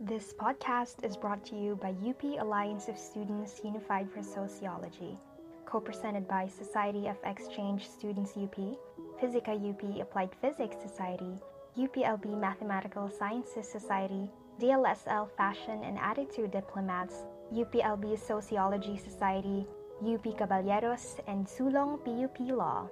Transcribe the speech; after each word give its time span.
This 0.00 0.34
podcast 0.34 1.02
is 1.02 1.16
brought 1.16 1.42
to 1.46 1.56
you 1.56 1.74
by 1.76 1.96
UP 2.04 2.22
Alliance 2.38 2.88
of 2.88 2.98
Students 2.98 3.62
Unified 3.64 4.12
for 4.12 4.22
Sociology, 4.22 5.16
co 5.64 5.80
presented 5.80 6.28
by 6.28 6.48
Society 6.48 7.08
of 7.08 7.16
Exchange 7.24 7.88
Students 7.88 8.36
UP, 8.36 8.76
Physica 9.18 9.56
UP 9.56 9.80
Applied 9.98 10.36
Physics 10.42 10.76
Society, 10.84 11.40
UPLB 11.78 12.38
Mathematical 12.38 13.08
Sciences 13.08 13.66
Society, 13.66 14.28
DLSL 14.60 15.30
Fashion 15.34 15.80
and 15.82 15.98
Attitude 15.98 16.50
Diplomats, 16.50 17.24
UPLB 17.54 18.18
Sociology 18.18 18.98
Society, 18.98 19.66
UP 20.04 20.24
Caballeros, 20.36 21.16
and 21.26 21.46
Sulong 21.46 22.04
PUP 22.04 22.52
Law. 22.52 22.86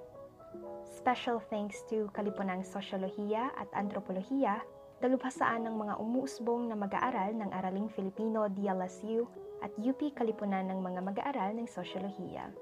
Special 0.96 1.38
thanks 1.50 1.84
to 1.90 2.08
Kalipunang 2.16 2.64
Sosyolohiya 2.64 3.52
at 3.60 3.70
Antropolohiya 3.76 4.64
dalubhasaan 5.02 5.66
ng 5.66 5.74
mga 5.74 5.94
umuusbong 5.98 6.70
na 6.70 6.76
mag-aaral 6.78 7.34
ng 7.34 7.50
Araling 7.50 7.88
Filipino 7.90 8.46
DLSU 8.46 9.26
at 9.64 9.72
UP 9.80 9.98
Kalipunan 10.14 10.68
ng 10.70 10.78
mga 10.78 11.00
mag-aaral 11.02 11.56
ng 11.56 11.66
Sosyolohiya. 11.66 12.52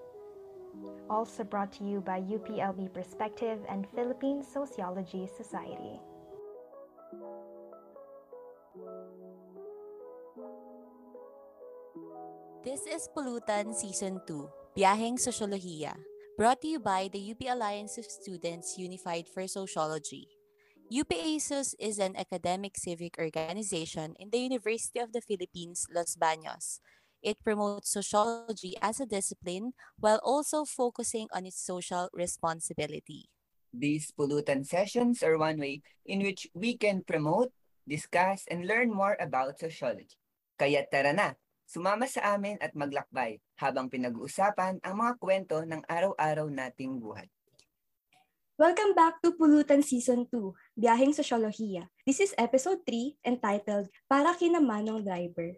Also 1.12 1.44
brought 1.44 1.68
to 1.76 1.84
you 1.84 2.00
by 2.00 2.22
UPLB 2.24 2.88
Perspective 2.96 3.60
and 3.68 3.84
Philippine 3.92 4.40
Sociology 4.40 5.28
Society. 5.28 6.00
This 12.62 12.86
is 12.86 13.10
Pulutan 13.10 13.74
Season 13.74 14.22
2, 14.24 14.78
Biyaheng 14.78 15.18
Sosyolohiya, 15.18 15.98
brought 16.38 16.62
to 16.62 16.70
you 16.70 16.80
by 16.80 17.10
the 17.10 17.20
UP 17.20 17.42
Alliance 17.44 17.98
of 17.98 18.06
Students 18.06 18.78
Unified 18.78 19.28
for 19.28 19.44
Sociology. 19.50 20.41
UPASUS 20.92 21.72
is 21.80 21.96
an 21.96 22.12
academic 22.20 22.76
civic 22.76 23.16
organization 23.16 24.12
in 24.20 24.28
the 24.28 24.44
University 24.44 25.00
of 25.00 25.16
the 25.16 25.24
Philippines, 25.24 25.88
Los 25.88 26.20
Baños. 26.20 26.84
It 27.24 27.40
promotes 27.40 27.96
sociology 27.96 28.76
as 28.76 29.00
a 29.00 29.08
discipline 29.08 29.72
while 29.96 30.20
also 30.20 30.68
focusing 30.68 31.32
on 31.32 31.48
its 31.48 31.56
social 31.56 32.12
responsibility. 32.12 33.32
These 33.72 34.12
pollutant 34.12 34.68
sessions 34.68 35.24
are 35.24 35.40
one 35.40 35.56
way 35.56 35.80
in 36.04 36.20
which 36.20 36.44
we 36.52 36.76
can 36.76 37.00
promote, 37.08 37.56
discuss, 37.88 38.44
and 38.52 38.68
learn 38.68 38.92
more 38.92 39.16
about 39.16 39.56
sociology. 39.56 40.20
Kaya 40.60 40.84
tara 40.92 41.16
na, 41.16 41.40
sumama 41.64 42.04
sa 42.04 42.36
amin 42.36 42.60
at 42.60 42.76
maglakbay 42.76 43.40
habang 43.56 43.88
pinag-uusapan 43.88 44.84
ang 44.84 44.94
mga 45.00 45.16
kwento 45.16 45.56
ng 45.64 45.88
araw-araw 45.88 46.52
nating 46.52 47.00
buhay. 47.00 47.32
Welcome 48.60 48.92
back 48.92 49.16
to 49.24 49.32
Pulutan 49.32 49.80
Season 49.80 50.28
2, 50.28 50.76
Biyaheng 50.76 51.16
Sosyolohiya. 51.16 51.88
This 52.04 52.20
is 52.20 52.36
episode 52.36 52.84
3 52.84 53.16
entitled 53.24 53.88
Para 54.12 54.36
Kina 54.36 54.60
Manong 54.60 55.08
Driver. 55.08 55.56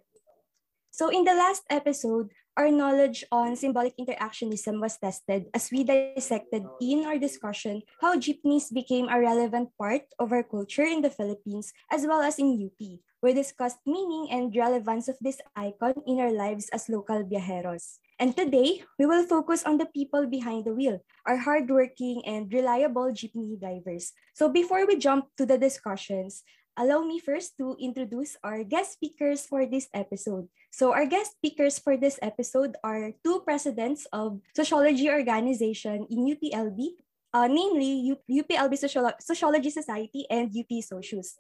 So 0.95 1.11
in 1.11 1.27
the 1.27 1.35
last 1.35 1.67
episode, 1.67 2.31
our 2.55 2.71
knowledge 2.71 3.27
on 3.35 3.59
symbolic 3.59 3.99
interactionism 3.99 4.79
was 4.79 4.95
tested 4.95 5.51
as 5.51 5.75
we 5.75 5.83
dissected 5.83 6.63
in 6.79 7.03
our 7.03 7.19
discussion 7.19 7.83
how 7.99 8.15
jeepneys 8.15 8.71
became 8.71 9.11
a 9.11 9.19
relevant 9.19 9.75
part 9.75 10.07
of 10.23 10.31
our 10.31 10.47
culture 10.47 10.87
in 10.87 11.03
the 11.03 11.11
Philippines 11.11 11.75
as 11.91 12.07
well 12.07 12.23
as 12.23 12.39
in 12.39 12.55
UP. 12.55 12.79
We 13.19 13.35
discussed 13.35 13.83
meaning 13.83 14.31
and 14.31 14.55
relevance 14.55 15.11
of 15.11 15.19
this 15.19 15.43
icon 15.59 15.99
in 16.07 16.23
our 16.23 16.31
lives 16.31 16.71
as 16.71 16.87
local 16.87 17.27
viajeros. 17.27 17.99
And 18.19 18.37
today, 18.37 18.87
we 18.99 19.07
will 19.07 19.27
focus 19.27 19.67
on 19.67 19.79
the 19.79 19.91
people 19.91 20.27
behind 20.27 20.65
the 20.65 20.75
wheel, 20.75 21.03
our 21.27 21.37
hardworking 21.37 22.23
and 22.27 22.47
reliable 22.53 23.11
jeepney 23.11 23.59
drivers. 23.59 24.15
So 24.35 24.47
before 24.49 24.87
we 24.87 24.99
jump 25.03 25.35
to 25.37 25.45
the 25.45 25.59
discussions, 25.59 26.47
allow 26.79 27.03
me 27.03 27.19
first 27.19 27.59
to 27.59 27.75
introduce 27.83 28.37
our 28.47 28.63
guest 28.63 28.95
speakers 28.95 29.47
for 29.47 29.67
this 29.67 29.89
episode. 29.95 30.47
So 30.71 30.95
our 30.95 31.07
guest 31.07 31.39
speakers 31.39 31.79
for 31.79 31.97
this 31.97 32.19
episode 32.23 32.79
are 32.87 33.11
two 33.27 33.43
presidents 33.43 34.07
of 34.15 34.39
sociology 34.55 35.11
organization 35.11 36.07
in 36.07 36.31
UPLB, 36.31 36.95
uh, 37.35 37.51
namely 37.51 38.15
UPLB 38.31 38.79
Sociolo- 38.79 39.19
Sociology 39.19 39.71
Society 39.71 40.27
and 40.31 40.55
UP 40.55 40.71
Socius. 40.83 41.35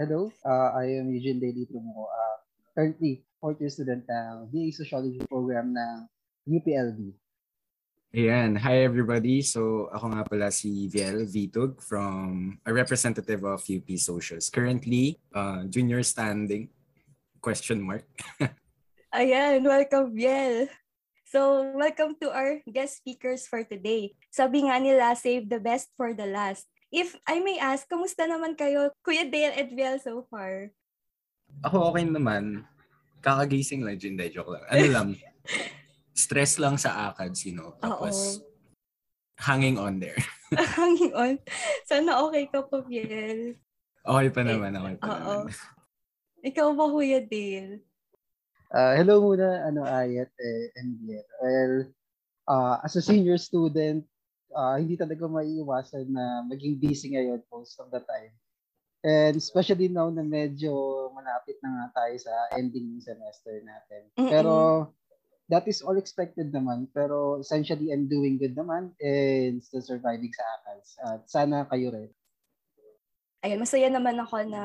Hello, 0.00 0.32
uh, 0.48 0.72
I 0.80 0.96
am 0.96 1.12
Eugene 1.12 1.40
Daly 1.40 1.68
Trumo, 1.68 2.08
uh, 2.08 2.36
currently 2.72 3.24
fourth 3.40 3.58
year 3.58 3.72
student 3.72 4.04
ng 4.04 4.52
BA 4.52 4.68
Sociology 4.70 5.24
program 5.24 5.72
ng 5.72 5.96
UPLB. 6.44 7.16
Ayan. 8.12 8.58
Hi, 8.60 8.84
everybody. 8.84 9.40
So, 9.40 9.88
ako 9.96 10.12
nga 10.12 10.22
pala 10.28 10.48
si 10.52 10.90
Viel 10.92 11.24
Vitug 11.24 11.80
from 11.80 12.58
a 12.68 12.70
representative 12.70 13.40
of 13.48 13.64
UP 13.64 13.88
Socials. 13.96 14.52
Currently, 14.52 15.16
uh, 15.32 15.64
junior 15.72 16.04
standing, 16.04 16.68
question 17.40 17.80
mark. 17.80 18.04
Ayan, 19.16 19.64
welcome, 19.64 20.12
Viel. 20.12 20.68
So, 21.30 21.70
welcome 21.78 22.18
to 22.18 22.34
our 22.34 22.58
guest 22.66 22.98
speakers 22.98 23.46
for 23.46 23.62
today. 23.62 24.18
Sabi 24.34 24.66
nga 24.66 24.82
nila, 24.82 25.14
save 25.14 25.46
the 25.46 25.62
best 25.62 25.94
for 25.94 26.10
the 26.10 26.26
last. 26.26 26.66
If 26.90 27.14
I 27.22 27.38
may 27.38 27.62
ask, 27.62 27.86
kamusta 27.86 28.26
naman 28.26 28.58
kayo, 28.58 28.90
Kuya 29.06 29.30
Dale 29.30 29.54
at 29.54 29.70
Viel 29.70 30.02
so 30.02 30.26
far? 30.26 30.74
Ako 31.62 31.94
okay 31.94 32.10
naman 32.10 32.66
kakagising 33.20 33.84
lang, 33.84 34.00
Jinday, 34.00 34.32
joke 34.32 34.56
lang. 34.56 34.64
Ano 34.68 34.86
lang, 34.88 35.08
stress 36.16 36.56
lang 36.56 36.80
sa 36.80 37.12
ACADS, 37.12 37.48
you 37.48 37.54
know. 37.54 37.76
Tapos, 37.78 38.40
Oo. 38.40 38.48
hanging 39.40 39.76
on 39.76 40.00
there. 40.00 40.18
hanging 40.76 41.12
on. 41.14 41.36
Sana 41.86 42.20
okay 42.26 42.48
ka 42.48 42.64
pa, 42.64 42.80
Biel. 42.84 43.56
Okay 44.00 44.28
pa 44.32 44.40
naman, 44.42 44.76
okay 44.76 44.96
pa 44.96 45.06
Oo. 45.06 45.44
naman. 45.46 45.54
Ikaw 46.48 46.68
ba, 46.72 46.84
Kuya 46.88 47.20
Dale? 47.20 47.84
Uh, 48.72 48.94
hello 48.96 49.20
muna, 49.20 49.68
ano, 49.68 49.84
Ayat 49.84 50.32
eh, 50.40 50.72
and 50.80 50.96
Biel. 51.04 51.26
Well, 51.42 51.74
uh, 52.48 52.76
as 52.80 52.96
a 52.96 53.02
senior 53.04 53.36
student, 53.36 54.06
uh, 54.54 54.80
hindi 54.80 54.96
talaga 54.96 55.28
maiiwasan 55.28 56.08
na 56.08 56.46
maging 56.48 56.80
busy 56.80 57.12
ngayon 57.12 57.44
most 57.52 57.76
of 57.78 57.92
the 57.92 58.00
time. 58.02 58.32
And 59.00 59.32
especially 59.36 59.88
now 59.88 60.12
na 60.12 60.20
medyo 60.20 61.08
malapit 61.16 61.56
na 61.64 61.72
nga 61.72 62.04
tayo 62.04 62.14
sa 62.20 62.32
ending 62.52 62.96
ng 62.96 63.04
semester 63.04 63.64
natin. 63.64 64.02
Mm-mm. 64.12 64.28
Pero 64.28 64.52
that 65.48 65.64
is 65.64 65.80
all 65.80 65.96
expected 65.96 66.52
naman. 66.52 66.84
Pero 66.92 67.40
essentially, 67.40 67.90
I'm 67.90 68.06
doing 68.06 68.36
good 68.36 68.52
naman 68.52 68.92
and 69.00 69.64
still 69.64 69.80
surviving 69.80 70.30
sa 70.36 70.44
ACALS. 70.60 70.88
At 71.00 71.20
sana 71.32 71.64
kayo 71.72 71.96
rin. 71.96 72.10
Ayun, 73.40 73.64
masaya 73.64 73.88
naman 73.88 74.20
ako 74.20 74.36
na 74.44 74.62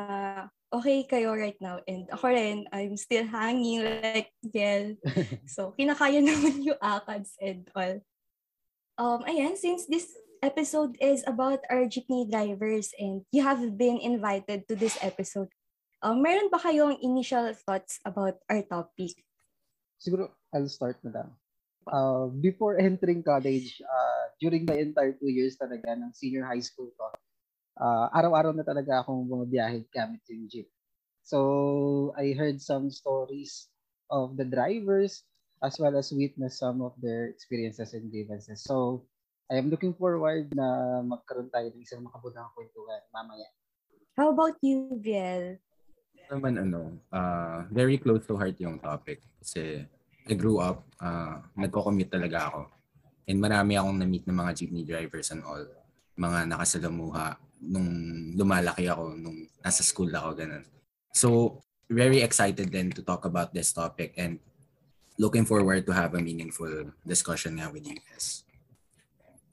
okay 0.68 1.08
kayo 1.08 1.32
right 1.32 1.56
now. 1.64 1.80
And 1.88 2.12
ako 2.12 2.28
rin, 2.28 2.68
I'm 2.76 3.00
still 3.00 3.24
hanging 3.24 3.88
like 3.88 4.36
gel. 4.44 5.00
so, 5.48 5.72
kinakaya 5.80 6.20
naman 6.20 6.60
yung 6.60 6.80
ACADS 6.84 7.40
and 7.40 7.64
all. 7.72 7.96
Um, 9.00 9.24
ayan, 9.28 9.56
since 9.56 9.88
this 9.88 10.12
episode 10.42 10.98
is 11.00 11.24
about 11.28 11.64
our 11.70 11.86
jeepney 11.86 12.30
drivers 12.30 12.92
and 13.00 13.24
you 13.32 13.44
have 13.44 13.62
been 13.78 14.00
invited 14.00 14.68
to 14.68 14.76
this 14.76 14.98
episode. 15.02 15.48
Um, 16.04 16.22
meron 16.22 16.52
ba 16.52 16.60
kayong 16.60 17.00
initial 17.02 17.54
thoughts 17.66 18.00
about 18.06 18.38
our 18.50 18.62
topic? 18.62 19.18
Siguro, 19.98 20.36
I'll 20.54 20.70
start 20.70 21.00
na 21.02 21.12
lang. 21.12 21.30
Uh, 21.86 22.28
before 22.42 22.78
entering 22.82 23.22
college, 23.22 23.82
uh, 23.82 24.24
during 24.42 24.66
the 24.66 24.78
entire 24.78 25.14
two 25.14 25.30
years 25.30 25.56
talaga 25.56 25.94
ng 25.96 26.12
senior 26.14 26.46
high 26.46 26.62
school 26.62 26.90
ko, 26.98 27.14
uh, 27.80 28.08
araw-araw 28.12 28.52
na 28.54 28.66
talaga 28.66 29.02
akong 29.02 29.26
bumabiyahe 29.26 29.86
gamit 29.94 30.22
yung 30.30 30.50
jeep. 30.50 30.70
So, 31.26 32.14
I 32.14 32.38
heard 32.38 32.62
some 32.62 32.94
stories 32.94 33.70
of 34.14 34.38
the 34.38 34.46
drivers 34.46 35.26
as 35.66 35.80
well 35.82 35.98
as 35.98 36.14
witness 36.14 36.62
some 36.62 36.86
of 36.86 36.94
their 37.02 37.34
experiences 37.34 37.98
and 37.98 38.14
grievances. 38.14 38.62
So, 38.62 39.06
I 39.46 39.62
am 39.62 39.70
looking 39.70 39.94
forward 39.94 40.50
na 40.58 41.00
magkaroon 41.06 41.54
tayo 41.54 41.70
ng 41.70 41.82
isang 41.86 42.02
makabutang 42.02 42.50
kwentuhan 42.58 43.02
mamaya. 43.14 43.46
How 44.18 44.34
about 44.34 44.58
you, 44.66 44.98
Viel? 44.98 45.62
Naman 46.34 46.58
ano, 46.58 46.98
uh, 47.14 47.70
very 47.70 48.02
close 48.02 48.26
to 48.26 48.34
heart 48.34 48.58
yung 48.58 48.82
topic. 48.82 49.22
Kasi 49.38 49.86
I 50.26 50.34
grew 50.34 50.58
up, 50.58 50.82
uh, 50.98 51.46
nagko-commute 51.54 52.10
talaga 52.10 52.50
ako. 52.50 52.62
And 53.30 53.38
marami 53.38 53.78
akong 53.78 54.02
na-meet 54.02 54.26
ng 54.26 54.38
mga 54.38 54.52
jeepney 54.58 54.82
drivers 54.82 55.30
and 55.30 55.46
all. 55.46 55.62
Mga 56.18 56.50
nakasalamuha 56.50 57.38
nung 57.62 57.90
lumalaki 58.34 58.90
ako, 58.90 59.14
nung 59.14 59.46
nasa 59.62 59.86
school 59.86 60.10
ako, 60.10 60.42
ganun. 60.42 60.66
So, 61.14 61.62
very 61.86 62.26
excited 62.26 62.74
then 62.74 62.90
to 62.98 63.06
talk 63.06 63.30
about 63.30 63.54
this 63.54 63.70
topic 63.70 64.18
and 64.18 64.42
looking 65.22 65.46
forward 65.46 65.86
to 65.86 65.94
have 65.94 66.18
a 66.18 66.22
meaningful 66.22 66.90
discussion 67.06 67.62
nga 67.62 67.70
with 67.70 67.86
you 67.86 67.94
guys. 68.10 68.42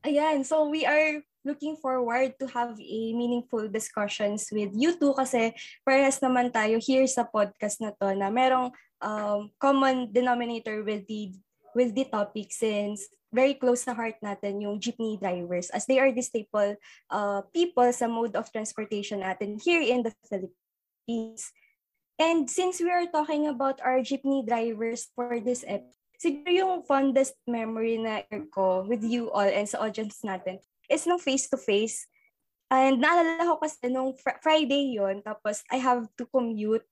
Ayan, 0.03 0.43
so 0.43 0.67
we 0.67 0.83
are 0.83 1.23
looking 1.47 1.79
forward 1.79 2.35
to 2.39 2.47
have 2.51 2.75
a 2.75 3.03
meaningful 3.15 3.71
discussions 3.71 4.51
with 4.51 4.75
you 4.75 4.99
two 4.99 5.15
kasi 5.15 5.55
parehas 5.87 6.19
naman 6.19 6.51
tayo 6.51 6.83
here 6.83 7.07
sa 7.07 7.23
podcast 7.23 7.79
na 7.79 7.95
to 7.95 8.11
na 8.15 8.27
merong 8.27 8.75
um, 8.99 9.51
common 9.63 10.11
denominator 10.11 10.83
with 10.83 11.07
the 11.07 11.31
with 11.75 11.95
the 11.95 12.07
topic 12.11 12.51
since 12.51 13.07
very 13.31 13.55
close 13.55 13.87
sa 13.87 13.95
heart 13.95 14.19
natin 14.21 14.61
yung 14.61 14.83
jeepney 14.83 15.17
drivers 15.23 15.71
as 15.71 15.87
they 15.87 16.03
are 16.03 16.11
the 16.11 16.23
staple 16.23 16.75
uh, 17.11 17.41
people 17.55 17.87
sa 17.95 18.11
mode 18.11 18.35
of 18.35 18.51
transportation 18.51 19.23
natin 19.23 19.57
here 19.63 19.83
in 19.83 20.03
the 20.03 20.13
Philippines. 20.27 21.51
And 22.19 22.47
since 22.51 22.79
we 22.83 22.91
are 22.91 23.09
talking 23.09 23.49
about 23.49 23.79
our 23.81 24.03
jeepney 24.03 24.47
drivers 24.47 25.11
for 25.15 25.39
this 25.39 25.63
episode, 25.63 26.02
siguro 26.23 26.51
yung 26.55 26.75
fondest 26.87 27.35
memory 27.51 27.99
na 27.99 28.23
ko 28.55 28.87
with 28.87 29.03
you 29.03 29.27
all 29.35 29.43
and 29.43 29.67
sa 29.67 29.83
audience 29.83 30.23
natin 30.23 30.63
is 30.87 31.03
nung 31.03 31.19
face-to-face. 31.19 32.07
And 32.71 33.03
naalala 33.03 33.43
ko 33.43 33.59
kasi 33.59 33.91
nung 33.91 34.15
fr- 34.15 34.39
Friday 34.39 34.95
yon 34.97 35.21
tapos 35.27 35.67
I 35.69 35.83
have 35.83 36.07
to 36.15 36.25
commute 36.31 36.87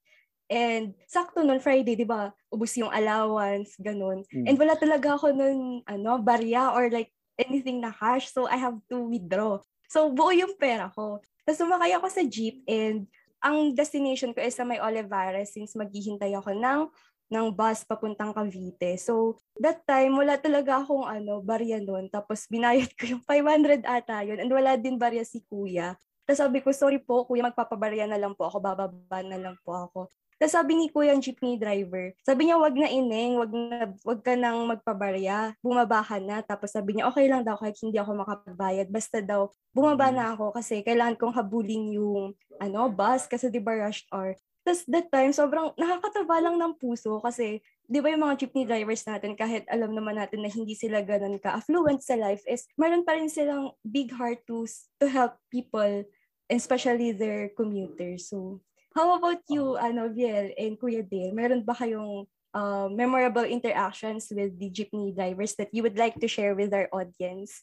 And 0.50 0.98
sakto 1.06 1.46
noon 1.46 1.62
Friday, 1.62 1.94
'di 1.94 2.10
ba? 2.10 2.34
Ubos 2.50 2.74
yung 2.74 2.90
allowance, 2.90 3.78
ganun. 3.78 4.26
Mm. 4.34 4.50
And 4.50 4.56
wala 4.58 4.74
talaga 4.74 5.14
ako 5.14 5.30
noon 5.30 5.86
ano, 5.86 6.18
barya 6.18 6.74
or 6.74 6.90
like 6.90 7.14
anything 7.38 7.78
na 7.78 7.94
cash. 7.94 8.34
So 8.34 8.50
I 8.50 8.58
have 8.58 8.74
to 8.90 8.98
withdraw. 8.98 9.62
So 9.86 10.10
buo 10.10 10.34
yung 10.34 10.58
pera 10.58 10.90
ko. 10.90 11.22
Tapos 11.46 11.62
sumakay 11.62 11.94
ako 11.94 12.10
sa 12.10 12.26
jeep 12.26 12.66
and 12.66 13.06
ang 13.38 13.78
destination 13.78 14.34
ko 14.34 14.42
is 14.42 14.58
sa 14.58 14.66
may 14.66 14.82
Olivares 14.82 15.54
since 15.54 15.78
maghihintay 15.78 16.34
ako 16.34 16.50
ng 16.52 16.90
ng 17.30 17.46
bus 17.54 17.86
papuntang 17.86 18.34
Cavite. 18.34 18.98
So, 18.98 19.38
that 19.62 19.86
time, 19.86 20.18
wala 20.18 20.36
talaga 20.36 20.82
akong 20.82 21.06
ano, 21.06 21.38
barya 21.40 21.78
noon. 21.78 22.10
Tapos, 22.10 22.50
binayad 22.50 22.90
ko 22.98 23.16
yung 23.16 23.22
500 23.22 23.86
ata 23.86 24.26
yun. 24.26 24.42
And 24.42 24.50
wala 24.50 24.74
din 24.74 24.98
barya 24.98 25.22
si 25.22 25.40
kuya. 25.46 25.94
Tapos 26.30 26.46
sabi 26.46 26.62
ko, 26.62 26.70
sorry 26.70 27.02
po, 27.02 27.26
kuya, 27.26 27.42
magpapabarya 27.42 28.06
na 28.06 28.14
lang 28.14 28.38
po 28.38 28.46
ako, 28.46 28.62
bababa 28.62 29.18
na 29.26 29.34
lang 29.34 29.58
po 29.66 29.74
ako. 29.74 30.06
Tapos 30.38 30.54
sabi 30.54 30.78
ni 30.78 30.86
kuya 30.86 31.10
yung 31.10 31.18
jeepney 31.18 31.58
driver, 31.58 32.14
sabi 32.22 32.46
niya, 32.46 32.56
wag 32.56 32.72
na 32.78 32.86
ineng, 32.86 33.36
wag, 33.36 33.50
na, 33.50 33.90
wag 34.06 34.20
ka 34.22 34.38
nang 34.38 34.62
magpabarya, 34.70 35.58
bumaba 35.58 36.06
ka 36.06 36.22
na. 36.22 36.38
Tapos 36.40 36.70
sabi 36.70 36.94
niya, 36.94 37.10
okay 37.10 37.26
lang 37.26 37.42
daw 37.42 37.58
kahit 37.58 37.74
hindi 37.82 37.98
ako 37.98 38.22
makapagbayad, 38.22 38.86
basta 38.94 39.18
daw, 39.18 39.50
bumaba 39.74 40.14
na 40.14 40.30
ako 40.30 40.54
kasi 40.54 40.86
kailangan 40.86 41.18
kong 41.18 41.34
habulin 41.34 41.98
yung 41.98 42.32
ano, 42.62 42.86
bus 42.88 43.26
kasi 43.26 43.50
di 43.50 43.58
ba 43.58 43.74
rush 43.74 44.06
hour. 44.14 44.38
Tapos 44.60 44.84
that 44.92 45.08
time, 45.08 45.32
sobrang 45.32 45.72
nakakataba 45.74 46.36
lang 46.44 46.56
ng 46.60 46.76
puso 46.76 47.16
kasi 47.24 47.64
di 47.90 47.98
ba 47.98 48.12
yung 48.12 48.22
mga 48.22 48.44
jeepney 48.44 48.68
drivers 48.68 49.02
natin, 49.08 49.34
kahit 49.34 49.66
alam 49.66 49.90
naman 49.96 50.20
natin 50.20 50.44
na 50.44 50.50
hindi 50.52 50.76
sila 50.76 51.02
ganun 51.02 51.40
ka-affluent 51.40 52.04
sa 52.04 52.14
life, 52.14 52.44
is 52.46 52.68
meron 52.76 53.02
pa 53.02 53.16
rin 53.16 53.26
silang 53.26 53.74
big 53.82 54.12
heart 54.14 54.44
to, 54.46 54.68
to 55.00 55.10
help 55.10 55.34
people, 55.50 56.04
especially 56.46 57.10
their 57.10 57.50
commuters. 57.56 58.30
So, 58.30 58.60
How 58.90 59.14
about 59.14 59.46
you, 59.46 59.78
ano, 59.78 60.10
Viel 60.10 60.50
and 60.58 60.74
Kuya 60.74 61.06
Dale? 61.06 61.30
Meron 61.30 61.62
ba 61.62 61.78
kayong 61.78 62.26
uh, 62.50 62.90
memorable 62.90 63.46
interactions 63.46 64.26
with 64.34 64.58
the 64.58 64.66
jeepney 64.66 65.14
drivers 65.14 65.54
that 65.62 65.70
you 65.70 65.86
would 65.86 65.94
like 65.94 66.18
to 66.18 66.26
share 66.26 66.58
with 66.58 66.74
our 66.74 66.90
audience? 66.90 67.62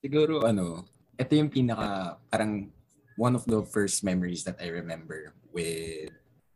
Siguro, 0.00 0.48
ano, 0.48 0.88
ito 1.20 1.32
yung 1.36 1.52
pinaka, 1.52 2.16
parang 2.32 2.72
one 3.20 3.36
of 3.36 3.44
the 3.44 3.60
first 3.68 4.00
memories 4.00 4.48
that 4.48 4.56
I 4.64 4.72
remember 4.72 5.36
with 5.52 6.08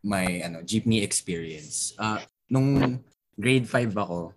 my 0.07 0.47
ano 0.47 0.63
jeepney 0.63 1.03
experience. 1.03 1.91
Uh, 1.99 2.23
nung 2.47 3.03
grade 3.35 3.67
5 3.67 3.91
ako, 3.91 4.31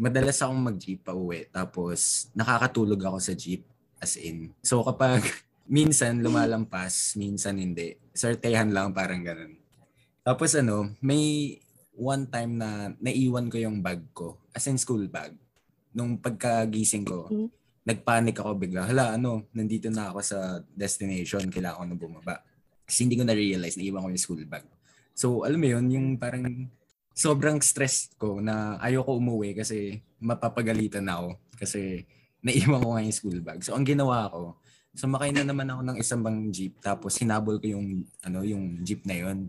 madalas 0.00 0.40
akong 0.40 0.72
mag-jeep 0.72 1.04
pa 1.04 1.12
uwi. 1.12 1.48
Tapos, 1.52 2.28
nakakatulog 2.32 3.00
ako 3.00 3.18
sa 3.20 3.32
jeep 3.36 3.64
as 4.00 4.16
in. 4.16 4.52
So, 4.64 4.80
kapag 4.80 5.24
minsan 5.76 6.24
lumalampas, 6.24 7.16
minsan 7.20 7.60
hindi. 7.60 7.96
Sortehan 8.16 8.72
lang 8.72 8.96
parang 8.96 9.20
ganun. 9.20 9.56
Tapos 10.26 10.58
ano, 10.58 10.90
may 10.98 11.54
one 11.94 12.26
time 12.26 12.58
na 12.58 12.90
naiwan 12.98 13.46
ko 13.46 13.56
yung 13.62 13.78
bag 13.78 14.02
ko, 14.10 14.42
as 14.50 14.66
in 14.66 14.74
school 14.74 15.06
bag. 15.06 15.32
Nung 15.94 16.18
pagkagising 16.18 17.06
ko, 17.06 17.30
mm-hmm. 17.30 17.48
nagpanic 17.86 18.36
ako 18.42 18.58
bigla. 18.58 18.90
Hala, 18.90 19.14
ano, 19.14 19.46
nandito 19.54 19.86
na 19.88 20.10
ako 20.10 20.20
sa 20.20 20.38
destination, 20.74 21.46
kailangan 21.46 21.78
ko 21.78 21.86
na 21.86 21.96
bumaba. 21.96 22.36
Kasi 22.82 23.06
hindi 23.06 23.16
ko 23.18 23.22
na-realize 23.22 23.78
na 23.78 23.86
iwan 23.86 24.02
ko 24.02 24.08
yung 24.10 24.22
school 24.22 24.44
bag. 24.46 24.66
So, 25.16 25.48
alam 25.48 25.56
mo 25.56 25.68
yun, 25.72 25.88
yung 25.88 26.08
parang 26.20 26.68
sobrang 27.16 27.56
stress 27.64 28.12
ko 28.20 28.44
na 28.44 28.76
ayoko 28.84 29.16
umuwi 29.16 29.56
kasi 29.56 30.04
mapapagalitan 30.20 31.08
na 31.08 31.24
ako 31.24 31.40
kasi 31.56 32.04
naiwan 32.44 32.84
ko 32.84 32.88
nga 32.92 33.00
yung 33.08 33.16
school 33.16 33.40
bag. 33.40 33.64
So, 33.64 33.72
ang 33.72 33.88
ginawa 33.88 34.28
ko, 34.28 34.60
sumakay 34.92 35.32
na 35.32 35.48
naman 35.48 35.72
ako 35.72 35.80
ng 35.88 35.96
isang 35.96 36.20
bang 36.20 36.52
jeep 36.52 36.76
tapos 36.84 37.16
hinabol 37.16 37.56
ko 37.56 37.68
yung 37.68 38.04
ano 38.20 38.44
yung 38.44 38.84
jeep 38.84 39.08
na 39.08 39.16
yon. 39.24 39.48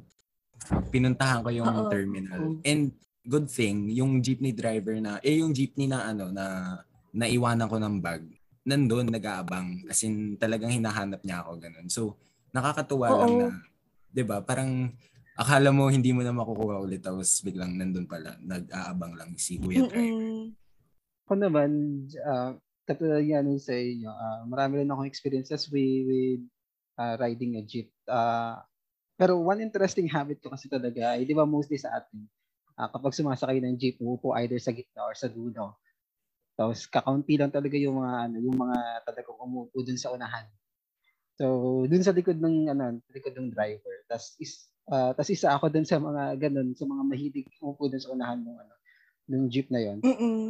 Pinuntahan 0.88 1.44
ko 1.44 1.52
yung 1.52 1.68
Uh-oh. 1.68 1.92
terminal. 1.92 2.60
And 2.64 2.96
good 3.28 3.52
thing, 3.52 3.92
yung 3.92 4.24
jeepney 4.24 4.56
driver 4.56 4.96
na 5.04 5.20
eh 5.20 5.44
yung 5.44 5.52
jeepney 5.52 5.92
na 5.92 6.08
ano 6.08 6.32
na 6.32 6.80
naiwanan 7.12 7.68
ko 7.68 7.76
ng 7.76 7.96
bag, 8.00 8.24
nandoon 8.68 9.08
nag-aabang 9.12 9.88
as 9.88 10.00
in 10.04 10.36
talagang 10.40 10.72
hinahanap 10.72 11.24
niya 11.24 11.44
ako 11.44 11.52
ganun. 11.60 11.88
So 11.92 12.16
nakakatuwa 12.52 13.08
Uh-oh. 13.12 13.20
lang 13.24 13.34
na 13.36 13.50
'di 14.12 14.24
ba? 14.28 14.44
Parang 14.44 14.92
akala 15.38 15.70
mo 15.70 15.86
hindi 15.94 16.10
mo 16.10 16.26
na 16.26 16.34
makukuha 16.34 16.82
ulit 16.82 17.06
tapos 17.06 17.46
biglang 17.46 17.78
nandun 17.78 18.10
pala 18.10 18.34
nag-aabang 18.42 19.14
lang 19.14 19.38
si 19.38 19.62
Kuya 19.62 19.86
Driver. 19.86 20.50
Ako 21.30 21.34
naman, 21.38 21.70
uh, 22.24 22.58
katulad 22.88 23.22
nga 23.22 23.44
nung 23.46 23.62
sa 23.62 23.76
inyo, 23.76 24.10
uh, 24.10 24.42
marami 24.50 24.82
rin 24.82 24.90
akong 24.90 25.06
experiences 25.06 25.70
with, 25.70 26.08
with 26.08 26.42
uh, 26.98 27.20
riding 27.22 27.60
a 27.60 27.64
jeep. 27.64 27.94
Uh, 28.10 28.58
pero 29.20 29.38
one 29.38 29.62
interesting 29.62 30.10
habit 30.10 30.42
ko 30.42 30.50
kasi 30.50 30.72
talaga, 30.72 31.14
ay, 31.14 31.28
di 31.28 31.36
ba 31.38 31.46
mostly 31.46 31.78
sa 31.78 32.00
atin, 32.00 32.26
uh, 32.80 32.90
kapag 32.90 33.14
sumasakay 33.14 33.60
ng 33.62 33.76
jeep, 33.76 34.00
uupo 34.00 34.34
either 34.40 34.58
sa 34.58 34.72
gitna 34.72 35.04
or 35.04 35.14
sa 35.14 35.28
dulo. 35.28 35.78
Tapos 36.58 36.90
kakaunti 36.90 37.38
lang 37.38 37.54
talaga 37.54 37.78
yung 37.78 38.02
mga 38.02 38.14
ano, 38.26 38.38
yung 38.42 38.58
mga 38.58 38.78
talagang 39.06 39.38
umupo 39.38 39.78
dun 39.86 40.00
sa 40.00 40.10
unahan. 40.10 40.50
So, 41.38 41.86
dun 41.86 42.02
sa 42.02 42.16
likod 42.16 42.42
ng 42.42 42.74
ano, 42.74 42.98
likod 43.14 43.38
ng 43.38 43.54
driver. 43.54 44.08
Tapos 44.10 44.34
is 44.42 44.66
uh, 44.92 45.12
tas 45.14 45.30
isa 45.30 45.54
ako 45.54 45.72
dun 45.72 45.88
sa 45.88 46.00
mga 46.00 46.40
ganun, 46.40 46.74
sa 46.74 46.88
mga 46.88 47.04
mahilig 47.04 47.48
umupo 47.60 47.92
dun 47.92 48.02
sa 48.02 48.12
unahan 48.12 48.40
ng 48.42 48.58
ano, 48.58 48.74
ng 49.28 49.44
jeep 49.52 49.68
na 49.68 49.84
yon. 49.84 50.00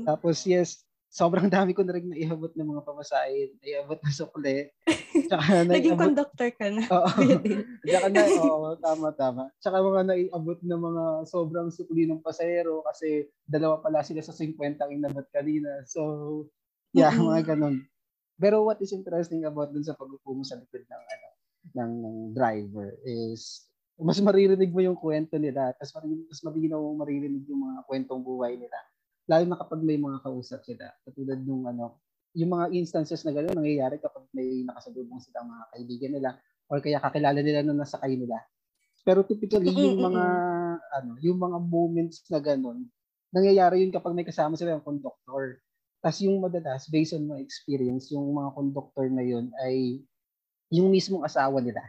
Tapos 0.05 0.45
yes, 0.45 0.87
sobrang 1.11 1.47
dami 1.55 1.71
ko 1.73 1.81
na 1.83 1.95
rin 1.95 2.07
naiabot 2.07 2.51
ng 2.53 2.67
mga 2.67 2.83
pamasahe, 2.85 3.57
naiabot 3.63 3.99
na 3.99 4.11
sukle. 4.11 4.55
Tsaka 5.27 5.65
Naging 5.65 5.97
naiabot, 5.97 6.05
conductor 6.05 6.49
ka 6.53 6.67
na. 6.69 6.83
Oo. 6.91 7.09
Tsaka 7.87 8.07
na, 8.11 8.21
oo, 8.37 8.69
tama, 8.77 9.07
tama. 9.15 9.43
Tsaka 9.59 9.77
mga 9.81 10.01
naiabot 10.05 10.59
na 10.63 10.77
mga 10.77 11.03
sobrang 11.27 11.69
sukli 11.73 12.05
ng 12.05 12.21
pasahero 12.21 12.83
kasi 12.85 13.27
dalawa 13.47 13.81
pala 13.81 14.03
sila 14.03 14.21
sa 14.21 14.35
50 14.35 14.77
ang 14.77 14.91
inabot 14.93 15.25
kanina. 15.33 15.83
So, 15.87 16.45
yeah, 16.93 17.11
mm-hmm. 17.11 17.27
mga 17.27 17.41
ganun. 17.55 17.87
Pero 18.37 18.61
what 18.61 18.77
is 18.85 18.93
interesting 18.93 19.49
about 19.49 19.73
dun 19.73 19.81
sa 19.81 19.97
pag 19.97 20.13
mo 20.13 20.45
sa 20.45 20.61
likod 20.61 20.85
ng, 20.85 21.03
ano, 21.09 21.27
ng, 21.73 21.91
ng 22.05 22.17
driver 22.37 22.93
is 23.01 23.66
mas 23.97 24.21
maririnig 24.21 24.69
mo 24.69 24.81
yung 24.81 24.97
kwento 24.97 25.35
nila 25.41 25.73
tapos 25.77 26.05
mas 26.29 26.41
malinaw 26.45 26.77
mo 26.77 27.01
maririnig 27.01 27.43
yung 27.49 27.65
mga 27.65 27.85
kwentong 27.89 28.21
buhay 28.21 28.55
nila 28.55 28.77
lalo 29.27 29.43
na 29.43 29.59
kapag 29.59 29.83
may 29.83 29.99
mga 29.99 30.23
kausap 30.23 30.63
sila. 30.63 30.87
Katulad 31.03 31.43
nung 31.43 31.67
ano, 31.67 31.99
yung 32.33 32.55
mga 32.55 32.71
instances 32.73 33.21
na 33.27 33.35
gano'n 33.35 33.59
nangyayari 33.59 33.99
kapag 33.99 34.23
may 34.31 34.63
nakasalubong 34.63 35.19
silang 35.19 35.51
mga 35.51 35.65
kaibigan 35.75 36.11
nila 36.15 36.29
or 36.71 36.79
kaya 36.79 36.97
kakilala 37.03 37.39
nila 37.43 37.61
nung 37.61 37.79
nasakay 37.79 38.15
nila. 38.15 38.39
Pero 39.03 39.23
typically 39.23 39.71
yung 39.71 39.99
mga 39.99 40.23
ano, 40.99 41.11
yung 41.19 41.39
mga 41.39 41.57
moments 41.59 42.23
na 42.31 42.39
gano'n, 42.39 42.87
nangyayari 43.35 43.83
yun 43.83 43.91
kapag 43.91 44.15
may 44.15 44.27
kasama 44.27 44.55
sila 44.55 44.79
yung 44.79 44.87
conductor. 44.87 45.59
Tapos 45.99 46.19
yung 46.23 46.39
madalas, 46.39 46.87
based 46.87 47.17
on 47.17 47.27
my 47.27 47.39
experience, 47.43 48.07
yung 48.13 48.31
mga 48.31 48.55
conductor 48.55 49.05
na 49.11 49.23
yun 49.23 49.51
ay 49.59 50.03
yung 50.71 50.87
mismong 50.91 51.23
asawa 51.27 51.59
nila. 51.59 51.83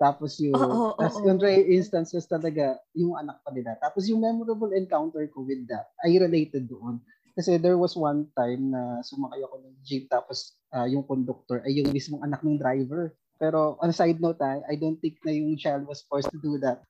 Tapos 0.00 0.40
yung, 0.40 0.56
oh, 0.56 0.64
oh, 0.64 0.92
tapos 0.96 1.20
oh, 1.20 1.28
yung 1.28 1.36
rare 1.36 1.68
instances 1.68 2.24
talaga, 2.24 2.80
yung 2.96 3.20
anak 3.20 3.36
pa 3.44 3.52
nila. 3.52 3.76
Tapos 3.84 4.08
yung 4.08 4.24
memorable 4.24 4.72
encounter 4.72 5.28
ko 5.28 5.44
with 5.44 5.68
that, 5.68 5.92
I 6.00 6.16
related 6.16 6.72
doon. 6.72 7.04
Kasi 7.36 7.60
there 7.60 7.76
was 7.76 7.92
one 7.94 8.24
time 8.32 8.72
na 8.72 9.04
sumakay 9.04 9.44
ako 9.44 9.60
ng 9.60 9.76
jeep 9.84 10.08
tapos 10.08 10.56
uh, 10.72 10.88
yung 10.88 11.04
conductor 11.04 11.60
ay 11.68 11.84
yung 11.84 11.92
mismong 11.92 12.24
anak 12.24 12.40
ng 12.40 12.56
driver. 12.56 13.12
Pero 13.36 13.76
on 13.80 13.92
a 13.92 13.96
side 13.96 14.24
note, 14.24 14.40
ah, 14.40 14.64
I 14.68 14.80
don't 14.80 14.96
think 15.04 15.20
na 15.20 15.36
yung 15.36 15.52
child 15.60 15.84
was 15.84 16.00
forced 16.08 16.32
to 16.32 16.40
do 16.40 16.56
that. 16.64 16.80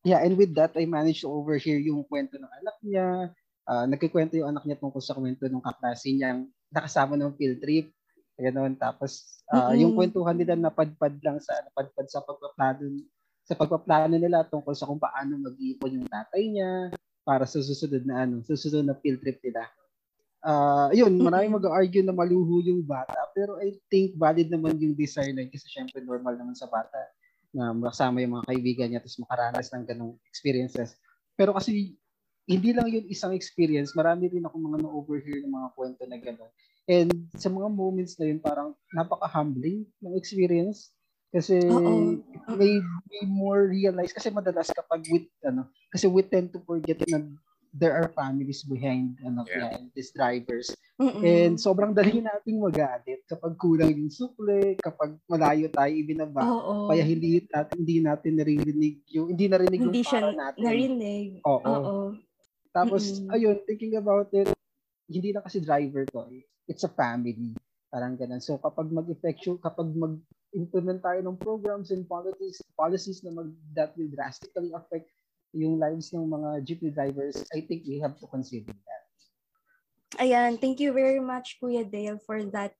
Yeah, 0.00 0.24
and 0.24 0.36
with 0.36 0.56
that, 0.56 0.72
I 0.76 0.88
managed 0.88 1.24
to 1.24 1.32
overhear 1.32 1.76
yung 1.76 2.08
kwento 2.08 2.40
ng 2.40 2.48
anak 2.48 2.76
niya. 2.80 3.08
Uh, 3.68 3.84
nagkikwento 3.84 4.36
yung 4.40 4.56
anak 4.56 4.64
niya 4.64 4.80
tungkol 4.80 5.04
sa 5.04 5.12
kwento 5.12 5.44
ng 5.44 5.60
kaklase 5.60 6.16
niyang 6.16 6.48
nakasama 6.72 7.20
ng 7.20 7.36
field 7.36 7.60
trip. 7.60 7.92
Ganon. 8.40 8.72
Tapos, 8.80 9.44
uh, 9.52 9.68
mm-hmm. 9.68 9.78
yung 9.84 9.92
kwentuhan 9.92 10.36
nila 10.36 10.56
napadpad 10.56 11.20
lang 11.20 11.36
sa, 11.38 11.52
napadpad 11.68 12.06
sa 12.08 12.24
pagpaplano, 12.24 13.04
sa 13.44 13.54
pagpaplano 13.54 14.16
nila 14.16 14.48
tungkol 14.48 14.72
sa 14.72 14.88
kung 14.88 14.98
paano 14.98 15.36
mag-iipon 15.36 16.00
yung 16.00 16.08
tatay 16.08 16.48
niya 16.48 16.88
para 17.20 17.44
sa 17.44 17.60
susunod 17.60 18.02
na 18.08 18.24
ano, 18.24 18.40
susunod 18.40 18.88
na 18.88 18.96
field 18.96 19.20
trip 19.20 19.38
nila. 19.44 19.68
Uh, 20.40 20.88
yun, 20.96 21.12
marami 21.20 21.52
mag-argue 21.52 22.00
na 22.00 22.16
maluho 22.16 22.64
yung 22.64 22.80
bata, 22.80 23.28
pero 23.36 23.60
I 23.60 23.76
think 23.92 24.16
valid 24.16 24.48
naman 24.48 24.80
yung 24.80 24.96
desire 24.96 25.36
na 25.36 25.44
kasi 25.44 25.68
syempre 25.68 26.00
normal 26.00 26.40
naman 26.40 26.56
sa 26.56 26.64
bata 26.64 26.96
na 27.52 27.76
makasama 27.76 28.24
yung 28.24 28.40
mga 28.40 28.48
kaibigan 28.48 28.88
niya 28.88 29.04
tapos 29.04 29.20
makaranas 29.20 29.68
ng 29.68 29.84
ganong 29.84 30.14
experiences. 30.32 30.96
Pero 31.36 31.52
kasi 31.52 31.92
hindi 32.48 32.72
lang 32.72 32.88
yun 32.88 33.04
isang 33.12 33.36
experience, 33.36 33.92
marami 33.92 34.32
rin 34.32 34.48
ako 34.48 34.56
mga 34.56 34.78
na-overhear 34.80 35.44
ng 35.44 35.52
mga 35.52 35.68
kwento 35.76 36.02
na 36.08 36.16
gano'n 36.16 36.52
And 36.90 37.30
sa 37.38 37.46
mga 37.46 37.70
moments 37.70 38.18
na 38.18 38.26
yun, 38.26 38.42
parang 38.42 38.74
napaka-humbling 38.90 39.86
ng 40.02 40.14
experience. 40.18 40.90
Kasi 41.30 41.62
Oo. 41.70 42.18
may, 42.58 42.82
may 42.82 43.22
more 43.30 43.70
realize 43.70 44.10
kasi 44.10 44.34
madalas 44.34 44.66
kapag 44.74 45.06
with 45.14 45.30
ano 45.46 45.70
kasi 45.94 46.10
we 46.10 46.26
tend 46.26 46.50
to 46.50 46.58
forget 46.66 46.98
na 47.06 47.22
there 47.70 47.94
are 47.94 48.10
families 48.18 48.66
behind 48.66 49.14
ano 49.22 49.46
Yeah. 49.46 49.70
behind 49.70 49.94
these 49.94 50.10
drivers 50.10 50.74
Mm-mm. 50.98 51.22
and 51.22 51.54
sobrang 51.54 51.94
dali 51.94 52.18
nating 52.18 52.58
magalit 52.58 53.22
kapag 53.30 53.54
kulang 53.62 53.94
yung 53.94 54.10
suple 54.10 54.74
kapag 54.82 55.14
malayo 55.30 55.70
tayo 55.70 55.94
ibinaba 55.94 56.42
Oo. 56.50 56.90
kaya 56.90 57.06
hindi 57.06 57.46
natin 57.46 57.74
hindi 57.78 57.96
natin 58.02 58.32
naririnig 58.34 58.94
yung 59.14 59.30
hindi 59.30 59.46
narinig 59.46 59.78
hindi 59.86 60.02
yung 60.02 60.10
siya 60.10 60.18
para 60.26 60.34
natin 60.34 60.62
narinig. 60.66 61.28
Oo. 61.46 61.62
Oo. 61.62 61.96
Tapos, 62.70 63.18
Mm-mm. 63.18 63.34
ayun, 63.34 63.56
thinking 63.66 63.98
about 63.98 64.30
it, 64.30 64.46
hindi 65.10 65.34
na 65.34 65.42
kasi 65.42 65.58
driver 65.58 66.06
to. 66.06 66.30
eh. 66.30 66.46
It's 66.70 66.86
a 66.86 66.92
family. 66.94 67.58
Parang 67.90 68.14
ganun. 68.14 68.38
So, 68.38 68.62
kapag 68.62 68.94
mag-effectual, 68.94 69.58
kapag 69.58 69.90
mag-implement 69.90 71.02
tayo 71.02 71.18
ng 71.26 71.36
programs 71.36 71.90
and 71.90 72.06
policies, 72.06 72.62
policies 72.78 73.26
na 73.26 73.34
mag, 73.34 73.50
that 73.74 73.90
will 73.98 74.08
drastically 74.14 74.70
affect 74.70 75.10
yung 75.50 75.82
lives 75.82 76.14
ng 76.14 76.30
mga 76.30 76.62
jeepney 76.62 76.94
drivers, 76.94 77.42
I 77.50 77.66
think 77.66 77.82
we 77.90 77.98
have 77.98 78.14
to 78.22 78.26
consider 78.30 78.70
that. 78.70 79.02
Ayan, 80.22 80.62
thank 80.62 80.78
you 80.78 80.94
very 80.94 81.18
much 81.18 81.58
Kuya 81.58 81.82
Dale 81.82 82.22
for 82.22 82.38
that 82.54 82.74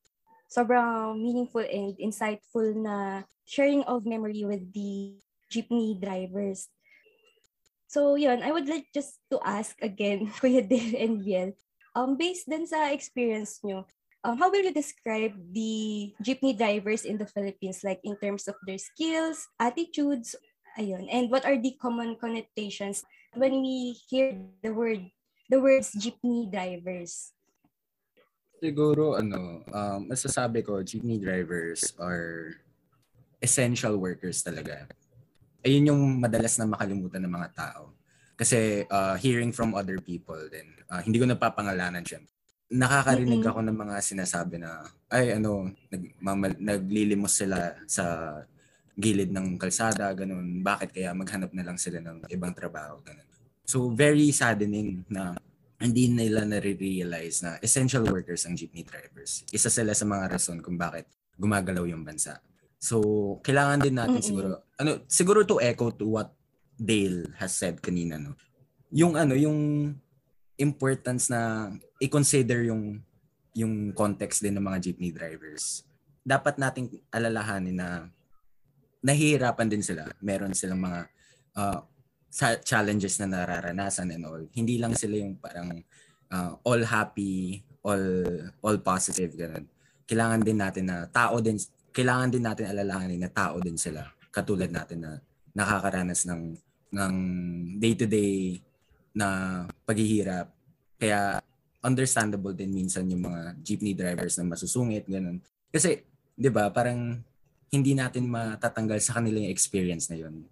sobrang 0.51 1.15
meaningful 1.15 1.63
and 1.63 1.95
insightful 2.03 2.75
na 2.75 3.23
sharing 3.47 3.87
of 3.87 4.03
memory 4.03 4.43
with 4.43 4.67
the 4.75 5.15
jeepney 5.47 5.95
drivers. 5.95 6.67
So 7.87 8.19
yun, 8.19 8.43
I 8.43 8.51
would 8.51 8.67
like 8.67 8.91
just 8.91 9.19
to 9.31 9.39
ask 9.47 9.79
again, 9.79 10.27
Kuya 10.43 10.67
Dale 10.67 10.99
and 10.99 11.23
Biel, 11.23 11.55
um, 11.95 12.17
based 12.17 12.49
din 12.49 12.67
sa 12.67 12.91
experience 12.93 13.61
nyo, 13.65 13.87
um, 14.25 14.37
how 14.39 14.51
will 14.51 14.63
you 14.65 14.75
describe 14.75 15.35
the 15.53 16.13
jeepney 16.23 16.57
drivers 16.57 17.05
in 17.05 17.19
the 17.19 17.27
Philippines, 17.27 17.83
like 17.85 18.01
in 18.05 18.17
terms 18.17 18.49
of 18.49 18.57
their 18.67 18.79
skills, 18.79 19.49
attitudes, 19.59 20.37
ayun, 20.79 21.09
and 21.11 21.31
what 21.31 21.45
are 21.45 21.59
the 21.59 21.75
common 21.81 22.17
connotations 22.21 23.03
when 23.35 23.63
we 23.63 23.97
hear 24.09 24.37
the 24.63 24.73
word 24.73 25.03
the 25.51 25.59
words 25.59 25.91
jeepney 25.99 26.47
drivers? 26.47 27.35
Siguro, 28.61 29.17
ano, 29.17 29.65
um, 29.73 30.01
masasabi 30.07 30.61
ko, 30.61 30.85
jeepney 30.85 31.17
drivers 31.17 31.97
are 31.97 32.61
essential 33.41 33.97
workers 33.97 34.45
talaga. 34.45 34.85
Ayun 35.65 35.89
yung 35.89 36.03
madalas 36.21 36.61
na 36.61 36.69
makalimutan 36.69 37.25
ng 37.25 37.33
mga 37.33 37.51
tao. 37.57 37.97
Kasi 38.37 38.85
uh, 38.89 39.17
hearing 39.17 39.53
from 39.53 39.73
other 39.73 39.97
people 40.01 40.39
din, 40.53 40.80
uh, 40.91 41.01
hindi 41.07 41.23
ko 41.23 41.27
napapangalanan 41.31 42.03
siya. 42.03 42.21
Nakakarinig 42.71 43.43
ako 43.43 43.67
ng 43.67 43.79
mga 43.79 43.97
sinasabi 43.99 44.63
na, 44.63 44.87
ay 45.11 45.39
ano, 45.39 45.71
nag, 45.91 46.03
mamal, 46.23 46.53
naglilimos 46.59 47.35
sila 47.35 47.75
sa 47.87 48.37
gilid 48.95 49.35
ng 49.35 49.59
kalsada, 49.59 50.11
ganun. 50.15 50.63
Bakit 50.63 50.95
kaya 50.95 51.11
maghanap 51.15 51.51
na 51.55 51.67
lang 51.67 51.79
sila 51.79 51.99
ng 51.99 52.31
ibang 52.31 52.55
trabaho, 52.55 52.99
ganun. 53.03 53.27
So, 53.67 53.91
very 53.91 54.31
saddening 54.35 55.07
na 55.11 55.35
hindi 55.81 56.13
nila 56.13 56.45
nare-realize 56.45 57.41
na 57.41 57.51
essential 57.65 58.05
workers 58.05 58.45
ang 58.45 58.55
jeepney 58.55 58.85
drivers. 58.85 59.47
Isa 59.49 59.73
sila 59.73 59.97
sa 59.97 60.05
mga 60.05 60.37
rason 60.37 60.61
kung 60.61 60.77
bakit 60.77 61.09
gumagalaw 61.41 61.89
yung 61.89 62.05
bansa. 62.05 62.39
So, 62.77 63.01
kailangan 63.41 63.81
din 63.81 63.97
natin 63.97 64.21
siguro, 64.21 64.63
ano, 64.77 65.05
siguro 65.09 65.43
to 65.49 65.59
echo 65.59 65.89
to 65.91 66.07
what 66.21 66.31
Dale 66.81 67.29
has 67.37 67.57
said 67.57 67.81
kanina, 67.81 68.17
no? 68.17 68.37
Yung 68.93 69.17
ano, 69.17 69.37
yung 69.37 69.93
importance 70.61 71.33
na 71.33 71.73
i-consider 71.99 72.69
yung 72.69 73.01
yung 73.57 73.91
context 73.97 74.45
din 74.45 74.55
ng 74.55 74.63
mga 74.63 74.79
jeepney 74.79 75.11
drivers. 75.11 75.83
Dapat 76.23 76.61
nating 76.61 77.03
alalahanin 77.11 77.75
na 77.75 78.07
nahihirapan 79.03 79.67
din 79.67 79.83
sila. 79.83 80.07
Meron 80.23 80.55
silang 80.55 80.79
mga 80.79 81.01
uh, 81.57 81.81
challenges 82.63 83.19
na 83.19 83.27
nararanasan 83.27 84.15
and 84.15 84.23
all. 84.23 84.45
Hindi 84.55 84.79
lang 84.79 84.95
sila 84.95 85.19
yung 85.19 85.41
parang 85.41 85.83
uh, 86.31 86.53
all 86.63 86.85
happy, 86.87 87.65
all 87.83 88.05
all 88.63 88.79
positive 88.79 89.35
ganun. 89.35 89.67
Kailangan 90.07 90.41
din 90.47 90.59
natin 90.61 90.85
na 90.87 91.09
tao 91.11 91.43
din 91.43 91.59
kailangan 91.91 92.31
din 92.31 92.45
natin 92.47 92.71
alalahanin 92.71 93.19
na 93.19 93.33
tao 93.33 93.59
din 93.59 93.75
sila. 93.75 94.07
Katulad 94.31 94.71
natin 94.71 95.03
na 95.03 95.13
nakakaranas 95.57 96.29
ng 96.31 96.55
ng 96.95 97.15
day-to-day 97.83 98.63
na 99.17 99.65
paghihirap. 99.85 100.51
Kaya 101.01 101.41
understandable 101.81 102.53
din 102.53 102.71
minsan 102.71 103.09
yung 103.09 103.25
mga 103.25 103.57
jeepney 103.65 103.97
drivers 103.97 104.37
na 104.37 104.51
masusungit 104.53 105.09
ganun. 105.09 105.41
Kasi 105.73 106.05
'di 106.37 106.51
ba, 106.53 106.69
parang 106.69 107.21
hindi 107.71 107.93
natin 107.95 108.27
matatanggal 108.27 108.99
sa 109.01 109.19
kanila 109.23 109.41
yung 109.41 109.55
experience 109.55 110.11
na 110.11 110.19
yun 110.19 110.45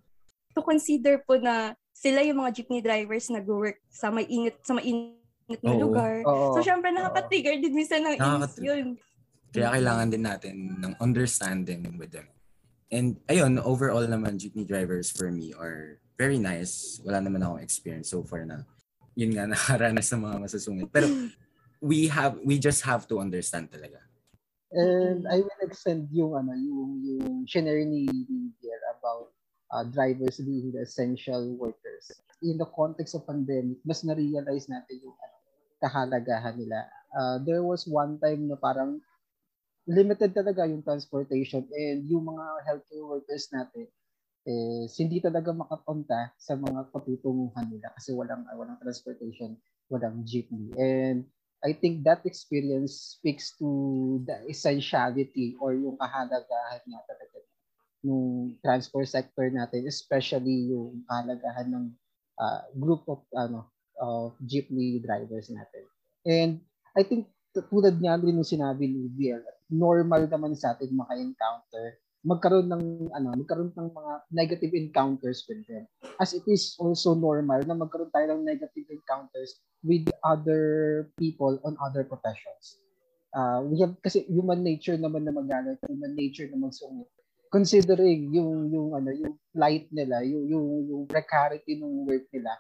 to 0.59 0.67
consider 0.67 1.23
po 1.23 1.39
na 1.39 1.79
sila 1.95 2.19
yung 2.27 2.43
mga 2.43 2.51
jeepney 2.59 2.83
drivers 2.83 3.31
nag-work 3.31 3.79
sa 3.87 4.11
may 4.11 4.27
init 4.27 4.59
sa 4.67 4.75
may 4.75 4.91
init 4.91 5.61
na 5.63 5.71
Oo. 5.71 5.87
lugar. 5.87 6.27
Oo. 6.27 6.59
So 6.59 6.67
syempre 6.67 6.91
nakaka-trigger 6.91 7.63
din 7.63 7.79
minsan 7.79 8.03
ng 8.03 8.19
inis 8.19 8.27
Nakaka-trigger. 8.27 8.75
yun. 8.75 8.89
Kaya 9.55 9.69
kailangan 9.79 10.09
din 10.11 10.25
natin 10.27 10.57
ng 10.83 10.93
understanding 10.99 11.81
with 11.95 12.11
them. 12.11 12.27
And 12.91 13.17
ayun, 13.31 13.57
overall 13.63 14.05
naman, 14.05 14.37
jeepney 14.37 14.67
drivers 14.67 15.09
for 15.09 15.31
me 15.33 15.55
are 15.57 16.03
very 16.19 16.43
nice. 16.43 16.99
Wala 17.07 17.23
naman 17.23 17.41
akong 17.47 17.63
experience 17.63 18.11
so 18.11 18.27
far 18.27 18.43
na 18.43 18.67
yun 19.15 19.31
nga, 19.35 19.47
nakaranas 19.55 20.11
ng 20.11 20.23
mga 20.27 20.37
masusungit. 20.43 20.89
Pero 20.91 21.07
we 21.79 22.11
have, 22.11 22.37
we 22.43 22.59
just 22.59 22.83
have 22.83 23.07
to 23.07 23.23
understand 23.23 23.71
talaga. 23.71 24.03
And 24.69 25.25
I 25.25 25.41
will 25.41 25.63
extend 25.65 26.13
yung 26.13 26.37
ano 26.37 26.53
yung 26.53 27.01
yung 27.01 27.49
scenario 27.49 27.89
ni 27.89 28.05
Pierre 28.61 28.85
about 29.01 29.33
uh, 29.73 29.81
drivers 29.89 30.45
being 30.45 30.77
the 30.77 30.85
essential 30.85 31.57
workers. 31.57 32.13
In 32.45 32.61
the 32.61 32.69
context 32.77 33.17
of 33.17 33.25
pandemic, 33.25 33.81
mas 33.81 34.05
na-realize 34.05 34.69
natin 34.69 35.01
yung 35.01 35.17
ano, 35.17 35.37
kahalagahan 35.81 36.61
nila. 36.61 36.85
Uh, 37.17 37.41
there 37.49 37.65
was 37.65 37.89
one 37.89 38.21
time 38.21 38.45
na 38.45 38.61
parang 38.61 39.01
limited 39.89 40.37
talaga 40.37 40.69
yung 40.69 40.85
transportation 40.85 41.65
and 41.73 42.05
yung 42.05 42.29
mga 42.29 42.45
healthcare 42.69 43.09
workers 43.09 43.49
natin 43.49 43.89
is 44.49 44.97
hindi 44.97 45.21
talaga 45.21 45.53
makapunta 45.53 46.33
sa 46.41 46.57
mga 46.57 46.89
patutunguhan 46.89 47.69
nila 47.69 47.93
kasi 47.93 48.17
walang 48.17 48.49
walang 48.57 48.81
transportation, 48.81 49.61
walang 49.93 50.25
jeepney. 50.25 50.73
And 50.81 51.29
I 51.61 51.77
think 51.77 52.07
that 52.09 52.25
experience 52.25 53.19
speaks 53.19 53.53
to 53.61 53.69
the 54.25 54.49
essentiality 54.49 55.59
or 55.61 55.77
yung 55.77 56.01
kahalagahan 56.01 56.81
niya 56.89 57.03
talaga 57.05 57.39
ng 58.09 58.57
transport 58.65 59.11
sector 59.11 59.53
natin, 59.53 59.85
especially 59.85 60.73
yung 60.73 61.05
kahalagahan 61.05 61.69
ng 61.69 61.85
uh, 62.41 62.63
group 62.79 63.05
of 63.05 63.21
ano 63.37 63.69
of 64.01 64.33
jeepney 64.49 65.03
drivers 65.03 65.53
natin. 65.53 65.85
And 66.25 66.53
I 66.97 67.05
think 67.05 67.29
tulad 67.53 68.01
nga 68.01 68.17
rin 68.17 68.39
ng 68.39 68.47
sinabi 68.47 68.89
ni 68.89 69.13
Biel, 69.13 69.43
normal 69.69 70.25
naman 70.31 70.55
sa 70.55 70.73
atin 70.73 70.95
maka-encounter 70.95 71.99
magkaroon 72.27 72.67
ng 72.67 72.85
ano, 73.15 73.29
magkaroon 73.39 73.71
ng 73.75 73.91
mga 73.95 74.13
negative 74.35 74.73
encounters 74.75 75.47
with 75.47 75.63
them. 75.71 75.87
As 76.19 76.35
it 76.35 76.43
is 76.51 76.75
also 76.79 77.15
normal 77.15 77.63
na 77.63 77.79
magkaroon 77.79 78.11
tayo 78.11 78.35
ng 78.35 78.43
negative 78.43 78.87
encounters 78.91 79.63
with 79.87 80.07
other 80.27 81.07
people 81.15 81.59
on 81.63 81.79
other 81.79 82.03
professions. 82.03 82.83
Uh, 83.31 83.63
we 83.63 83.79
have 83.79 83.95
kasi 84.03 84.25
human 84.27 84.65
nature 84.65 84.99
naman 84.99 85.23
na 85.23 85.35
magalit, 85.35 85.79
human 85.87 86.17
nature 86.17 86.49
na 86.51 86.59
magsungit. 86.59 87.07
Considering 87.49 88.35
yung 88.35 88.69
yung 88.73 88.89
ano, 88.99 89.15
yung 89.15 89.35
plight 89.55 89.87
nila, 89.95 90.21
yung 90.27 90.45
yung, 90.49 90.67
yung 90.89 91.03
precarity 91.07 91.79
ng 91.79 92.09
work 92.09 92.27
nila, 92.35 92.53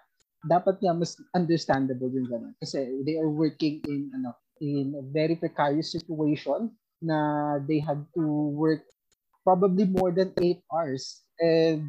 dapat 0.44 0.78
nga 0.78 0.94
mas 0.94 1.18
understandable 1.34 2.10
yung 2.14 2.30
ganun 2.30 2.54
kasi 2.62 3.02
they 3.02 3.18
are 3.18 3.26
working 3.26 3.82
in 3.90 4.06
ano 4.14 4.30
in 4.62 4.94
a 4.94 5.02
very 5.02 5.34
precarious 5.34 5.90
situation 5.90 6.70
na 7.02 7.58
they 7.66 7.82
had 7.82 8.02
to 8.14 8.22
work 8.54 8.86
probably 9.48 9.88
more 9.88 10.12
than 10.12 10.36
eight 10.44 10.60
hours. 10.68 11.24
And 11.40 11.88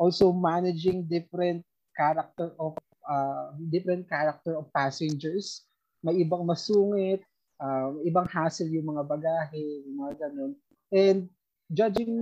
also 0.00 0.32
managing 0.32 1.04
different 1.04 1.68
character 1.92 2.56
of 2.56 2.80
uh, 3.04 3.52
different 3.68 4.08
character 4.08 4.56
of 4.56 4.72
passengers. 4.72 5.68
May 6.00 6.24
ibang 6.24 6.48
masungit 6.48 7.20
uh, 7.60 7.92
ibang 8.08 8.24
hassle 8.32 8.72
yung 8.72 8.96
mga 8.96 9.04
bagahe 9.04 9.84
yung 9.84 9.96
mga 10.00 10.12
ganun. 10.24 10.52
And 10.88 11.28
judging 11.68 12.12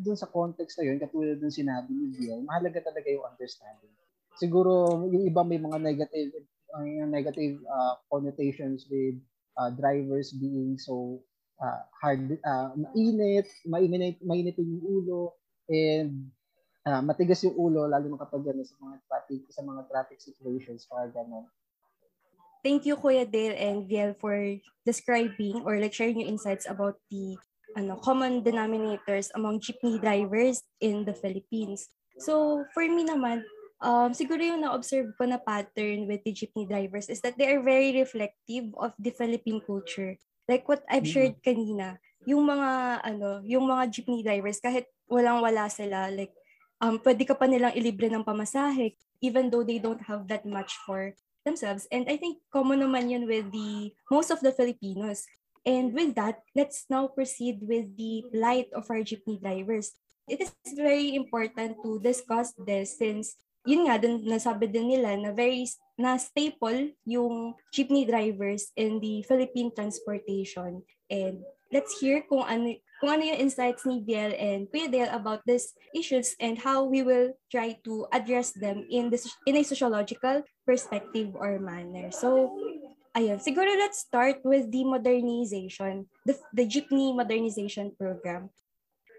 dun 0.00 0.16
sa 0.16 0.28
context 0.28 0.76
na 0.78 0.88
yun 0.88 1.00
katulad 1.00 1.40
ng 1.40 1.48
sinabi 1.48 1.90
ni 1.96 2.12
Biel 2.12 2.44
mahalaga 2.44 2.84
talaga 2.84 3.08
yung 3.08 3.24
understanding. 3.24 3.92
Siguro 4.36 5.04
yung 5.08 5.24
iba 5.28 5.40
may 5.44 5.60
mga 5.60 5.80
negative 5.80 6.32
uh, 6.76 6.84
negative 7.08 7.60
uh, 7.68 7.96
connotations 8.12 8.84
with 8.88 9.16
uh, 9.56 9.72
drivers 9.72 10.32
being 10.36 10.76
so 10.76 11.20
uh, 11.62 11.80
hard 12.02 12.36
uh, 12.42 12.74
mainit, 12.74 13.46
mainit, 13.62 14.18
mainit 14.18 14.58
yung 14.58 14.82
ulo 14.82 15.38
and 15.70 16.26
uh, 16.84 17.00
matigas 17.00 17.46
yung 17.46 17.54
ulo 17.54 17.86
lalo 17.86 18.10
na 18.10 18.18
kapag 18.18 18.42
ano, 18.50 18.62
sa 18.66 18.76
mga 18.82 18.96
traffic 19.06 19.40
sa 19.48 19.62
mga 19.62 19.82
traffic 19.86 20.18
situations 20.18 20.84
para 20.90 21.06
ganun. 21.08 21.46
Thank 22.62 22.86
you 22.86 22.94
Kuya 22.94 23.26
Dale 23.26 23.58
and 23.58 23.90
Viel 23.90 24.14
for 24.18 24.38
describing 24.86 25.66
or 25.66 25.78
like 25.82 25.94
sharing 25.94 26.22
your 26.22 26.30
insights 26.30 26.66
about 26.66 26.98
the 27.10 27.38
ano 27.74 27.98
common 27.98 28.42
denominators 28.42 29.30
among 29.34 29.62
jeepney 29.62 29.98
drivers 29.98 30.62
in 30.78 31.02
the 31.06 31.14
Philippines. 31.14 31.90
So 32.22 32.62
for 32.70 32.86
me 32.86 33.02
naman, 33.02 33.42
um, 33.82 34.14
siguro 34.14 34.38
yung 34.44 34.62
na-observe 34.62 35.10
ko 35.18 35.26
na 35.26 35.42
pattern 35.42 36.06
with 36.06 36.22
the 36.22 36.30
jeepney 36.30 36.68
drivers 36.68 37.10
is 37.10 37.18
that 37.26 37.34
they 37.34 37.50
are 37.50 37.64
very 37.64 37.90
reflective 37.98 38.70
of 38.78 38.94
the 39.00 39.10
Philippine 39.10 39.58
culture. 39.58 40.14
Like 40.48 40.66
what 40.66 40.82
I've 40.90 41.06
shared 41.06 41.38
kanina, 41.42 41.98
yung 42.26 42.46
mga 42.46 43.02
ano, 43.02 43.42
yung 43.46 43.66
mga 43.66 43.90
jeepney 43.90 44.22
drivers 44.22 44.58
kahit 44.58 44.86
walang-wala 45.06 45.70
sila, 45.70 46.10
like 46.10 46.34
um, 46.82 46.98
pwede 47.02 47.22
ka 47.26 47.34
pa 47.38 47.46
nilang 47.46 47.74
ilibre 47.78 48.10
ng 48.10 48.26
pamasahe 48.26 48.98
even 49.22 49.48
though 49.48 49.62
they 49.62 49.78
don't 49.78 50.02
have 50.02 50.26
that 50.26 50.42
much 50.42 50.74
for 50.82 51.14
themselves. 51.46 51.86
And 51.94 52.10
I 52.10 52.18
think 52.18 52.42
common 52.50 52.82
naman 52.82 53.10
yun 53.10 53.24
with 53.30 53.54
the 53.54 53.94
most 54.10 54.34
of 54.34 54.42
the 54.42 54.50
Filipinos. 54.50 55.24
And 55.62 55.94
with 55.94 56.18
that, 56.18 56.42
let's 56.58 56.90
now 56.90 57.06
proceed 57.06 57.62
with 57.62 57.94
the 57.94 58.26
plight 58.34 58.66
of 58.74 58.90
our 58.90 59.06
jeepney 59.06 59.38
drivers. 59.38 59.94
It 60.26 60.42
is 60.42 60.50
very 60.74 61.14
important 61.14 61.78
to 61.86 62.02
discuss 62.02 62.50
this 62.58 62.98
since 62.98 63.38
yun 63.66 63.86
nga, 63.86 63.98
dun, 63.98 64.22
nasabi 64.26 64.66
din 64.66 64.90
nila 64.90 65.14
na 65.18 65.30
very 65.30 65.66
na 65.94 66.18
staple 66.18 66.96
yung 67.06 67.54
jeepney 67.70 68.02
drivers 68.02 68.74
in 68.74 68.98
the 68.98 69.22
Philippine 69.22 69.70
transportation. 69.70 70.82
And 71.06 71.46
let's 71.70 71.94
hear 72.02 72.26
kung 72.26 72.42
ano, 72.42 72.74
kung 72.98 73.10
ano 73.18 73.22
yung 73.22 73.46
insights 73.46 73.86
ni 73.86 74.02
Biel 74.02 74.34
and 74.34 74.66
Kuya 74.66 74.90
Dale 74.90 75.12
about 75.14 75.46
these 75.46 75.74
issues 75.94 76.34
and 76.42 76.58
how 76.58 76.82
we 76.86 77.02
will 77.06 77.34
try 77.50 77.78
to 77.86 78.06
address 78.10 78.50
them 78.54 78.86
in, 78.90 79.10
this, 79.10 79.30
in 79.46 79.56
a 79.56 79.62
sociological 79.62 80.42
perspective 80.66 81.34
or 81.34 81.58
manner. 81.62 82.10
So, 82.10 82.56
ayun, 83.14 83.38
siguro 83.38 83.70
let's 83.78 84.02
start 84.02 84.42
with 84.42 84.70
the 84.72 84.82
modernization, 84.82 86.08
the, 86.26 86.34
the 86.50 86.66
jeepney 86.66 87.14
modernization 87.14 87.92
program. 87.94 88.50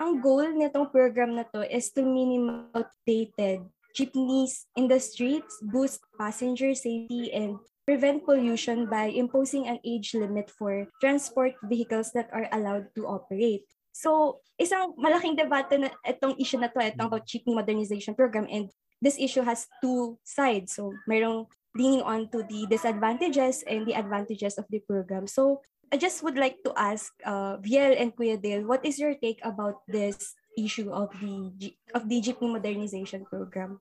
Ang 0.01 0.19
goal 0.19 0.51
nitong 0.51 0.91
program 0.91 1.37
na 1.37 1.45
to 1.53 1.63
is 1.63 1.93
to 1.95 2.01
minimize 2.01 2.67
outdated 2.73 3.63
jeepneys 3.93 4.65
in 4.75 4.87
the 4.87 4.99
streets, 4.99 5.61
boost 5.61 6.01
passenger 6.17 6.73
safety, 6.75 7.31
and 7.33 7.57
prevent 7.85 8.25
pollution 8.25 8.89
by 8.89 9.13
imposing 9.13 9.67
an 9.67 9.79
age 9.85 10.13
limit 10.13 10.49
for 10.49 10.87
transport 11.01 11.53
vehicles 11.65 12.11
that 12.13 12.29
are 12.33 12.49
allowed 12.51 12.89
to 12.95 13.05
operate. 13.05 13.63
So, 13.93 14.41
isang 14.57 14.97
malaking 14.97 15.37
debate 15.37 15.77
na 15.77 15.93
itong 16.01 16.41
issue 16.41 16.57
na 16.57 16.73
to, 16.73 16.81
itong 16.81 17.13
jeepney 17.29 17.53
modernization 17.53 18.17
program, 18.17 18.49
and 18.49 18.73
this 19.01 19.21
issue 19.21 19.45
has 19.45 19.69
two 19.83 20.17
sides. 20.25 20.73
So, 20.73 20.97
mayroong 21.05 21.45
leaning 21.75 22.01
on 22.05 22.29
to 22.29 22.45
the 22.45 22.65
disadvantages 22.69 23.63
and 23.65 23.85
the 23.85 23.97
advantages 23.97 24.57
of 24.57 24.65
the 24.69 24.79
program. 24.79 25.27
So 25.27 25.61
I 25.91 25.97
just 25.97 26.23
would 26.23 26.37
like 26.37 26.61
to 26.65 26.73
ask 26.77 27.13
uh, 27.25 27.57
Viel 27.57 27.97
and 27.97 28.15
Kuya 28.15 28.41
Dale, 28.41 28.65
what 28.65 28.85
is 28.85 28.97
your 28.97 29.13
take 29.15 29.41
about 29.43 29.81
this 29.87 30.33
issue 30.57 30.89
of 30.93 31.09
the 31.17 31.51
G- 31.57 31.77
of 31.93 32.05
the 32.09 32.19
modernization 32.45 33.25
program? 33.25 33.79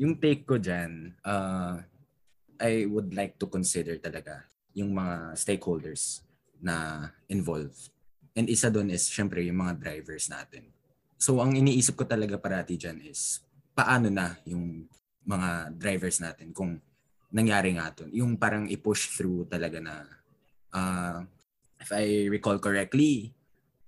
Yung 0.00 0.18
take 0.18 0.42
ko 0.44 0.58
dyan, 0.58 1.14
uh, 1.22 1.78
I 2.58 2.86
would 2.86 3.14
like 3.14 3.38
to 3.38 3.46
consider 3.46 3.98
talaga 3.98 4.46
yung 4.74 4.94
mga 4.94 5.38
stakeholders 5.38 6.26
na 6.58 7.08
involved. 7.30 7.94
And 8.34 8.50
isa 8.50 8.70
doon 8.70 8.90
is 8.90 9.06
syempre 9.06 9.46
yung 9.46 9.62
mga 9.62 9.78
drivers 9.78 10.26
natin. 10.26 10.66
So 11.14 11.38
ang 11.38 11.54
iniisip 11.54 11.94
ko 11.94 12.04
talaga 12.04 12.34
parati 12.36 12.74
dyan 12.74 12.98
is 13.06 13.38
paano 13.74 14.10
na 14.10 14.34
yung 14.42 14.90
mga 15.24 15.72
drivers 15.78 16.18
natin 16.18 16.50
kung 16.50 16.82
nangyari 17.30 17.74
nga 17.78 17.94
to. 17.94 18.10
Yung 18.10 18.34
parang 18.38 18.66
i-push 18.66 19.14
through 19.14 19.46
talaga 19.46 19.78
na 19.78 20.06
uh, 20.74 21.22
if 21.78 21.90
I 21.94 22.26
recall 22.30 22.58
correctly, 22.58 23.30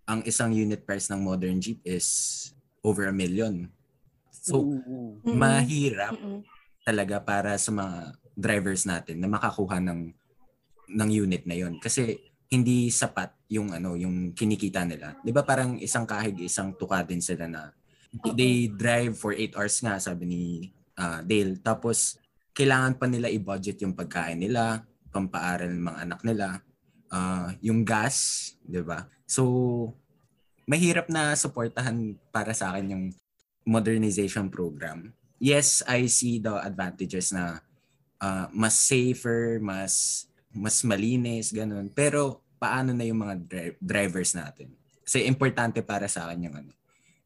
ang 0.07 0.23
isang 0.23 0.55
unit 0.55 0.87
price 0.87 1.11
ng 1.11 1.21
modern 1.21 1.59
Jeep 1.59 1.83
is 1.83 2.07
over 2.87 3.11
a 3.11 3.15
million. 3.15 3.67
So, 4.31 4.63
mm-hmm. 4.63 5.35
mahirap 5.35 6.15
mm-hmm. 6.15 6.41
talaga 6.87 7.19
para 7.19 7.59
sa 7.59 7.75
mga 7.75 8.15
drivers 8.39 8.87
natin 8.87 9.19
na 9.19 9.27
makakuha 9.27 9.83
ng 9.83 10.15
ng 10.87 11.11
unit 11.11 11.43
na 11.51 11.59
yon 11.59 11.83
kasi 11.83 12.15
hindi 12.47 12.95
sapat 12.95 13.35
yung 13.51 13.75
ano 13.75 13.99
yung 13.99 14.31
kinikita 14.31 14.87
nila. 14.87 15.19
'Di 15.19 15.35
ba 15.35 15.43
parang 15.43 15.83
isang 15.83 16.07
kahig 16.07 16.39
isang 16.47 16.79
tuka 16.79 17.03
din 17.03 17.19
sila 17.19 17.51
na 17.51 17.75
they 18.39 18.71
drive 18.71 19.19
for 19.19 19.35
8 19.35 19.59
hours 19.59 19.77
nga 19.83 19.99
sabi 19.99 20.25
ni 20.31 20.43
uh, 20.97 21.21
Dale. 21.27 21.61
Tapos, 21.61 22.17
kailangan 22.57 22.97
pa 22.97 23.07
nila 23.11 23.29
i-budget 23.29 23.83
yung 23.85 23.93
pagkain 23.93 24.41
nila, 24.41 24.81
pampaaral 25.13 25.69
ng 25.69 25.85
mga 25.85 26.01
anak 26.09 26.21
nila, 26.25 26.47
uh, 27.13 27.53
yung 27.61 27.85
gas, 27.85 28.53
di 28.65 28.81
ba? 28.81 29.05
So, 29.27 29.43
mahirap 30.65 31.11
na 31.11 31.35
suportahan 31.35 32.15
para 32.31 32.55
sa 32.55 32.73
akin 32.75 32.95
yung 32.95 33.05
modernization 33.67 34.47
program. 34.49 35.11
Yes, 35.37 35.83
I 35.85 36.07
see 36.07 36.39
the 36.39 36.57
advantages 36.63 37.35
na 37.35 37.61
uh, 38.23 38.47
mas 38.55 38.79
safer, 38.79 39.61
mas 39.61 40.25
mas 40.57 40.81
malinis, 40.81 41.53
ganun. 41.53 41.93
Pero 41.93 42.41
paano 42.57 42.97
na 42.97 43.05
yung 43.05 43.21
mga 43.21 43.35
dri- 43.45 43.77
drivers 43.77 44.33
natin? 44.33 44.73
Kasi 45.05 45.29
importante 45.29 45.85
para 45.85 46.09
sa 46.09 46.25
akin 46.31 46.49
yung 46.49 46.57
ano, 46.57 46.73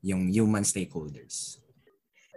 yung 0.03 0.23
human 0.27 0.67
stakeholders 0.67 1.61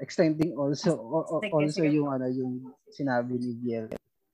extending 0.03 0.51
also 0.59 0.99
o, 0.99 1.39
sige, 1.39 1.53
also 1.53 1.83
yung 1.87 2.09
ano 2.11 2.27
yung 2.27 2.53
sinabi 2.91 3.39
ni 3.39 3.55
Biel 3.55 3.87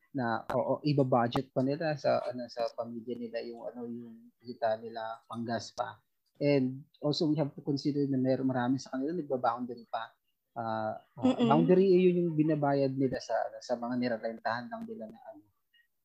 na 0.10 0.41
oo 0.58 0.82
iba-budget 0.82 1.54
pa 1.54 1.62
nila 1.62 1.93
sa 1.93 2.17
ano 2.26 2.50
sa 2.50 2.65
pamilya 2.74 3.13
nila 3.13 3.38
yung 3.45 3.62
ano 3.69 3.86
yung 3.86 4.15
kita 4.41 4.80
nila 4.82 5.22
panggas 5.30 5.76
pa. 5.78 6.00
And 6.39 6.82
also 7.04 7.28
we 7.28 7.36
have 7.36 7.52
to 7.54 7.62
consider 7.62 8.08
na 8.08 8.17
meron 8.17 8.48
marami 8.48 8.80
sa 8.80 8.95
kanila 8.95 9.13
nagba-boundary 9.13 9.86
pa. 9.91 10.10
Uh, 10.58 10.95
uh, 11.22 11.36
boundary 11.45 11.88
yun 11.93 12.26
yung 12.26 12.36
binabayad 12.39 12.95
nila 12.95 13.22
sa 13.22 13.36
ano, 13.48 13.58
sa 13.62 13.78
mga 13.78 13.95
nirarentahan 14.02 14.65
lang 14.72 14.84
nila 14.88 15.06
na 15.12 15.19
ano 15.36 15.43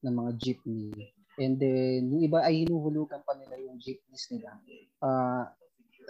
ng 0.04 0.14
mga 0.20 0.32
jeepney. 0.36 0.92
And 1.40 1.56
then 1.56 2.12
yung 2.12 2.22
iba 2.28 2.44
ay 2.44 2.66
hinuhulugan 2.66 3.24
pa 3.24 3.32
nila 3.38 3.56
yung 3.62 3.80
jeepneys 3.80 4.28
nila. 4.28 4.58
Uh, 5.00 5.48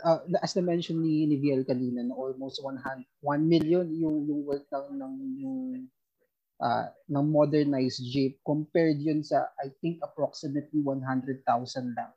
uh, 0.02 0.20
as 0.42 0.56
na 0.58 0.64
mention 0.66 0.98
ni, 0.98 1.30
ni 1.30 1.38
VL 1.38 1.62
kanina 1.62 2.02
na 2.02 2.16
almost 2.16 2.58
100 2.58 3.06
1 3.22 3.44
million 3.46 3.86
yung 3.94 4.26
yung 4.26 4.40
worth 4.42 4.66
ng 4.68 4.98
ng 4.98 5.14
yung 5.40 5.58
uh, 6.60 6.86
ng 7.10 7.26
modernized 7.30 8.02
Jeep 8.04 8.38
compared 8.46 9.00
yun 9.00 9.24
sa 9.24 9.50
I 9.58 9.72
think 9.82 10.02
approximately 10.04 10.82
100,000 10.82 11.42
lang 11.96 12.12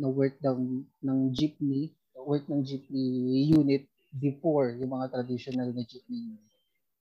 na 0.00 0.08
worth 0.08 0.38
ng 0.40 0.84
ng 1.04 1.18
jeepney 1.36 1.92
worth 2.16 2.46
ng 2.48 2.64
jeepney 2.64 3.50
unit 3.50 3.84
before 4.16 4.72
yung 4.78 4.94
mga 4.94 5.10
traditional 5.10 5.68
na 5.74 5.84
jeepney. 5.84 6.38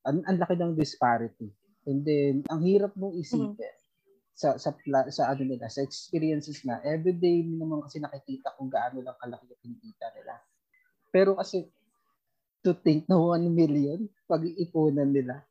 Ang, 0.08 0.26
ang 0.26 0.38
laki 0.42 0.58
ng 0.58 0.74
disparity. 0.74 1.54
And 1.86 2.02
then 2.02 2.42
ang 2.50 2.66
hirap 2.66 2.98
mong 2.98 3.16
isipin 3.20 3.56
mm-hmm 3.56 3.80
sa 4.32 4.58
sa 4.58 4.74
sa 5.14 5.24
ano 5.30 5.46
nila, 5.46 5.70
sa 5.70 5.86
experiences 5.86 6.66
na 6.66 6.82
everyday 6.82 7.46
mo 7.46 7.62
naman 7.62 7.86
kasi 7.86 8.02
nakikita 8.02 8.58
kung 8.58 8.74
gaano 8.74 9.06
lang 9.06 9.14
kalaki 9.22 9.46
yung 9.46 9.62
kinikita 9.62 10.08
nila. 10.18 10.34
Pero 11.14 11.38
kasi 11.38 11.70
to 12.66 12.74
think 12.74 13.06
na 13.06 13.22
1 13.22 13.46
million 13.54 14.02
pag-iipunan 14.26 15.10
nila 15.14 15.46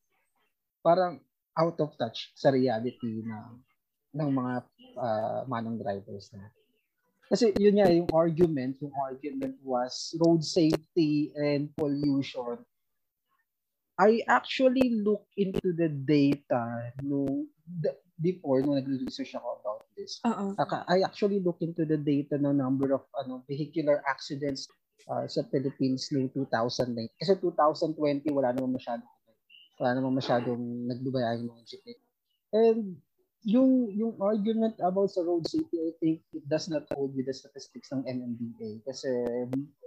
parang 0.80 1.20
out 1.58 1.76
of 1.82 1.94
touch 1.98 2.30
sa 2.38 2.50
reality 2.54 3.22
na 3.26 3.50
ng 4.14 4.30
mga 4.30 4.54
uh, 4.98 5.40
manong 5.46 5.78
drivers 5.78 6.30
na. 6.34 6.50
Kasi 7.30 7.54
yun 7.62 7.78
nga 7.78 7.86
yung 7.86 8.10
argument, 8.10 8.74
yung 8.82 8.94
argument 8.98 9.54
was 9.62 10.18
road 10.18 10.42
safety 10.42 11.30
and 11.38 11.70
pollution. 11.78 12.58
I 13.94 14.24
actually 14.26 14.98
look 15.04 15.28
into 15.38 15.76
the 15.76 15.86
data 15.92 16.90
no 17.04 17.46
the, 17.62 17.94
before 18.18 18.64
nung 18.64 18.80
nag-research 18.80 19.36
ako 19.36 19.60
about 19.62 19.86
this, 19.94 20.18
uh-uh. 20.24 20.56
I 20.88 21.04
actually 21.06 21.38
look 21.38 21.60
into 21.62 21.86
the 21.86 22.00
data 22.00 22.40
ng 22.40 22.58
number 22.58 22.96
of 22.96 23.06
ano 23.14 23.44
vehicular 23.46 24.02
accidents 24.08 24.66
uh, 25.06 25.28
sa 25.30 25.46
Philippines 25.52 26.10
noong 26.10 26.32
2009. 26.34 26.96
Kasi 27.14 27.32
2020 27.38 28.26
wala 28.34 28.50
naman 28.56 28.74
masyado 28.74 29.04
wala 29.80 29.96
naman 29.96 30.20
masyadong 30.20 30.60
nagdubayaan 30.92 31.40
ng 31.40 31.48
mga 31.48 31.64
jeepney. 31.64 31.96
And 32.52 33.00
yung 33.48 33.88
yung 33.96 34.20
argument 34.20 34.76
about 34.84 35.08
sa 35.08 35.24
road 35.24 35.48
safety, 35.48 35.80
I 35.80 35.92
think 35.96 36.20
it 36.36 36.44
does 36.44 36.68
not 36.68 36.84
hold 36.92 37.16
with 37.16 37.24
the 37.24 37.32
statistics 37.32 37.88
ng 37.88 38.04
MMDA 38.04 38.84
kasi 38.84 39.08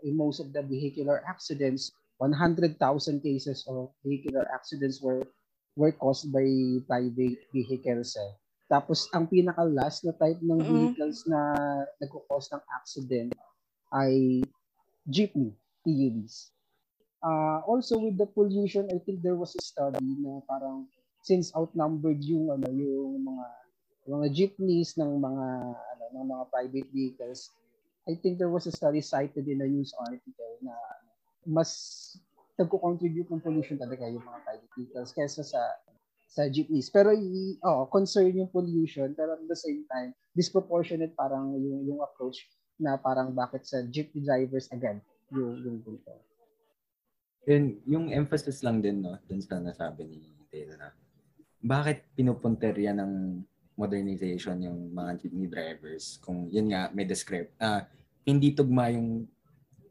in 0.01 0.17
most 0.17 0.41
of 0.41 0.49
the 0.49 0.65
vehicular 0.65 1.21
accidents, 1.29 1.93
100,000 2.17 2.73
cases 3.21 3.62
of 3.69 3.93
vehicular 4.01 4.49
accidents 4.49 4.97
were 4.97 5.21
were 5.77 5.93
caused 5.93 6.34
by 6.34 6.45
private 6.89 7.45
vehicles 7.53 8.17
eh. 8.17 8.34
Tapos 8.73 9.06
ang 9.13 9.29
pinaka 9.29 9.62
last 9.69 10.01
na 10.01 10.17
type 10.17 10.41
ng 10.41 10.62
vehicles 10.65 11.21
mm-hmm. 11.21 11.38
na 11.38 11.41
nagko-cause 12.01 12.49
ng 12.58 12.63
accident 12.73 13.29
ay 13.93 14.41
jeepney, 15.06 15.53
PUVs. 15.86 16.49
Uh, 17.23 17.63
also 17.63 17.95
with 17.97 18.19
the 18.19 18.27
pollution, 18.27 18.83
I 18.91 18.99
think 18.99 19.23
there 19.23 19.39
was 19.39 19.55
a 19.55 19.63
study 19.63 20.03
na 20.19 20.43
parang 20.43 20.91
since 21.23 21.55
outnumbered 21.55 22.19
yung 22.19 22.51
ano 22.51 22.67
yung 22.67 23.23
mga 23.23 23.45
mga 24.12 24.27
jeepneys 24.36 24.99
ng 24.99 25.23
mga 25.23 25.47
ano 25.71 26.03
ng 26.19 26.25
mga 26.27 26.43
private 26.51 26.89
vehicles 26.91 27.47
I 28.03 28.19
think 28.19 28.38
there 28.38 28.51
was 28.51 28.67
a 28.67 28.75
study 28.75 28.99
cited 28.99 29.47
in 29.47 29.63
a 29.63 29.67
news 29.67 29.95
article 29.95 30.59
na 30.59 30.75
mas 31.47 31.71
nagko-contribute 32.59 33.31
ng 33.31 33.39
pollution 33.39 33.79
talaga 33.79 34.03
yung 34.12 34.23
mga 34.23 34.43
private 34.43 34.71
vehicles 34.75 35.15
kaysa 35.15 35.41
sa 35.47 35.63
sa 36.27 36.49
jeepneys. 36.51 36.91
Pero 36.91 37.15
oh, 37.63 37.88
concern 37.88 38.36
yung 38.36 38.51
pollution 38.51 39.15
pero 39.15 39.39
at 39.39 39.47
the 39.47 39.55
same 39.55 39.88
time 39.88 40.12
disproportionate 40.36 41.15
parang 41.15 41.55
yung 41.55 41.88
yung 41.88 42.03
approach 42.03 42.43
na 42.75 42.99
parang 42.99 43.31
bakit 43.31 43.63
sa 43.63 43.79
jeepney 43.88 44.27
drivers 44.27 44.67
agad 44.75 44.99
yung 45.31 45.63
yung 45.63 45.79
punto. 45.79 46.12
And 47.43 47.84
yung 47.84 48.12
emphasis 48.12 48.63
lang 48.63 48.79
din 48.79 49.03
no 49.03 49.19
dun 49.27 49.43
sa 49.43 49.60
nasabi 49.60 50.08
ni 50.08 50.21
Taylor 50.47 50.79
na 50.79 50.89
bakit 51.63 52.08
pinupunterya 52.15 52.95
ng 52.95 53.43
modernization 53.75 54.60
yung 54.63 54.91
mga 54.93 55.12
jeepney 55.19 55.49
drivers 55.49 56.21
kung 56.23 56.47
yun 56.53 56.71
nga 56.71 56.93
may 56.93 57.03
describe 57.03 57.49
uh, 57.60 57.84
hindi 58.23 58.53
tugma 58.56 58.93
yung 58.93 59.27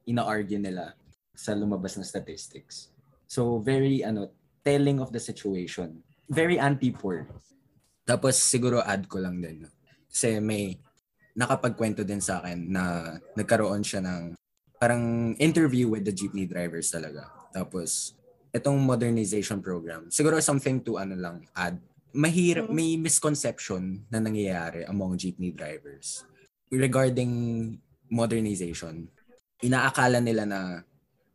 ina-argue 0.09 0.57
nila 0.57 0.97
sa 1.37 1.53
lumabas 1.53 1.97
na 2.01 2.07
statistics. 2.07 2.93
So 3.29 3.61
very 3.61 4.01
ano 4.01 4.33
telling 4.63 5.03
of 5.03 5.11
the 5.11 5.21
situation. 5.21 6.01
Very 6.31 6.57
anti-poor. 6.57 7.29
Tapos 8.07 8.39
siguro 8.39 8.81
add 8.81 9.05
ko 9.11 9.21
lang 9.21 9.43
din. 9.43 9.69
Kasi 10.09 10.41
may 10.41 10.79
nakapagkwento 11.37 12.05
din 12.07 12.23
sa 12.23 12.41
akin 12.41 12.71
na 12.71 13.17
nagkaroon 13.37 13.85
siya 13.85 14.01
ng 14.01 14.37
parang 14.79 15.35
interview 15.39 15.91
with 15.91 16.07
the 16.07 16.15
jeepney 16.15 16.47
drivers 16.47 16.89
talaga. 16.91 17.42
Tapos 17.53 18.17
itong 18.51 18.81
modernization 18.81 19.61
program, 19.61 20.09
siguro 20.09 20.41
something 20.41 20.81
to 20.81 20.97
ano 20.97 21.15
lang 21.15 21.45
add 21.53 21.77
mahirap 22.13 22.69
mm-hmm. 22.69 22.77
may 22.77 23.01
misconception 23.01 24.05
na 24.13 24.21
nangyayari 24.21 24.85
among 24.85 25.17
jeepney 25.17 25.53
drivers 25.53 26.29
regarding 26.69 27.33
modernization. 28.13 29.09
Inaakala 29.65 30.21
nila 30.21 30.45
na 30.45 30.61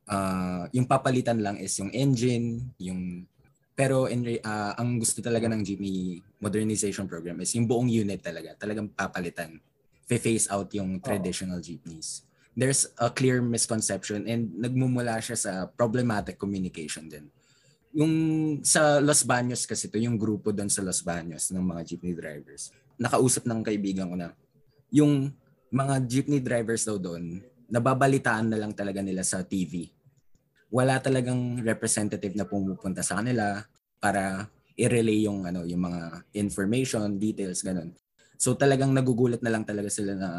uh, 0.06 0.70
yung 0.70 0.86
papalitan 0.86 1.42
lang 1.42 1.58
is 1.58 1.74
yung 1.82 1.90
engine, 1.94 2.74
yung 2.78 3.26
pero 3.78 4.10
in 4.10 4.26
uh, 4.26 4.74
ang 4.78 4.98
gusto 4.98 5.22
talaga 5.22 5.46
ng 5.50 5.62
jeepney 5.62 6.22
modernization 6.42 7.06
program 7.06 7.42
is 7.42 7.54
yung 7.54 7.70
buong 7.70 7.90
unit 7.90 8.22
talaga, 8.22 8.58
talagang 8.58 8.90
papalitan. 8.90 9.62
Face 10.08 10.48
out 10.48 10.72
yung 10.74 11.04
traditional 11.04 11.60
oh. 11.60 11.66
jeepneys. 11.66 12.27
There's 12.58 12.90
a 12.98 13.14
clear 13.14 13.46
misconception 13.46 14.26
and 14.26 14.50
nagmumula 14.58 15.22
siya 15.22 15.38
sa 15.38 15.52
problematic 15.70 16.42
communication 16.42 17.06
din 17.06 17.30
yung 17.98 18.14
sa 18.62 19.02
Los 19.02 19.26
Baños 19.26 19.66
kasi 19.66 19.90
to 19.90 19.98
yung 19.98 20.22
grupo 20.22 20.54
doon 20.54 20.70
sa 20.70 20.86
Los 20.86 21.02
Baños 21.02 21.50
ng 21.50 21.66
mga 21.66 21.82
jeepney 21.82 22.14
drivers. 22.14 22.70
Nakausap 23.02 23.50
ng 23.50 23.66
kaibigan 23.66 24.14
ko 24.14 24.16
na 24.22 24.38
yung 24.94 25.34
mga 25.74 26.06
jeepney 26.06 26.38
drivers 26.38 26.86
daw 26.86 27.02
doon, 27.02 27.42
nababalitaan 27.66 28.54
na 28.54 28.62
lang 28.62 28.72
talaga 28.78 29.02
nila 29.02 29.26
sa 29.26 29.42
TV. 29.42 29.90
Wala 30.70 31.02
talagang 31.02 31.64
representative 31.66 32.38
na 32.38 32.46
pumupunta 32.46 33.02
sa 33.02 33.18
kanila 33.18 33.66
para 33.98 34.46
i-relay 34.78 35.26
yung 35.26 35.50
ano 35.50 35.66
yung 35.66 35.82
mga 35.90 36.22
information, 36.38 37.18
details 37.18 37.66
ganun. 37.66 37.98
So 38.38 38.54
talagang 38.54 38.94
nagugulat 38.94 39.42
na 39.42 39.50
lang 39.50 39.66
talaga 39.66 39.90
sila 39.90 40.14
na 40.14 40.30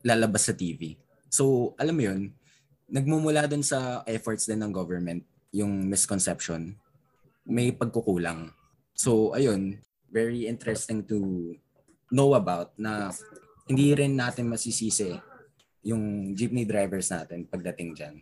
lalabas 0.00 0.48
sa 0.48 0.56
TV. 0.56 0.96
So 1.34 1.74
alam 1.82 1.98
mo 1.98 2.06
yun, 2.06 2.30
nagmumula 2.86 3.50
doon 3.50 3.66
sa 3.66 4.06
efforts 4.06 4.46
din 4.46 4.62
ng 4.62 4.70
government 4.70 5.26
yung 5.50 5.90
misconception 5.90 6.78
may 7.42 7.74
pagkukulang. 7.74 8.54
So, 8.96 9.36
ayun, 9.36 9.82
very 10.08 10.46
interesting 10.48 11.04
to 11.10 11.18
know 12.08 12.32
about 12.38 12.72
na 12.80 13.12
hindi 13.68 13.92
rin 13.92 14.16
natin 14.16 14.48
masisisi 14.48 15.12
yung 15.84 16.32
jeepney 16.32 16.64
drivers 16.64 17.12
natin 17.12 17.44
pagdating 17.44 17.92
dyan. 17.92 18.16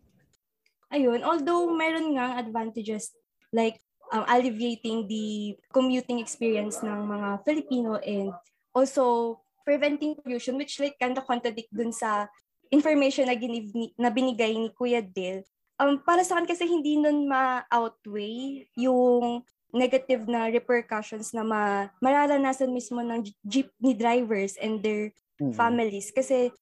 Ayun, 0.91 1.23
although 1.23 1.71
meron 1.71 2.19
nga 2.19 2.41
advantages 2.43 3.15
like 3.55 3.79
um, 4.11 4.27
alleviating 4.27 5.07
the 5.07 5.55
commuting 5.71 6.19
experience 6.19 6.83
ng 6.83 7.07
mga 7.07 7.47
Filipino 7.47 8.01
and 8.03 8.35
also 8.75 9.39
preventing 9.63 10.19
pollution 10.19 10.59
which 10.59 10.83
like 10.83 10.99
kind 10.99 11.15
of 11.15 11.29
contradict 11.29 11.71
dun 11.71 11.95
sa 11.95 12.27
information 12.73 13.29
na, 13.29 13.37
giniv, 13.37 13.69
na 14.01 14.09
binigay 14.09 14.57
ni 14.57 14.73
Kuya 14.73 15.05
Dale 15.05 15.45
um, 15.77 16.01
para 16.01 16.25
sa 16.25 16.41
akin 16.41 16.49
kasi 16.49 16.65
hindi 16.65 16.97
nun 16.97 17.29
ma-outweigh 17.29 18.65
yung 18.81 19.45
negative 19.73 20.29
na 20.29 20.53
repercussions 20.53 21.33
na 21.33 21.45
ma 21.45 21.89
mararanasan 22.01 22.73
mismo 22.73 23.01
ng 23.01 23.25
jeepney 23.45 23.97
drivers 23.97 24.57
and 24.61 24.85
their 24.85 25.13
mm-hmm. 25.41 25.57
families. 25.57 26.13
Kasi 26.13 26.53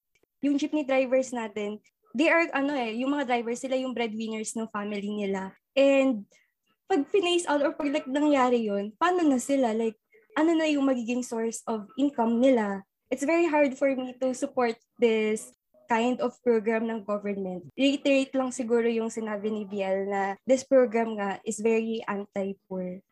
yung 0.40 0.56
jeepney 0.56 0.86
drivers 0.86 1.34
natin, 1.34 1.82
they 2.14 2.30
are, 2.30 2.46
ano 2.54 2.74
eh, 2.74 2.94
yung 3.02 3.14
mga 3.14 3.26
drivers, 3.30 3.62
sila 3.62 3.74
yung 3.78 3.94
breadwinners 3.94 4.54
ng 4.54 4.70
family 4.70 5.10
nila. 5.10 5.54
And 5.74 6.26
pag 6.86 7.06
pinace 7.10 7.46
out 7.46 7.62
or 7.62 7.74
pag 7.74 7.90
like 7.90 8.06
nangyari 8.06 8.66
yun, 8.66 8.94
paano 8.98 9.22
na 9.26 9.38
sila? 9.38 9.74
Like, 9.74 9.98
ano 10.38 10.54
na 10.54 10.66
yung 10.70 10.86
magiging 10.86 11.26
source 11.26 11.62
of 11.66 11.86
income 11.98 12.38
nila? 12.38 12.86
It's 13.10 13.26
very 13.26 13.46
hard 13.50 13.74
for 13.74 13.90
me 13.90 14.14
to 14.22 14.34
support 14.38 14.78
this 15.02 15.50
kind 15.90 16.22
of 16.22 16.38
program 16.46 16.86
ng 16.86 17.02
government. 17.02 17.66
Reiterate 17.74 18.30
lang 18.38 18.54
siguro 18.54 18.86
yung 18.86 19.10
sinabi 19.10 19.50
ni 19.50 19.66
Biel 19.66 20.06
na 20.06 20.38
this 20.46 20.62
program 20.62 21.18
nga 21.18 21.42
is 21.42 21.58
very 21.58 21.98
anti-poor. 22.06 23.02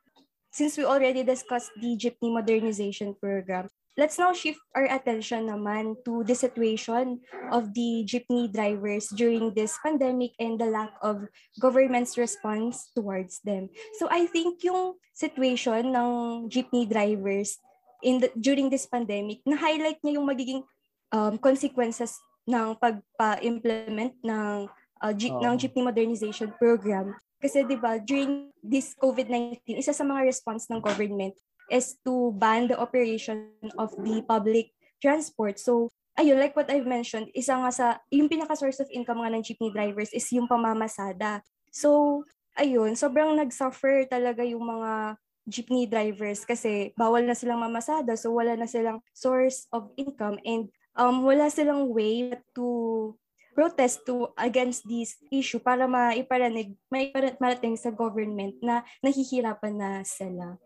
Since 0.55 0.79
we 0.79 0.87
already 0.87 1.27
discussed 1.27 1.75
the 1.83 1.99
jeepney 1.99 2.31
modernization 2.31 3.19
program, 3.19 3.67
let's 3.99 4.15
now 4.15 4.31
shift 4.31 4.63
our 4.79 4.87
attention 4.87 5.51
naman 5.51 5.99
to 6.07 6.23
the 6.23 6.39
situation 6.39 7.19
of 7.51 7.75
the 7.75 8.07
jeepney 8.07 8.47
drivers 8.47 9.11
during 9.11 9.51
this 9.59 9.75
pandemic 9.83 10.39
and 10.39 10.55
the 10.55 10.71
lack 10.71 10.95
of 11.03 11.27
government's 11.59 12.15
response 12.15 12.95
towards 12.95 13.43
them. 13.43 13.67
So 13.99 14.07
I 14.07 14.31
think 14.31 14.63
yung 14.63 14.95
situation 15.19 15.91
ng 15.91 16.47
jeepney 16.47 16.87
drivers 16.87 17.59
in 18.07 18.23
the, 18.23 18.31
during 18.39 18.71
this 18.71 18.87
pandemic, 18.87 19.43
na-highlight 19.43 19.99
niya 20.07 20.23
yung 20.23 20.31
magiging 20.31 20.63
um, 21.11 21.35
consequences 21.37 22.15
ng 22.49 22.69
pagpa-implement 22.81 24.17
ng 24.25 24.65
uh, 25.05 25.13
G- 25.13 25.31
oh. 25.31 25.45
ng 25.45 25.55
jeepney 25.61 25.85
modernization 25.85 26.49
program. 26.57 27.13
Kasi 27.39 27.63
'di 27.63 27.77
ba, 27.77 28.01
during 28.01 28.51
this 28.65 28.97
COVID-19, 28.99 29.79
isa 29.79 29.93
sa 29.93 30.03
mga 30.03 30.27
response 30.27 30.67
ng 30.73 30.81
government 30.81 31.37
is 31.69 32.01
to 32.03 32.33
ban 32.41 32.67
the 32.67 32.75
operation 32.81 33.53
of 33.77 33.93
the 34.01 34.25
public 34.25 34.73
transport. 34.99 35.61
So, 35.61 35.93
ayun, 36.19 36.41
like 36.41 36.57
what 36.57 36.73
I've 36.73 36.89
mentioned, 36.89 37.31
isa 37.37 37.55
nga 37.55 37.71
sa, 37.71 37.87
yung 38.11 38.27
pinaka-source 38.27 38.81
of 38.83 38.91
income 38.91 39.23
nga 39.23 39.31
ng 39.31 39.45
jeepney 39.45 39.71
drivers 39.71 40.11
is 40.17 40.27
yung 40.33 40.49
pamamasada. 40.49 41.45
So, 41.71 42.25
ayun, 42.59 42.97
sobrang 42.99 43.37
nag-suffer 43.37 44.09
talaga 44.09 44.43
yung 44.43 44.65
mga 44.65 45.21
jeepney 45.49 45.89
drivers 45.89 46.45
kasi 46.45 46.93
bawal 46.97 47.25
na 47.25 47.33
silang 47.33 47.63
mamasada, 47.65 48.17
so 48.21 48.37
wala 48.37 48.53
na 48.53 48.69
silang 48.69 49.01
source 49.17 49.65
of 49.73 49.89
income 49.97 50.37
and 50.45 50.69
um, 50.99 51.23
wala 51.23 51.47
silang 51.49 51.89
way 51.95 52.35
to 52.53 53.15
protest 53.55 54.07
to 54.07 54.31
against 54.39 54.87
this 54.87 55.19
issue 55.31 55.59
para 55.59 55.87
maiparanig, 55.87 56.75
maiparating 56.91 57.79
sa 57.79 57.91
government 57.91 58.55
na 58.63 58.87
nahihirapan 59.03 59.75
na 59.75 59.91
sila. 60.07 60.59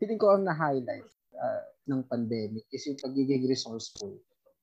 Feeling 0.00 0.20
ko 0.20 0.36
ang 0.36 0.44
na-highlight 0.48 1.08
uh, 1.36 1.62
ng 1.88 2.00
pandemic 2.08 2.64
is 2.72 2.88
yung 2.88 3.00
pagiging 3.00 3.44
resourceful 3.48 4.16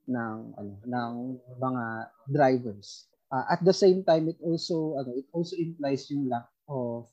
ng 0.10 0.38
ano 0.58 0.74
ng 0.82 1.14
mga 1.62 1.84
drivers. 2.26 3.06
Uh, 3.30 3.46
at 3.54 3.62
the 3.62 3.74
same 3.74 4.02
time 4.02 4.26
it 4.26 4.42
also 4.42 4.98
ano 4.98 5.14
it 5.14 5.30
also 5.30 5.54
implies 5.54 6.10
yung 6.10 6.26
lack 6.26 6.50
of 6.66 7.06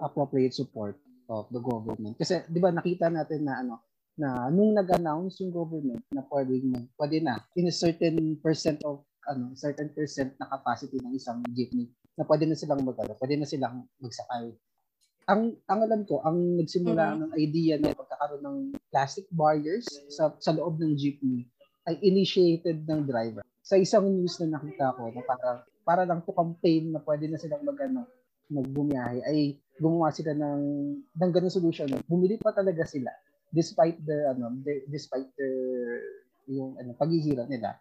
appropriate 0.00 0.56
support 0.56 0.96
of 1.28 1.44
the 1.52 1.60
government. 1.60 2.16
Kasi 2.16 2.48
'di 2.48 2.56
ba 2.64 2.72
nakita 2.72 3.12
natin 3.12 3.44
na 3.44 3.60
ano 3.60 3.84
na 4.18 4.50
nung 4.50 4.74
nag-announce 4.74 5.38
yung 5.46 5.54
government 5.54 6.02
na 6.10 6.26
pwede, 6.26 6.58
pwede 6.98 7.16
na 7.22 7.38
in 7.54 7.70
a 7.70 7.74
certain 7.74 8.34
percent 8.42 8.82
of 8.82 9.06
ano, 9.30 9.54
certain 9.54 9.94
percent 9.94 10.34
na 10.42 10.50
capacity 10.50 10.98
ng 10.98 11.14
isang 11.14 11.38
jeepney 11.54 11.86
na 12.18 12.26
pwede 12.26 12.50
na 12.50 12.58
silang 12.58 12.82
mag 12.82 12.98
pwede 12.98 13.38
na 13.38 13.46
silang 13.46 13.86
magsakay. 14.02 14.50
Ang 15.30 15.54
ang 15.70 15.80
alam 15.86 16.02
ko, 16.02 16.18
ang 16.26 16.58
nagsimula 16.58 17.14
mm-hmm. 17.14 17.22
ng 17.22 17.32
idea 17.38 17.74
na 17.78 17.94
pagkakaroon 17.94 18.42
ng 18.42 18.58
plastic 18.90 19.30
barriers 19.30 19.86
sa 20.10 20.34
sa 20.42 20.50
loob 20.50 20.82
ng 20.82 20.98
jeepney 20.98 21.46
ay 21.86 21.94
initiated 22.02 22.82
ng 22.90 23.06
driver. 23.06 23.46
Sa 23.62 23.78
isang 23.78 24.10
news 24.10 24.34
na 24.42 24.58
nakita 24.58 24.98
ko 24.98 25.14
na 25.14 25.22
para 25.22 25.48
para 25.86 26.02
lang 26.02 26.26
to 26.26 26.34
campaign 26.34 26.90
na 26.90 27.00
pwede 27.06 27.30
na 27.30 27.38
silang 27.38 27.62
magano 27.62 28.08
magbumiyahe 28.48 29.20
ay 29.28 29.60
gumawa 29.76 30.08
sila 30.08 30.32
ng 30.32 30.62
ng 31.12 31.30
ganung 31.30 31.52
solution. 31.52 31.86
Bumili 32.08 32.40
pa 32.40 32.50
talaga 32.50 32.82
sila 32.88 33.12
despite 33.52 33.98
the 34.04 34.32
ano 34.32 34.52
the, 34.62 34.84
despite 34.88 35.28
the 35.36 35.50
yung 36.48 36.76
ano 36.80 36.92
paghihirap 36.96 37.48
nila 37.48 37.76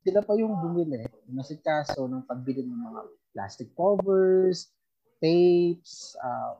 sila 0.00 0.24
pa 0.24 0.34
yung 0.38 0.56
bumili 0.58 1.04
nasikaso 1.30 2.08
ng 2.08 2.24
pagbili 2.24 2.64
ng 2.64 2.80
mga 2.80 3.00
plastic 3.34 3.70
covers 3.76 4.70
tapes 5.20 6.16
uh, 6.22 6.56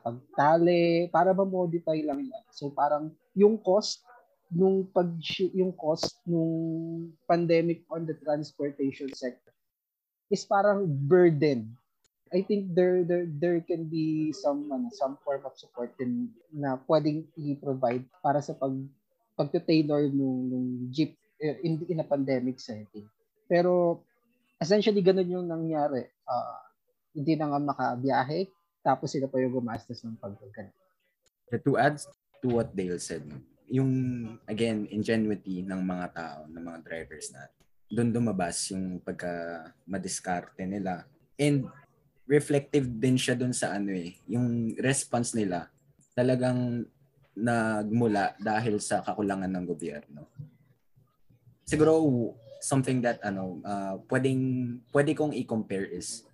pagtali 0.00 1.12
para 1.12 1.36
ma-modify 1.36 1.98
lang 2.00 2.24
yan 2.24 2.44
so 2.54 2.72
parang 2.72 3.12
yung 3.36 3.60
cost 3.60 4.00
nung 4.54 4.86
pag 4.86 5.10
yung 5.52 5.74
cost 5.74 6.22
nung 6.24 7.10
pandemic 7.26 7.82
on 7.90 8.06
the 8.06 8.14
transportation 8.22 9.10
sector 9.10 9.54
is 10.34 10.44
parang 10.46 10.86
burden. 10.88 11.74
I 12.32 12.40
think 12.42 12.72
there 12.72 13.04
there 13.04 13.28
there 13.28 13.60
can 13.60 13.86
be 13.86 14.32
some 14.32 14.70
ano, 14.72 14.88
some 14.96 15.20
form 15.22 15.44
of 15.44 15.54
support 15.60 15.92
din 16.00 16.32
na 16.50 16.80
pwedeng 16.88 17.28
i-provide 17.36 18.06
para 18.24 18.40
sa 18.40 18.56
pag 18.56 18.74
pagte-tailor 19.34 20.14
nung, 20.14 20.46
nung 20.46 20.68
jeep 20.94 21.18
eh, 21.42 21.58
in, 21.66 21.82
in 21.90 21.98
a 22.00 22.06
pandemic 22.06 22.62
setting. 22.62 23.06
Pero 23.50 24.02
essentially 24.62 25.02
ganun 25.02 25.30
yung 25.30 25.46
nangyari. 25.50 26.06
Uh, 26.24 26.62
hindi 27.14 27.34
na 27.34 27.50
nga 27.50 27.60
makabiyahe 27.60 28.46
tapos 28.84 29.10
sila 29.10 29.26
pa 29.26 29.40
yung 29.40 29.54
gumastos 29.58 30.04
ng 30.04 30.18
pagkagan. 30.20 30.70
To 31.50 31.78
add 31.78 31.98
to 32.42 32.46
what 32.50 32.74
Dale 32.74 33.00
said, 33.00 33.24
yung 33.70 33.90
again 34.44 34.84
ingenuity 34.90 35.64
ng 35.64 35.80
mga 35.80 36.06
tao, 36.12 36.40
ng 36.50 36.62
mga 36.62 36.78
drivers 36.84 37.32
na 37.32 37.48
doon 37.88 38.10
lumabas 38.10 38.74
yung 38.74 39.00
pagka 39.00 39.64
madiskarte 39.86 40.66
nila. 40.66 41.06
And 41.38 41.70
reflective 42.24 42.88
din 42.88 43.20
siya 43.20 43.36
doon 43.36 43.52
sa 43.52 43.76
ano 43.76 43.92
eh, 43.92 44.16
yung 44.28 44.72
response 44.80 45.36
nila 45.36 45.68
talagang 46.16 46.86
nagmula 47.34 48.38
dahil 48.38 48.78
sa 48.78 49.02
kakulangan 49.02 49.50
ng 49.50 49.64
gobyerno. 49.66 50.30
Siguro 51.66 51.92
something 52.62 53.02
that 53.02 53.20
ano 53.20 53.60
uh, 53.66 53.98
pwedeng 54.08 54.40
pwede 54.94 55.12
kong 55.12 55.34
i-compare 55.36 55.90
is 55.90 56.24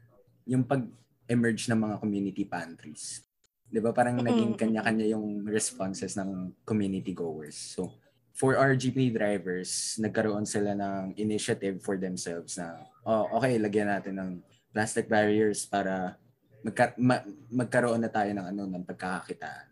yung 0.46 0.62
pag-emerge 0.62 1.66
ng 1.72 1.80
mga 1.80 1.96
community 1.98 2.44
pantries. 2.44 3.24
'Di 3.66 3.80
ba? 3.80 3.90
Parang 3.90 4.20
naging 4.20 4.54
kanya-kanya 4.54 5.16
yung 5.16 5.42
responses 5.48 6.14
ng 6.14 6.52
community 6.62 7.16
goers. 7.16 7.56
So 7.56 7.90
for 8.36 8.60
our 8.60 8.76
jeepney 8.76 9.10
drivers, 9.10 9.96
nagkaroon 9.98 10.44
sila 10.46 10.76
ng 10.76 11.16
initiative 11.18 11.80
for 11.82 11.96
themselves 11.96 12.60
na 12.60 12.78
oh, 13.06 13.26
okay, 13.40 13.56
lagyan 13.56 13.88
natin 13.88 14.14
ng 14.20 14.30
plastic 14.70 15.06
barriers 15.10 15.66
para 15.66 16.16
magka- 16.62 16.96
ma- 16.96 17.26
magkaroon 17.50 18.00
na 18.00 18.10
tayo 18.10 18.30
ng 18.32 18.46
ano 18.46 18.62
ng 18.66 18.84
pagkakakitaan. 18.86 19.66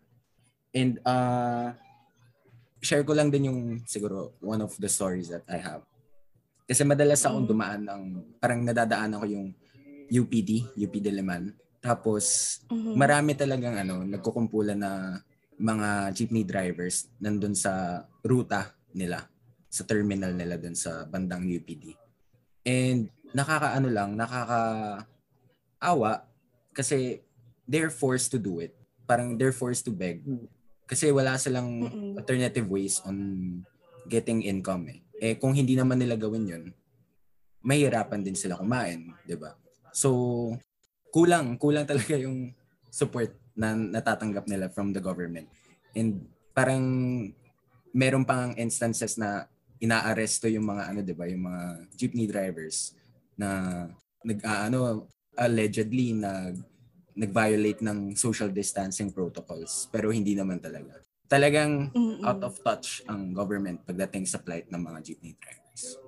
And 0.75 1.01
uh, 1.01 1.73
share 2.79 3.03
ko 3.03 3.17
lang 3.17 3.33
din 3.33 3.49
yung 3.49 3.61
siguro 3.83 4.37
one 4.39 4.61
of 4.61 4.75
the 4.77 4.89
stories 4.89 5.31
that 5.33 5.45
I 5.49 5.57
have. 5.57 5.83
Kasi 6.69 6.85
madalas 6.85 7.25
akong 7.25 7.49
mm. 7.49 7.51
dumaan 7.51 7.81
ng 7.89 8.03
parang 8.37 8.61
nadadaan 8.61 9.17
ako 9.17 9.25
yung 9.25 9.47
UPD, 10.09 10.77
UP 10.77 10.93
Diliman. 11.01 11.53
Tapos 11.81 12.59
mm-hmm. 12.69 12.93
marami 12.93 13.31
talagang 13.33 13.75
ano 13.79 14.03
nagkukumpulan 14.03 14.77
na 14.77 15.21
mga 15.59 16.15
jeepney 16.15 16.47
drivers 16.47 17.11
nandun 17.19 17.55
sa 17.55 18.03
ruta 18.23 18.71
nila, 18.95 19.27
sa 19.67 19.83
terminal 19.83 20.31
nila 20.31 20.55
dun 20.55 20.75
sa 20.75 21.03
bandang 21.07 21.45
UPD. 21.45 21.93
And 22.63 23.11
nakakaano 23.33 23.89
lang, 23.89 24.17
nakakaawa 24.17 25.05
kasi 26.73 27.21
they're 27.69 27.93
forced 27.93 28.31
to 28.33 28.39
do 28.41 28.59
it. 28.61 28.73
Parang 29.05 29.37
they're 29.37 29.53
forced 29.53 29.85
to 29.85 29.93
beg. 29.93 30.25
Mm. 30.25 30.47
Kasi 30.89 31.13
wala 31.13 31.37
silang 31.37 31.85
Mm-mm. 31.85 32.17
alternative 32.17 32.65
ways 32.65 32.97
on 33.05 33.17
getting 34.09 34.41
income 34.41 34.89
eh. 34.89 35.05
Eh 35.21 35.37
kung 35.37 35.53
hindi 35.53 35.77
naman 35.77 36.01
nila 36.01 36.17
gawin 36.17 36.49
'yun, 36.49 36.73
mahirapan 37.61 38.25
din 38.25 38.33
sila 38.33 38.57
kumain, 38.57 39.13
'di 39.25 39.37
ba? 39.37 39.53
So 39.93 40.09
kulang, 41.13 41.57
kulang 41.61 41.85
talaga 41.85 42.17
yung 42.17 42.53
support 42.89 43.33
na 43.53 43.77
natatanggap 43.77 44.49
nila 44.49 44.69
from 44.73 44.89
the 44.93 45.01
government. 45.01 45.45
And 45.93 46.25
parang 46.57 46.81
meron 47.93 48.25
pang 48.25 48.57
instances 48.57 49.17
na 49.17 49.45
inaaresto 49.77 50.49
yung 50.49 50.65
mga 50.65 50.83
ano 50.89 50.99
'di 51.05 51.13
ba, 51.13 51.29
yung 51.29 51.45
mga 51.45 51.63
jeepney 51.93 52.25
drivers 52.25 52.97
na 53.39 53.87
nag-aano 54.27 55.07
allegedly 55.39 56.11
nag 56.11 56.59
nag-violate 57.19 57.83
ng 57.83 58.15
social 58.15 58.51
distancing 58.51 59.11
protocols 59.11 59.87
pero 59.91 60.11
hindi 60.11 60.35
naman 60.35 60.59
talaga. 60.59 60.99
Talagang 61.27 61.91
Mm-mm. 61.91 62.23
out 62.23 62.43
of 62.43 62.55
touch 62.63 63.03
ang 63.07 63.31
government 63.35 63.83
pagdating 63.83 64.27
sa 64.27 64.39
plight 64.39 64.67
ng 64.71 64.79
mga 64.79 64.99
jeepney 65.03 65.35
drivers. 65.39 65.99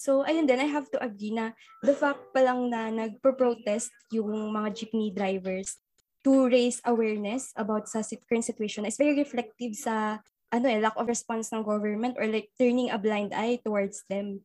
So, 0.00 0.24
ayun 0.24 0.48
din, 0.48 0.56
I 0.56 0.70
have 0.70 0.88
to 0.96 0.98
agree 1.02 1.36
na 1.36 1.52
the 1.84 1.92
fact 1.92 2.32
pa 2.32 2.40
lang 2.40 2.72
na 2.72 2.88
nagpo-protest 2.88 3.92
yung 4.16 4.32
mga 4.48 4.72
jeepney 4.72 5.12
drivers 5.12 5.76
to 6.24 6.48
raise 6.48 6.80
awareness 6.88 7.52
about 7.52 7.84
sa 7.84 8.00
current 8.24 8.48
situation 8.48 8.88
is 8.88 8.96
very 8.96 9.12
reflective 9.12 9.76
sa 9.76 10.24
ano 10.50 10.66
eh, 10.66 10.80
lack 10.80 10.96
of 10.96 11.04
response 11.04 11.52
ng 11.52 11.62
government 11.62 12.16
or 12.16 12.24
like 12.24 12.48
turning 12.56 12.88
a 12.88 12.96
blind 12.96 13.36
eye 13.36 13.60
towards 13.60 14.00
them. 14.08 14.40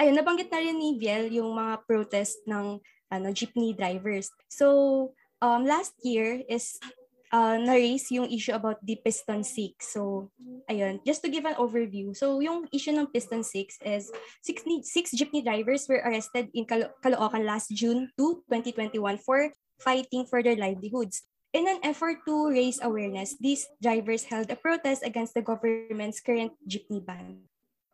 Ayun, 0.00 0.16
nabanggit 0.16 0.48
na 0.48 0.64
rin 0.64 0.80
ni 0.80 0.96
Viel 0.96 1.28
yung 1.28 1.52
mga 1.52 1.84
protest 1.84 2.40
ng 2.48 2.80
ano, 3.12 3.28
jeepney 3.36 3.76
drivers. 3.76 4.32
So, 4.48 5.12
um, 5.44 5.68
last 5.68 5.92
year 6.00 6.40
is 6.48 6.80
uh, 7.28 7.60
na-raise 7.60 8.08
yung 8.08 8.32
issue 8.32 8.56
about 8.56 8.80
the 8.80 8.96
Piston 8.96 9.44
6. 9.44 9.76
So, 9.84 10.32
ayun, 10.72 11.04
just 11.04 11.20
to 11.20 11.28
give 11.28 11.44
an 11.44 11.60
overview. 11.60 12.16
So, 12.16 12.40
yung 12.40 12.64
issue 12.72 12.96
ng 12.96 13.12
Piston 13.12 13.44
6 13.44 13.76
is 13.84 14.08
six, 14.40 14.64
six 14.88 15.12
jeepney 15.12 15.44
drivers 15.44 15.84
were 15.84 16.00
arrested 16.00 16.48
in 16.54 16.64
Calo- 16.64 16.96
Caloocan 17.04 17.44
last 17.44 17.68
June 17.68 18.08
2, 18.16 18.48
2021 18.48 19.20
for 19.20 19.52
fighting 19.76 20.24
for 20.24 20.42
their 20.42 20.56
livelihoods. 20.56 21.28
In 21.50 21.66
an 21.66 21.82
effort 21.82 22.22
to 22.30 22.48
raise 22.48 22.78
awareness, 22.80 23.34
these 23.36 23.66
drivers 23.82 24.22
held 24.22 24.48
a 24.48 24.56
protest 24.56 25.02
against 25.02 25.34
the 25.34 25.42
government's 25.42 26.22
current 26.22 26.54
jeepney 26.62 27.02
ban. 27.02 27.42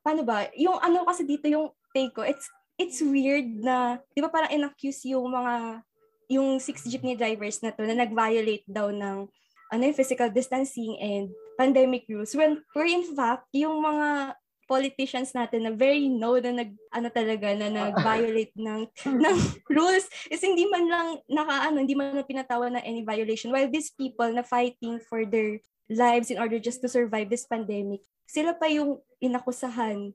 Paano 0.05 0.23
ba? 0.23 0.53
Yung 0.55 0.77
ano 0.77 1.09
kasi 1.09 1.25
dito 1.25 1.49
yung 1.49 1.73
take 1.97 2.13
ko, 2.13 2.21
it's 2.21 2.45
it's 2.77 3.01
weird 3.01 3.49
na, 3.65 3.97
di 4.13 4.21
ba 4.21 4.29
parang 4.29 4.53
inaccuse 4.53 5.09
yung 5.09 5.33
mga, 5.33 5.81
yung 6.29 6.61
six 6.61 6.85
jeepney 6.85 7.17
drivers 7.17 7.65
na 7.65 7.73
to 7.73 7.89
na 7.89 7.97
nag-violate 7.97 8.69
daw 8.69 8.93
ng 8.93 9.25
ano 9.73 9.81
yung 9.81 9.97
physical 9.97 10.29
distancing 10.29 11.01
and 11.01 11.33
pandemic 11.57 12.05
rules. 12.13 12.37
When 12.37 12.61
where 12.77 12.87
in 12.87 13.17
fact 13.17 13.49
yung 13.57 13.81
mga 13.81 14.37
politicians 14.67 15.31
natin 15.31 15.63
na 15.65 15.73
very 15.73 16.11
no 16.11 16.37
na 16.37 16.51
nag 16.51 16.75
ano 16.91 17.09
talaga 17.09 17.55
na 17.55 17.71
nag-violate 17.71 18.55
ng 18.67 18.83
ng 19.07 19.37
rules 19.71 20.05
is 20.29 20.43
hindi 20.43 20.67
man 20.69 20.85
lang 20.91 21.09
naka 21.31 21.71
ano 21.71 21.81
hindi 21.81 21.95
man 21.97 22.13
lang 22.13 22.29
pinatawa 22.29 22.69
na 22.69 22.85
any 22.85 23.03
violation. 23.03 23.55
While 23.55 23.73
these 23.73 23.95
people 23.95 24.29
na 24.31 24.45
fighting 24.45 25.01
for 25.07 25.25
their 25.25 25.63
lives 25.89 26.35
in 26.35 26.39
order 26.39 26.59
just 26.59 26.83
to 26.83 26.91
survive 26.91 27.31
this 27.31 27.47
pandemic 27.47 28.03
sila 28.27 28.53
pa 28.53 28.67
yung 28.67 28.99
inakusahan 29.23 30.11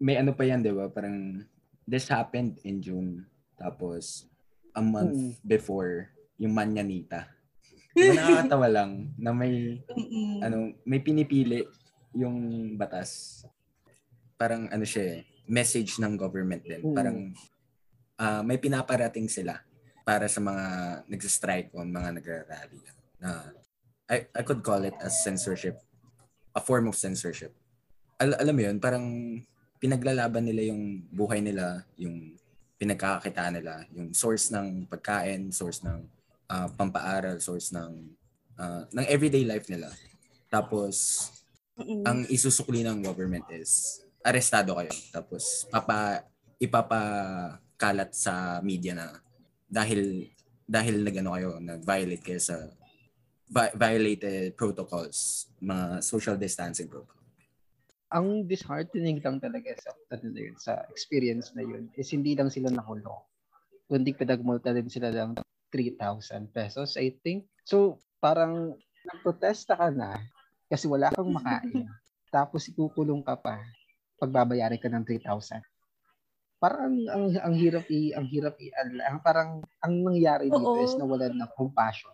may 0.00 0.16
ano 0.16 0.32
pa 0.32 0.48
yan, 0.48 0.64
di 0.64 0.72
ba? 0.72 0.88
Parang, 0.88 1.44
this 1.84 2.08
happened 2.08 2.56
in 2.64 2.80
June. 2.80 3.28
Tapos, 3.60 4.24
a 4.72 4.80
month 4.80 5.36
hmm. 5.36 5.44
before, 5.44 6.08
yung 6.40 6.56
Manyanita. 6.56 7.28
Diba 7.90 8.16
nakakatawa 8.16 8.70
lang 8.70 9.12
na 9.18 9.34
may, 9.34 9.82
ano, 10.40 10.72
may 10.86 11.02
pinipili 11.02 11.66
yung 12.16 12.38
batas. 12.78 13.42
Parang 14.40 14.70
ano 14.70 14.86
siya 14.86 15.20
eh, 15.20 15.26
message 15.50 15.98
ng 16.00 16.16
government 16.16 16.64
din. 16.64 16.80
Hmm. 16.80 16.96
Parang, 16.96 17.18
uh, 18.16 18.42
may 18.46 18.56
pinaparating 18.56 19.28
sila 19.28 19.60
para 20.06 20.30
sa 20.30 20.40
mga 20.40 20.64
nagsistrike 21.12 21.74
o 21.76 21.84
mga 21.84 22.08
nagra-rally. 22.16 22.80
Na, 23.20 23.52
I, 24.08 24.26
I 24.32 24.42
could 24.46 24.64
call 24.64 24.80
it 24.86 24.96
as 25.04 25.20
censorship. 25.20 25.76
A 26.56 26.62
form 26.62 26.88
of 26.88 26.96
censorship. 26.96 27.52
Al- 28.16 28.38
alam 28.38 28.54
mo 28.54 28.62
yun, 28.64 28.78
parang 28.80 29.06
pinaglalaban 29.80 30.44
nila 30.44 30.70
yung 30.70 31.00
buhay 31.08 31.40
nila, 31.40 31.82
yung 31.96 32.36
pinagkakakitaan 32.76 33.56
nila, 33.56 33.88
yung 33.96 34.12
source 34.12 34.52
ng 34.52 34.84
pagkain, 34.86 35.48
source 35.48 35.80
ng 35.80 36.04
uh, 36.52 36.68
pampaaral, 36.76 37.40
source 37.40 37.72
ng 37.72 37.92
uh, 38.60 38.84
ng 38.92 39.06
everyday 39.08 39.42
life 39.48 39.66
nila. 39.72 39.88
Tapos 40.52 41.26
Mm-mm. 41.80 42.04
ang 42.04 42.28
isusukli 42.28 42.84
ng 42.84 43.00
government 43.00 43.48
is 43.56 44.04
arestado 44.20 44.76
kayo. 44.76 44.92
Tapos 45.12 45.64
papa 45.72 46.28
ipapakalat 46.60 48.12
sa 48.12 48.60
media 48.60 48.92
na 48.92 49.08
dahil 49.64 50.28
dahil 50.68 51.00
nagano 51.02 51.32
kayo, 51.34 51.56
nag-violate 51.56 52.24
kayo 52.24 52.40
sa 52.40 52.56
violated 53.74 54.54
protocols, 54.54 55.50
mga 55.58 56.04
social 56.04 56.36
distancing 56.38 56.86
protocols 56.86 57.19
ang 58.10 58.44
disheartening 58.44 59.22
lang 59.22 59.38
talaga 59.38 59.70
sa 59.78 59.94
ano 60.10 60.26
na 60.34 60.40
yun, 60.42 60.56
sa 60.58 60.82
experience 60.90 61.54
na 61.54 61.62
yun 61.62 61.86
is 61.94 62.10
hindi 62.10 62.34
lang 62.34 62.50
sila 62.50 62.68
nakulong. 62.70 63.22
Kundi 63.86 64.14
pinagmulta 64.14 64.74
din 64.74 64.90
sila 64.90 65.14
ng 65.14 65.38
3,000 65.70 66.50
pesos, 66.50 66.98
I 66.98 67.14
think. 67.22 67.46
So, 67.62 68.02
parang 68.18 68.74
protesta 69.22 69.78
ka 69.78 69.94
na 69.94 70.18
kasi 70.66 70.90
wala 70.90 71.14
kang 71.14 71.30
makain. 71.30 71.86
tapos 72.34 72.70
ikukulong 72.70 73.26
ka 73.26 73.34
pa 73.34 73.58
pagbabayaran 74.22 74.78
ka 74.78 74.90
ng 74.90 75.06
3,000. 75.06 75.62
Parang 76.60 76.92
ang, 77.08 77.26
ang 77.40 77.54
hirap 77.56 77.88
i 77.88 78.12
ang 78.12 78.28
hirap 78.28 78.54
i 78.60 78.68
ang 78.76 79.18
parang 79.24 79.64
ang 79.80 79.94
nangyari 80.04 80.52
dito 80.52 80.76
Oo. 80.76 80.84
is 80.84 80.92
nawalan 81.00 81.32
ng 81.32 81.50
compassion. 81.56 82.12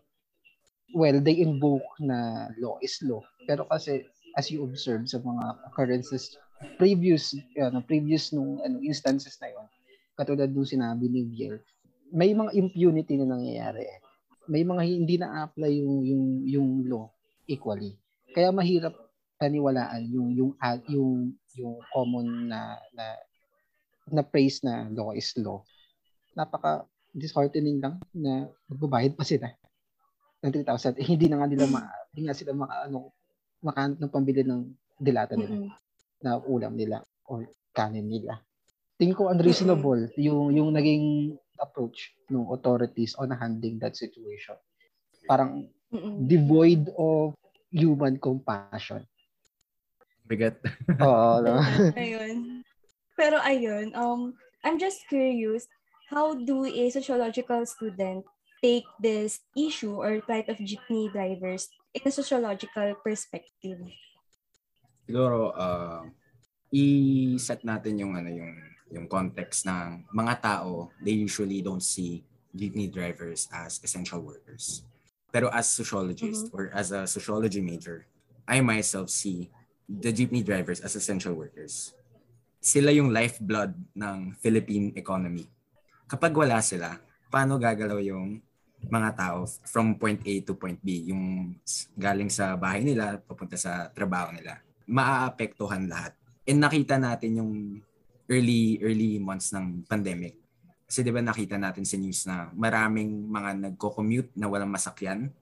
Well, 0.94 1.18
they 1.18 1.42
invoke 1.42 1.98
na 1.98 2.48
law 2.62 2.78
is 2.78 3.02
law. 3.02 3.26
Pero 3.42 3.66
kasi 3.66 4.06
as 4.36 4.52
you 4.52 4.62
observe 4.62 5.08
sa 5.08 5.18
mga 5.18 5.44
occurrences 5.72 6.36
previous 6.80 7.36
ano 7.58 7.80
previous 7.84 8.32
nung 8.32 8.60
ano 8.64 8.80
instances 8.84 9.36
na 9.40 9.52
yon 9.52 9.66
katulad 10.16 10.48
nung 10.52 10.68
sinabi 10.68 11.08
ni 11.08 11.24
Biel 11.28 11.60
may 12.14 12.34
mga 12.34 12.54
impunity 12.54 13.18
na 13.18 13.34
nangyayari. 13.34 13.86
May 14.46 14.62
mga 14.62 14.82
hindi 14.86 15.18
na 15.18 15.46
apply 15.46 15.72
yung 15.82 16.06
yung 16.06 16.24
yung 16.46 16.68
law 16.86 17.10
equally. 17.50 17.98
Kaya 18.30 18.54
mahirap 18.54 18.94
paniwalaan 19.36 20.06
yung 20.06 20.28
yung 20.32 20.52
yung 20.86 21.34
yung 21.58 21.74
common 21.90 22.46
na 22.46 22.78
na 22.94 23.06
na 24.06 24.22
praise 24.22 24.62
na 24.62 24.86
law 24.94 25.10
is 25.10 25.34
law. 25.34 25.66
Napaka 26.38 26.86
disheartening 27.16 27.82
lang 27.82 27.98
na 28.14 28.46
magbabayad 28.70 29.18
pa 29.18 29.24
sila 29.24 29.50
ng 30.44 30.52
3,000 30.52 31.00
eh, 31.00 31.06
hindi 31.08 31.32
na 31.32 31.40
nga 31.40 31.48
nila 31.48 31.64
ma, 31.64 31.80
hindi 32.12 32.28
nga 32.28 32.36
sila 32.36 32.52
maka, 32.52 32.86
ano, 32.86 33.08
makahanap 33.64 33.98
ng 34.00 34.12
pambili 34.12 34.42
ng 34.44 34.72
dilata 34.96 35.36
nila 35.36 35.68
mm-hmm. 35.68 35.72
na 36.24 36.40
ulam 36.44 36.72
nila 36.76 37.04
or 37.28 37.44
kanin 37.76 38.08
nila. 38.08 38.40
Tingin 38.96 39.16
ko 39.16 39.28
unreasonable 39.28 40.08
mm-hmm. 40.08 40.20
yung 40.20 40.46
yung 40.56 40.70
naging 40.72 41.36
approach 41.60 42.16
ng 42.28 42.48
authorities 42.52 43.16
on 43.16 43.32
handling 43.32 43.80
that 43.80 43.96
situation. 43.96 44.56
Parang 45.28 45.68
mm-hmm. 45.92 46.24
devoid 46.28 46.88
of 46.96 47.36
human 47.72 48.16
compassion. 48.20 49.04
Bigat. 50.26 50.58
Oo. 51.04 51.44
No? 51.44 51.60
ayun. 51.94 52.64
Pero 53.16 53.40
ayun, 53.40 53.96
um, 53.96 54.36
I'm 54.60 54.76
just 54.76 55.08
curious, 55.08 55.64
how 56.12 56.36
do 56.36 56.68
a 56.68 56.90
sociological 56.92 57.64
student 57.64 58.26
take 58.60 58.84
this 59.00 59.40
issue 59.56 59.96
or 59.96 60.20
plight 60.24 60.48
of 60.48 60.60
jeepney 60.60 61.08
drivers 61.12 61.70
in 61.96 62.04
a 62.04 62.12
sociological 62.12 63.00
perspective? 63.00 63.80
Siguro, 65.08 65.56
uh, 65.56 66.04
i-set 66.74 67.64
natin 67.64 67.96
yung 67.96 68.12
ano 68.12 68.28
yung 68.28 68.54
yung 68.92 69.06
context 69.10 69.66
ng 69.66 70.06
mga 70.14 70.34
tao, 70.44 70.94
they 71.02 71.16
usually 71.16 71.58
don't 71.64 71.82
see 71.82 72.22
jeepney 72.54 72.86
drivers 72.86 73.50
as 73.50 73.82
essential 73.82 74.22
workers. 74.22 74.86
Pero 75.34 75.50
as 75.50 75.66
sociologist 75.66 76.48
mm-hmm. 76.48 76.56
or 76.56 76.70
as 76.70 76.94
a 76.94 77.04
sociology 77.04 77.58
major, 77.58 78.06
I 78.46 78.62
myself 78.62 79.10
see 79.10 79.50
the 79.90 80.14
jeepney 80.14 80.46
drivers 80.46 80.80
as 80.80 80.94
essential 80.94 81.34
workers. 81.34 81.92
Sila 82.62 82.94
yung 82.94 83.10
lifeblood 83.10 83.74
ng 83.94 84.38
Philippine 84.38 84.94
economy. 84.94 85.46
Kapag 86.06 86.30
wala 86.34 86.62
sila, 86.62 86.98
paano 87.26 87.58
gagalaw 87.58 87.98
yung 87.98 88.38
mga 88.86 89.10
tao 89.18 89.46
from 89.66 89.98
point 89.98 90.22
A 90.22 90.34
to 90.46 90.54
point 90.54 90.78
B, 90.80 91.10
yung 91.10 91.54
galing 91.98 92.30
sa 92.30 92.54
bahay 92.54 92.82
nila, 92.86 93.18
papunta 93.18 93.58
sa 93.58 93.90
trabaho 93.90 94.30
nila, 94.32 94.62
maaapektuhan 94.86 95.90
lahat. 95.90 96.14
And 96.46 96.62
nakita 96.62 96.96
natin 96.96 97.42
yung 97.42 97.52
early 98.30 98.78
early 98.82 99.18
months 99.18 99.54
ng 99.54 99.86
pandemic. 99.86 100.38
Kasi 100.86 101.02
'di 101.02 101.10
ba 101.10 101.22
nakita 101.22 101.58
natin 101.58 101.82
sa 101.82 101.98
news 101.98 102.20
na 102.30 102.50
maraming 102.54 103.26
mga 103.26 103.50
nagko-commute 103.70 104.38
na 104.38 104.46
walang 104.46 104.70
masakyan. 104.70 105.34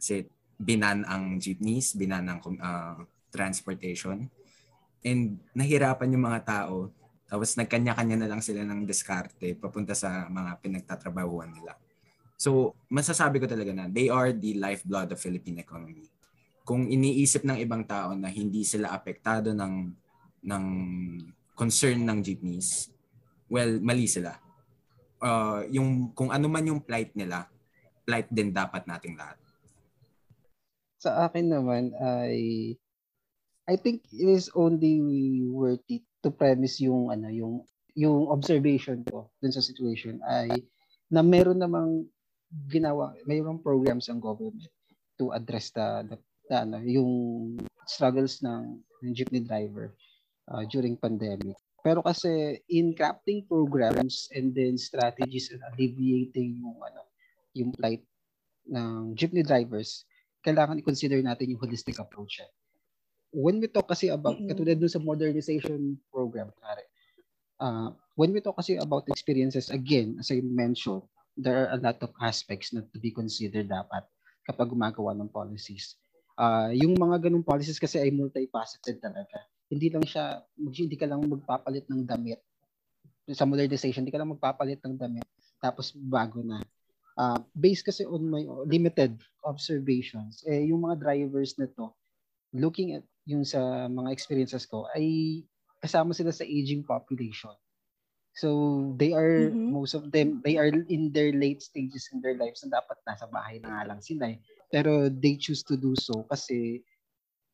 Kasi 0.00 0.24
binan 0.56 1.04
ang 1.04 1.36
jeepneys, 1.36 1.92
binan 1.92 2.24
ang 2.28 2.40
uh, 2.40 3.04
transportation. 3.28 4.28
And 5.04 5.40
nahirapan 5.52 6.12
yung 6.16 6.24
mga 6.24 6.40
tao. 6.44 6.92
Tapos 7.28 7.56
nagkanya-kanya 7.56 8.24
na 8.24 8.28
lang 8.28 8.40
sila 8.40 8.64
ng 8.64 8.88
diskarte 8.88 9.52
papunta 9.56 9.92
sa 9.92 10.28
mga 10.28 10.60
pinagtatrabahuan 10.64 11.52
nila. 11.52 11.76
So, 12.40 12.72
masasabi 12.88 13.36
ko 13.36 13.44
talaga 13.44 13.68
na 13.68 13.84
they 13.84 14.08
are 14.08 14.32
the 14.32 14.56
lifeblood 14.56 15.12
of 15.12 15.20
Philippine 15.20 15.60
economy. 15.60 16.08
Kung 16.64 16.88
iniisip 16.88 17.44
ng 17.44 17.60
ibang 17.60 17.84
tao 17.84 18.16
na 18.16 18.32
hindi 18.32 18.64
sila 18.64 18.96
apektado 18.96 19.52
ng 19.52 19.92
ng 20.48 20.64
concern 21.52 22.00
ng 22.00 22.24
jeepneys, 22.24 22.88
well, 23.52 23.68
mali 23.84 24.08
sila. 24.08 24.40
Uh, 25.20 25.68
yung 25.68 26.16
kung 26.16 26.32
ano 26.32 26.48
man 26.48 26.64
yung 26.64 26.80
plight 26.80 27.12
nila, 27.12 27.44
plight 28.08 28.32
din 28.32 28.56
dapat 28.56 28.88
nating 28.88 29.20
lahat. 29.20 29.36
Sa 30.96 31.28
akin 31.28 31.44
naman 31.44 31.92
ay 32.00 32.72
I 33.68 33.76
think 33.76 34.08
it 34.16 34.32
is 34.32 34.48
only 34.56 34.96
worth 35.44 35.84
it 35.92 36.08
to 36.24 36.32
premise 36.32 36.80
yung 36.80 37.12
ano 37.12 37.28
yung 37.28 37.68
yung 37.92 38.32
observation 38.32 39.04
ko 39.04 39.28
dun 39.44 39.52
sa 39.52 39.60
situation 39.60 40.24
ay 40.24 40.48
na 41.12 41.20
meron 41.20 41.60
namang 41.60 42.08
ginawa, 42.50 43.14
mayroong 43.26 43.62
programs 43.62 44.10
ang 44.10 44.18
government 44.18 44.70
to 45.18 45.30
address 45.30 45.70
the, 45.70 46.06
the, 46.10 46.16
the 46.50 46.56
ano, 46.56 46.78
yung 46.82 47.12
struggles 47.86 48.42
ng, 48.42 48.78
ng 49.02 49.12
jeepney 49.14 49.42
driver 49.42 49.94
uh, 50.50 50.66
during 50.66 50.98
pandemic. 50.98 51.54
Pero 51.80 52.04
kasi 52.04 52.60
in 52.68 52.92
crafting 52.92 53.48
programs 53.48 54.28
and 54.36 54.52
then 54.52 54.76
strategies 54.76 55.48
and 55.48 55.64
alleviating 55.72 56.60
yung 56.60 56.76
ano, 56.82 57.08
yung 57.56 57.72
plight 57.72 58.04
ng 58.68 59.16
jeepney 59.16 59.46
drivers, 59.46 60.04
kailangan 60.44 60.78
i-consider 60.80 61.20
natin 61.24 61.52
yung 61.54 61.62
holistic 61.62 61.96
approach. 61.96 62.40
Eh. 62.40 62.50
When 63.32 63.62
we 63.62 63.70
talk 63.70 63.88
kasi 63.88 64.10
about, 64.10 64.36
mm-hmm. 64.36 64.50
katulad 64.52 64.76
dun 64.76 64.92
sa 64.92 65.00
modernization 65.00 65.96
program, 66.10 66.50
pare, 66.58 66.84
uh, 67.62 67.94
when 68.18 68.34
we 68.34 68.42
talk 68.42 68.58
kasi 68.58 68.76
about 68.76 69.06
experiences, 69.08 69.70
again, 69.70 70.18
as 70.18 70.28
I 70.34 70.42
mentioned, 70.42 71.06
there 71.36 71.66
are 71.66 71.70
a 71.74 71.80
lot 71.80 71.98
of 72.02 72.10
aspects 72.22 72.72
na 72.74 72.82
to 72.90 72.98
be 72.98 73.14
considered 73.14 73.70
dapat 73.70 74.06
kapag 74.46 74.70
gumagawa 74.70 75.14
ng 75.14 75.30
policies. 75.30 75.94
Uh, 76.34 76.72
yung 76.72 76.96
mga 76.96 77.28
ganung 77.28 77.44
policies 77.44 77.78
kasi 77.78 78.00
ay 78.00 78.10
multifaceted 78.10 78.98
talaga. 78.98 79.44
Hindi 79.70 79.92
lang 79.92 80.02
siya, 80.02 80.42
hindi 80.56 80.96
ka 80.96 81.06
lang 81.06 81.22
magpapalit 81.28 81.86
ng 81.86 82.02
damit. 82.08 82.40
Sa 83.30 83.46
modernization, 83.46 84.02
hindi 84.02 84.10
ka 84.10 84.18
lang 84.18 84.34
magpapalit 84.34 84.82
ng 84.82 84.96
damit 84.98 85.28
tapos 85.60 85.92
bago 85.92 86.40
na. 86.40 86.64
Uh, 87.20 87.36
based 87.52 87.84
kasi 87.84 88.08
on 88.08 88.24
my 88.24 88.40
limited 88.64 89.20
observations, 89.44 90.40
eh, 90.48 90.72
yung 90.72 90.88
mga 90.88 91.04
drivers 91.04 91.52
na 91.60 91.68
to, 91.76 91.92
looking 92.56 92.96
at 92.96 93.04
yung 93.28 93.44
sa 93.44 93.86
mga 93.86 94.08
experiences 94.08 94.64
ko, 94.64 94.88
ay 94.96 95.44
kasama 95.84 96.16
sila 96.16 96.32
sa 96.32 96.48
aging 96.48 96.80
population. 96.82 97.52
So 98.40 98.48
they 98.96 99.12
are 99.12 99.52
mm-hmm. 99.52 99.76
most 99.76 99.92
of 99.92 100.08
them 100.08 100.40
they 100.40 100.56
are 100.56 100.72
in 100.72 101.12
their 101.12 101.28
late 101.36 101.60
stages 101.60 102.08
in 102.08 102.24
their 102.24 102.40
lives 102.40 102.64
na 102.64 102.80
dapat 102.80 102.96
nasa 103.04 103.28
bahay 103.28 103.60
na 103.60 103.76
nga 103.76 103.92
lang 103.92 104.00
sila. 104.00 104.32
Eh. 104.32 104.40
Pero 104.72 105.12
they 105.12 105.36
choose 105.36 105.60
to 105.68 105.76
do 105.76 105.92
so 105.92 106.24
kasi 106.24 106.80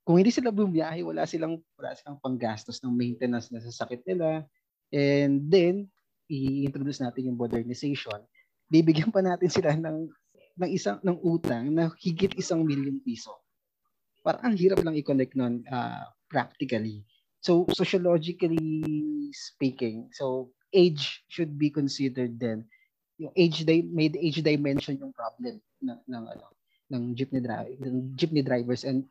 kung 0.06 0.22
hindi 0.22 0.30
sila 0.30 0.54
bumiyahe, 0.54 1.02
wala 1.02 1.26
silang 1.26 1.58
wala 1.74 1.90
silang 1.98 2.22
panggastos 2.22 2.78
ng 2.86 2.94
maintenance 2.94 3.50
na 3.50 3.58
sa 3.58 3.82
sakit 3.82 4.06
nila. 4.06 4.46
And 4.94 5.42
then 5.50 5.90
i-introduce 6.30 7.02
natin 7.02 7.34
yung 7.34 7.38
modernization. 7.42 8.22
Bibigyan 8.70 9.10
pa 9.10 9.26
natin 9.26 9.50
sila 9.50 9.74
ng 9.74 10.06
ng 10.62 10.70
isang 10.70 11.02
ng 11.02 11.18
utang 11.18 11.74
na 11.74 11.90
higit 11.98 12.38
isang 12.38 12.62
million 12.62 13.02
piso. 13.02 13.34
Parang 14.22 14.54
ang 14.54 14.54
hirap 14.54 14.86
lang 14.86 14.94
i-connect 14.94 15.34
nun 15.34 15.66
uh, 15.66 16.06
practically. 16.30 17.02
So 17.42 17.66
sociologically 17.74 18.62
speaking, 19.34 20.14
so 20.14 20.54
age 20.72 21.22
should 21.28 21.58
be 21.58 21.70
considered 21.70 22.38
then. 22.38 22.64
Yung 23.18 23.32
age 23.36 23.64
day 23.64 23.82
made 23.82 24.16
age 24.16 24.42
dimension 24.44 25.00
yung 25.00 25.12
problem 25.12 25.60
ng 25.82 26.00
ng 26.06 26.24
ano 26.26 26.46
ng 26.92 27.16
jeepney 27.18 27.42
driver 27.42 27.72
ng 27.82 28.14
jeepney 28.14 28.44
drivers 28.44 28.84
and 28.84 29.08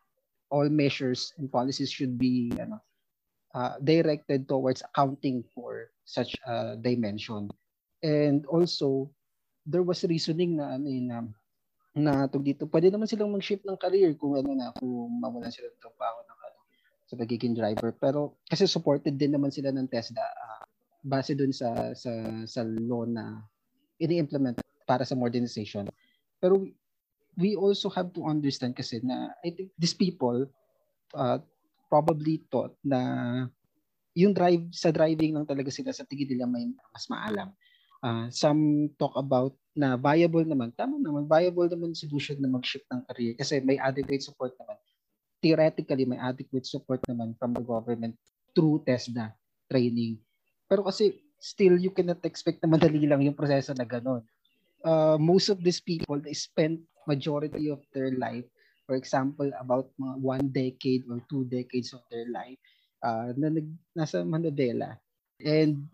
all 0.53 0.69
measures 0.69 1.33
and 1.41 1.51
policies 1.51 1.91
should 1.91 2.15
be 2.15 2.53
ano 2.61 2.79
uh, 3.55 3.75
directed 3.81 4.45
towards 4.45 4.83
accounting 4.83 5.41
for 5.55 5.89
such 6.05 6.37
a 6.45 6.77
dimension. 6.77 7.49
And 8.05 8.45
also 8.45 9.09
there 9.65 9.81
was 9.81 10.05
reasoning 10.05 10.61
na 10.61 10.77
ano 10.77 10.87
na 11.01 11.17
na 11.95 12.27
to 12.27 12.43
dito 12.43 12.67
pwede 12.67 12.91
naman 12.91 13.07
silang 13.07 13.31
mag-shift 13.31 13.63
ng 13.63 13.79
career 13.79 14.13
kung 14.19 14.35
ano 14.35 14.51
na 14.51 14.75
kung 14.75 14.91
mawalan 15.17 15.49
sila 15.49 15.71
ng 15.71 15.79
trabaho 15.79 16.19
ng 16.27 16.39
ano 16.43 16.59
sa 17.07 17.15
pagiging 17.15 17.55
driver 17.55 17.95
pero 17.95 18.35
kasi 18.51 18.67
supported 18.67 19.15
din 19.15 19.31
naman 19.31 19.47
sila 19.47 19.71
ng 19.71 19.87
TESDA 19.87 20.19
uh, 20.21 20.64
base 21.05 21.37
dun 21.37 21.53
sa 21.53 21.93
sa 21.93 22.09
sa 22.49 22.65
law 22.65 23.05
na 23.05 23.45
ini-implement 24.01 24.57
para 24.89 25.05
sa 25.05 25.13
modernization. 25.13 25.85
Pero 26.41 26.65
we 27.37 27.53
also 27.53 27.87
have 27.93 28.09
to 28.17 28.25
understand 28.25 28.73
kasi 28.73 28.99
na 29.05 29.29
I 29.45 29.53
think 29.53 29.69
these 29.77 29.93
people 29.93 30.49
uh, 31.13 31.37
probably 31.87 32.41
thought 32.49 32.73
na 32.81 32.99
yung 34.15 34.33
drive 34.33 34.65
sa 34.71 34.89
driving 34.89 35.37
lang 35.37 35.45
talaga 35.45 35.69
sila 35.69 35.91
sa 35.93 36.07
tingin 36.07 36.35
nila 36.35 36.49
may 36.49 36.65
mas 36.89 37.05
maalam. 37.11 37.53
Uh, 38.05 38.29
some 38.29 38.89
talk 39.01 39.13
about 39.17 39.53
na 39.75 39.99
viable 39.99 40.45
naman. 40.45 40.71
Tama 40.77 41.01
naman, 41.01 41.27
viable 41.27 41.67
naman 41.67 41.91
solution 41.97 42.37
na 42.39 42.47
mag-shift 42.47 42.85
ng 42.87 43.01
career 43.11 43.33
kasi 43.35 43.59
may 43.59 43.75
adequate 43.81 44.23
support 44.23 44.55
naman. 44.61 44.77
Theoretically, 45.43 46.05
may 46.07 46.17
adequate 46.21 46.63
support 46.63 47.03
naman 47.11 47.35
from 47.35 47.51
the 47.51 47.61
government 47.61 48.15
through 48.55 48.81
TESDA 48.87 49.35
training 49.67 50.21
pero 50.65 50.85
kasi 50.85 51.17
still 51.37 51.77
you 51.77 51.93
cannot 51.93 52.21
expect 52.25 52.61
na 52.61 52.69
madali 52.71 53.05
lang 53.05 53.21
yung 53.21 53.37
proseso 53.37 53.73
na 53.77 53.85
ganun. 53.85 54.23
Uh, 54.85 55.17
most 55.17 55.49
of 55.49 55.61
these 55.65 55.81
people 55.81 56.21
they 56.21 56.33
spend 56.33 56.81
majority 57.09 57.69
of 57.73 57.81
their 57.93 58.13
life 58.17 58.45
for 58.85 58.95
example, 58.95 59.49
about 59.57 59.89
mga 59.97 60.15
one 60.21 60.45
decade 60.53 61.03
or 61.09 61.17
two 61.25 61.43
decades 61.49 61.91
of 61.91 62.05
their 62.13 62.29
life 62.29 62.57
uh, 63.01 63.33
na 63.33 63.49
nag, 63.49 63.67
nasa 63.97 64.21
Manila. 64.21 64.93
And 65.41 65.89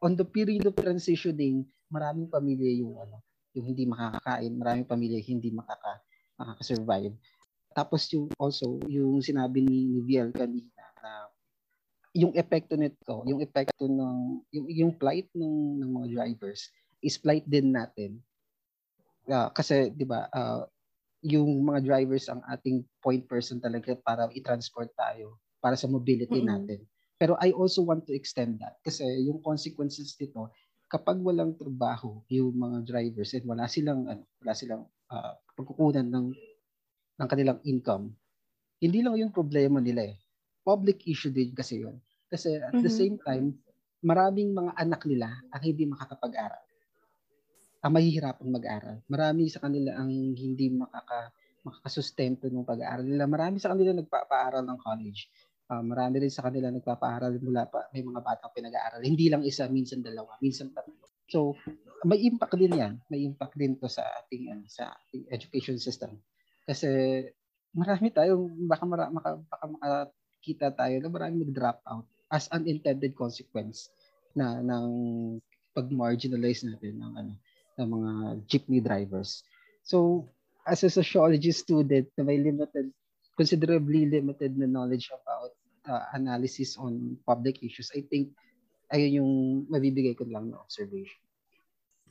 on 0.00 0.16
the 0.16 0.24
period 0.24 0.64
of 0.66 0.74
transitioning, 0.74 1.68
maraming 1.92 2.32
pamilya 2.32 2.82
yung 2.82 2.96
ano, 2.98 3.20
yung 3.52 3.68
hindi 3.68 3.84
makakakain, 3.84 4.52
maraming 4.56 4.88
pamilya 4.88 5.20
hindi 5.20 5.52
makaka 5.52 6.00
makaka-survive. 6.40 7.14
Tapos 7.76 8.08
yung 8.16 8.32
also 8.40 8.80
yung 8.88 9.20
sinabi 9.20 9.60
ni, 9.60 10.00
ni 10.00 10.16
kanina 10.32 10.68
na 10.71 10.71
yung 12.12 12.32
epekto 12.36 12.76
nito, 12.76 13.24
yung 13.24 13.40
epekto 13.40 13.88
ng 13.88 14.44
yung, 14.52 14.66
yung 14.68 14.92
plight 14.96 15.28
ng 15.32 15.80
ng 15.80 15.90
mga 15.90 16.08
drivers 16.12 16.68
is 17.00 17.16
plight 17.16 17.44
din 17.48 17.72
natin. 17.72 18.20
Uh, 19.28 19.48
kasi 19.56 19.88
'di 19.92 20.04
ba, 20.04 20.28
uh, 20.28 20.68
yung 21.24 21.62
mga 21.64 21.80
drivers 21.86 22.28
ang 22.28 22.44
ating 22.50 22.84
point 23.00 23.24
person 23.24 23.62
talaga 23.62 23.96
para 24.02 24.28
i-transport 24.34 24.90
tayo 24.98 25.38
para 25.62 25.78
sa 25.78 25.88
mobility 25.88 26.42
mm-hmm. 26.42 26.52
natin. 26.52 26.80
Pero 27.16 27.38
I 27.38 27.54
also 27.54 27.86
want 27.86 28.04
to 28.10 28.12
extend 28.12 28.58
that 28.60 28.76
kasi 28.82 29.06
yung 29.24 29.40
consequences 29.40 30.12
nito 30.18 30.50
kapag 30.92 31.16
walang 31.24 31.56
trabaho 31.56 32.20
yung 32.28 32.52
mga 32.52 32.84
drivers 32.84 33.32
and 33.32 33.48
wala 33.48 33.64
silang 33.64 34.04
ano, 34.04 34.28
wala 34.44 34.52
silang 34.52 34.84
uh, 35.08 35.32
pagkukunan 35.56 36.04
ng 36.04 36.28
ng 37.16 37.28
kanilang 37.30 37.60
income, 37.64 38.12
hindi 38.82 39.00
lang 39.00 39.16
yung 39.16 39.32
problema 39.32 39.80
nila 39.80 40.12
eh. 40.12 40.16
Public 40.62 41.06
issue 41.10 41.34
din 41.34 41.52
kasi 41.52 41.82
yun. 41.82 41.98
Kasi 42.30 42.58
at 42.58 42.72
mm-hmm. 42.72 42.86
the 42.86 42.92
same 42.92 43.16
time, 43.22 43.58
maraming 44.02 44.54
mga 44.54 44.72
anak 44.78 45.02
nila 45.04 45.30
ang 45.52 45.62
hindi 45.62 45.84
makakapag-aral. 45.86 46.64
Ang 47.82 47.92
mahihirapan 47.98 48.48
mag-aral. 48.48 48.96
Marami 49.10 49.50
sa 49.50 49.58
kanila 49.58 49.98
ang 49.98 50.10
hindi 50.38 50.70
makaka 50.70 51.34
makakasustento 51.62 52.50
ng 52.50 52.66
pag-aaral 52.66 53.06
nila. 53.06 53.26
Marami 53.30 53.62
sa 53.62 53.70
kanila 53.70 53.94
nagpapaaral 53.94 54.66
ng 54.66 54.78
college 54.82 55.30
Uh, 55.72 55.80
marami 55.80 56.20
rin 56.20 56.28
sa 56.28 56.44
kanila 56.44 56.68
nagpapaaral 56.68 57.40
mula 57.40 57.64
pa, 57.64 57.88
may 57.96 58.04
mga 58.04 58.20
batang 58.20 58.52
pinag-aaral. 58.52 59.00
Hindi 59.00 59.32
lang 59.32 59.40
isa, 59.40 59.64
minsan 59.72 60.04
dalawa, 60.04 60.36
minsan 60.44 60.68
tatlo. 60.68 61.00
So, 61.32 61.56
may 62.04 62.20
impact 62.28 62.60
din 62.60 62.76
yan. 62.76 63.00
May 63.08 63.24
impact 63.24 63.56
din 63.56 63.80
to 63.80 63.88
sa 63.88 64.04
ating, 64.20 64.52
ano, 64.52 64.68
sa 64.68 64.92
ating 64.92 65.32
education 65.32 65.80
system. 65.80 66.20
Kasi 66.68 67.24
marami 67.72 68.12
tayo, 68.12 68.52
baka, 68.68 68.84
mara, 68.84 69.08
maka, 69.08 69.40
baka 69.48 69.64
makakita 70.42 70.74
tayo 70.74 70.98
na 70.98 71.06
marami 71.06 71.46
mag-drop 71.46 71.78
out 71.86 72.02
as 72.26 72.50
unintended 72.50 73.14
consequence 73.14 73.94
na 74.34 74.58
ng 74.58 74.90
pag-marginalize 75.70 76.66
natin 76.66 76.98
ng 76.98 77.12
ano 77.14 77.32
ng 77.78 77.88
mga 77.88 78.12
jeepney 78.50 78.82
drivers. 78.82 79.46
So, 79.86 80.26
as 80.66 80.82
a 80.82 80.90
sociology 80.90 81.54
student 81.54 82.10
na 82.18 82.26
may 82.26 82.42
limited 82.42 82.90
considerably 83.38 84.10
limited 84.10 84.58
na 84.58 84.66
knowledge 84.66 85.14
about 85.14 85.54
uh, 85.86 86.10
analysis 86.10 86.74
on 86.74 87.16
public 87.22 87.62
issues, 87.62 87.94
I 87.94 88.02
think 88.02 88.34
ayun 88.90 89.22
yung 89.22 89.32
mabibigay 89.70 90.18
ko 90.18 90.26
lang 90.26 90.50
na 90.50 90.58
observation. 90.58 91.22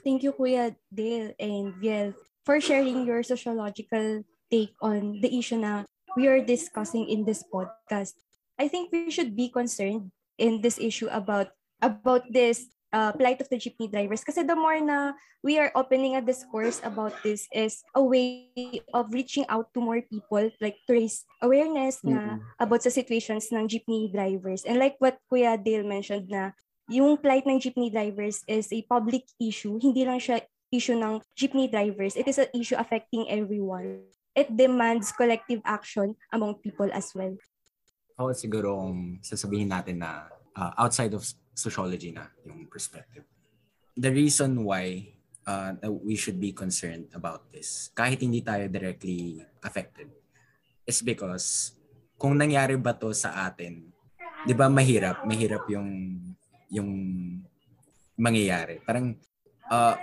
Thank 0.08 0.24
you, 0.24 0.32
Kuya 0.32 0.72
Dale 0.88 1.36
and 1.36 1.76
Viel, 1.84 2.16
for 2.48 2.64
sharing 2.64 3.04
your 3.04 3.28
sociological 3.28 4.24
take 4.48 4.74
on 4.80 5.20
the 5.20 5.30
issue 5.30 5.60
na 5.60 5.84
we 6.16 6.28
are 6.28 6.44
discussing 6.44 7.10
in 7.10 7.26
this 7.26 7.44
podcast. 7.44 8.14
I 8.60 8.68
think 8.68 8.92
we 8.92 9.10
should 9.10 9.36
be 9.36 9.50
concerned 9.50 10.12
in 10.38 10.62
this 10.62 10.78
issue 10.78 11.08
about 11.10 11.50
about 11.82 12.30
this 12.30 12.70
uh, 12.94 13.12
plight 13.14 13.42
of 13.42 13.50
the 13.50 13.58
jeepney 13.58 13.90
drivers. 13.90 14.24
Kasi 14.24 14.44
the 14.44 14.56
more 14.56 14.78
na 14.80 15.18
we 15.42 15.58
are 15.58 15.72
opening 15.74 16.16
a 16.16 16.22
discourse 16.22 16.80
about 16.84 17.16
this 17.24 17.48
is 17.52 17.82
a 17.96 18.04
way 18.04 18.52
of 18.94 19.10
reaching 19.12 19.46
out 19.50 19.74
to 19.74 19.82
more 19.82 20.02
people, 20.04 20.52
like 20.62 20.78
to 20.86 20.94
raise 20.94 21.26
awareness 21.42 22.04
na 22.04 22.38
mm-hmm. 22.38 22.62
about 22.62 22.84
sa 22.84 22.94
situations 22.94 23.50
ng 23.50 23.66
jeepney 23.66 24.12
drivers. 24.12 24.64
And 24.68 24.78
like 24.78 25.00
what 25.00 25.18
Kuya 25.32 25.58
Dale 25.58 25.88
mentioned 25.88 26.30
na 26.30 26.54
yung 26.92 27.18
plight 27.18 27.48
ng 27.48 27.58
jeepney 27.58 27.90
drivers 27.90 28.44
is 28.46 28.70
a 28.70 28.84
public 28.86 29.24
issue. 29.40 29.80
Hindi 29.80 30.06
lang 30.06 30.20
siya 30.20 30.44
issue 30.72 30.96
ng 30.96 31.24
jeepney 31.36 31.72
drivers. 31.72 32.16
It 32.16 32.28
is 32.28 32.38
an 32.38 32.52
issue 32.56 32.78
affecting 32.78 33.28
everyone. 33.32 34.08
It 34.32 34.48
demands 34.56 35.12
collective 35.12 35.60
action 35.68 36.16
among 36.32 36.64
people 36.64 36.88
as 36.96 37.12
well. 37.12 37.36
Ako 38.16 38.32
siguro 38.32 38.80
kung 38.80 39.20
sasabihin 39.20 39.72
natin 39.72 40.00
na 40.00 40.32
uh, 40.56 40.72
outside 40.80 41.12
of 41.12 41.24
sociology 41.52 42.16
na 42.16 42.32
yung 42.48 42.68
perspective. 42.72 43.28
The 44.00 44.08
reason 44.08 44.64
why 44.64 45.12
uh, 45.44 45.76
we 45.92 46.16
should 46.16 46.40
be 46.40 46.56
concerned 46.56 47.12
about 47.12 47.52
this, 47.52 47.92
kahit 47.92 48.24
hindi 48.24 48.40
tayo 48.40 48.72
directly 48.72 49.44
affected, 49.60 50.08
is 50.88 51.04
because 51.04 51.76
kung 52.16 52.40
nangyari 52.40 52.80
ba 52.80 52.96
to 52.96 53.12
sa 53.12 53.52
atin, 53.52 53.92
'di 54.48 54.54
ba 54.56 54.72
mahirap, 54.72 55.28
mahirap 55.28 55.68
yung 55.68 55.90
yung 56.72 56.90
mangyayari. 58.16 58.80
Parang 58.86 59.12
uh, 59.68 59.96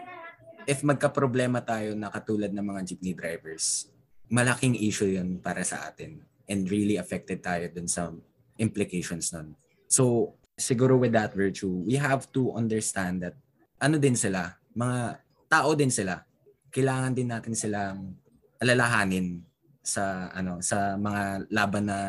if 0.69 0.85
magka-problema 0.85 1.65
tayo 1.65 1.97
na 1.97 2.13
katulad 2.13 2.53
ng 2.53 2.67
mga 2.67 2.81
jeepney 2.85 3.17
drivers, 3.17 3.89
malaking 4.29 4.77
issue 4.77 5.09
'yun 5.09 5.41
para 5.41 5.65
sa 5.65 5.89
atin 5.89 6.21
and 6.49 6.69
really 6.73 6.97
affected 6.97 7.45
tayo 7.45 7.69
dun 7.69 7.89
sa 7.89 8.13
implications 8.57 9.33
nun. 9.33 9.53
So, 9.89 10.35
siguro 10.59 10.99
with 10.99 11.15
that 11.15 11.33
virtue, 11.33 11.71
we 11.87 11.97
have 12.01 12.29
to 12.35 12.53
understand 12.57 13.23
that 13.25 13.37
ano 13.79 13.97
din 13.97 14.19
sila, 14.19 14.59
mga 14.75 15.23
tao 15.47 15.71
din 15.77 15.93
sila. 15.93 16.25
Kailangan 16.69 17.13
din 17.15 17.29
natin 17.31 17.55
silang 17.55 18.19
alalahanin 18.59 19.41
sa 19.81 20.29
ano 20.35 20.61
sa 20.61 20.99
mga 20.99 21.49
laban 21.49 21.89
na 21.89 22.01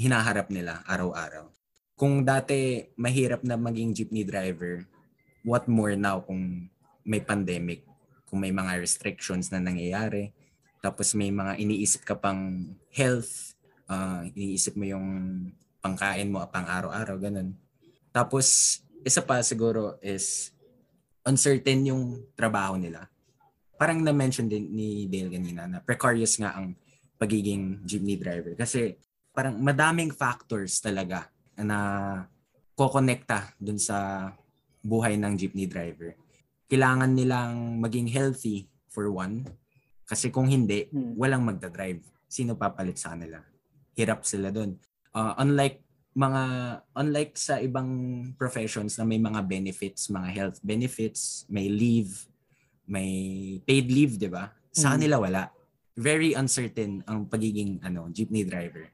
hinaharap 0.00 0.50
nila 0.50 0.82
araw-araw. 0.88 1.46
Kung 1.96 2.24
dati 2.26 2.84
mahirap 2.98 3.44
na 3.46 3.56
maging 3.56 3.94
jeepney 3.96 4.24
driver, 4.26 4.84
what 5.46 5.64
more 5.70 5.94
now 5.96 6.20
kung 6.20 6.68
may 7.06 7.22
pandemic, 7.22 7.86
kung 8.26 8.42
may 8.42 8.50
mga 8.50 8.82
restrictions 8.82 9.48
na 9.48 9.62
nangyayari, 9.62 10.34
tapos 10.86 11.18
may 11.18 11.34
mga 11.34 11.58
iniisip 11.58 12.06
ka 12.06 12.14
pang 12.14 12.62
health, 12.94 13.58
uh, 13.90 14.22
iniisip 14.38 14.78
mo 14.78 14.86
yung 14.86 15.06
pangkain 15.82 16.30
mo 16.30 16.46
pang 16.46 16.62
araw-araw, 16.62 17.18
ganun. 17.18 17.58
Tapos, 18.14 18.78
isa 19.02 19.18
pa 19.26 19.42
siguro 19.42 19.98
is 19.98 20.54
uncertain 21.26 21.90
yung 21.90 22.22
trabaho 22.38 22.78
nila. 22.78 23.10
Parang 23.74 23.98
na-mention 23.98 24.46
din 24.46 24.70
ni 24.70 25.10
Dale 25.10 25.34
kanina 25.34 25.66
na 25.66 25.82
precarious 25.82 26.38
nga 26.38 26.54
ang 26.54 26.78
pagiging 27.18 27.82
jeepney 27.82 28.14
driver. 28.14 28.54
Kasi 28.54 28.94
parang 29.34 29.58
madaming 29.58 30.14
factors 30.14 30.78
talaga 30.78 31.26
na 31.58 32.22
kokonekta 32.78 33.58
dun 33.58 33.82
sa 33.82 34.30
buhay 34.86 35.18
ng 35.18 35.34
jeepney 35.34 35.66
driver. 35.66 36.14
Kailangan 36.70 37.10
nilang 37.10 37.82
maging 37.82 38.06
healthy 38.06 38.70
for 38.86 39.10
one. 39.10 39.50
Kasi 40.06 40.30
kung 40.30 40.46
hindi, 40.46 40.86
hmm. 40.86 41.18
walang 41.18 41.42
magdadrive. 41.42 42.00
Sino 42.30 42.54
papalit 42.54 42.96
sa 42.96 43.12
kanila? 43.12 43.42
Hirap 43.98 44.22
sila 44.22 44.54
dun 44.54 44.78
uh, 45.16 45.32
unlike 45.40 45.80
mga 46.16 46.42
unlike 46.96 47.32
sa 47.36 47.60
ibang 47.60 47.88
professions 48.40 48.96
na 48.96 49.04
may 49.04 49.20
mga 49.20 49.40
benefits, 49.44 50.08
mga 50.08 50.28
health 50.32 50.58
benefits, 50.64 51.44
may 51.48 51.68
leave, 51.68 52.24
may 52.88 53.10
paid 53.64 53.88
leave, 53.88 54.16
'di 54.20 54.28
ba? 54.32 54.52
Sa 54.72 54.92
mm. 54.92 54.94
kanila 54.96 55.16
wala. 55.20 55.42
Very 55.96 56.36
uncertain 56.36 57.00
ang 57.08 57.24
pagiging 57.28 57.80
ano, 57.80 58.12
jeepney 58.12 58.44
driver. 58.44 58.84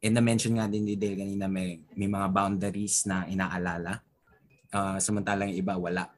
And 0.00 0.16
na-mention 0.16 0.56
nga 0.56 0.64
din 0.64 0.88
ni 0.88 0.96
Dale 0.96 1.20
kanina 1.20 1.44
may, 1.44 1.84
may 1.92 2.08
mga 2.08 2.32
boundaries 2.32 3.04
na 3.04 3.28
inaalala. 3.28 4.00
Uh, 4.72 4.96
samantalang 4.96 5.52
iba 5.52 5.76
wala. 5.76 6.08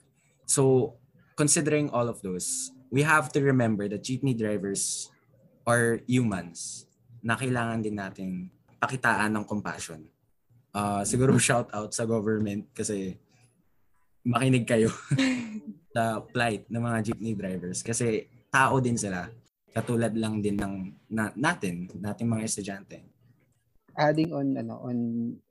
So, 0.46 0.94
considering 1.34 1.90
all 1.90 2.06
of 2.06 2.22
those, 2.22 2.70
we 2.90 3.06
have 3.06 3.30
to 3.32 3.40
remember 3.40 3.86
that 3.88 4.02
jeepney 4.02 4.36
drivers 4.36 5.08
are 5.64 6.02
humans 6.10 6.90
na 7.22 7.38
kailangan 7.38 7.80
din 7.80 7.96
nating 7.96 8.32
pakitaan 8.82 9.30
ng 9.38 9.46
compassion. 9.46 10.02
Uh, 10.74 11.02
siguro 11.06 11.38
shout 11.38 11.70
out 11.70 11.94
sa 11.94 12.06
government 12.06 12.66
kasi 12.74 13.18
makinig 14.26 14.66
kayo 14.66 14.90
sa 15.94 16.22
plight 16.22 16.66
ng 16.66 16.82
mga 16.82 16.98
jeepney 17.10 17.34
drivers 17.38 17.82
kasi 17.86 18.26
tao 18.50 18.82
din 18.82 18.98
sila. 18.98 19.30
Katulad 19.70 20.10
lang 20.18 20.42
din 20.42 20.58
ng 20.58 20.74
na, 21.14 21.30
natin 21.38 21.86
nating 21.94 22.26
mga 22.26 22.42
estudyante. 22.42 22.98
Adding 23.94 24.34
on 24.34 24.58
ano 24.58 24.74
on 24.82 24.98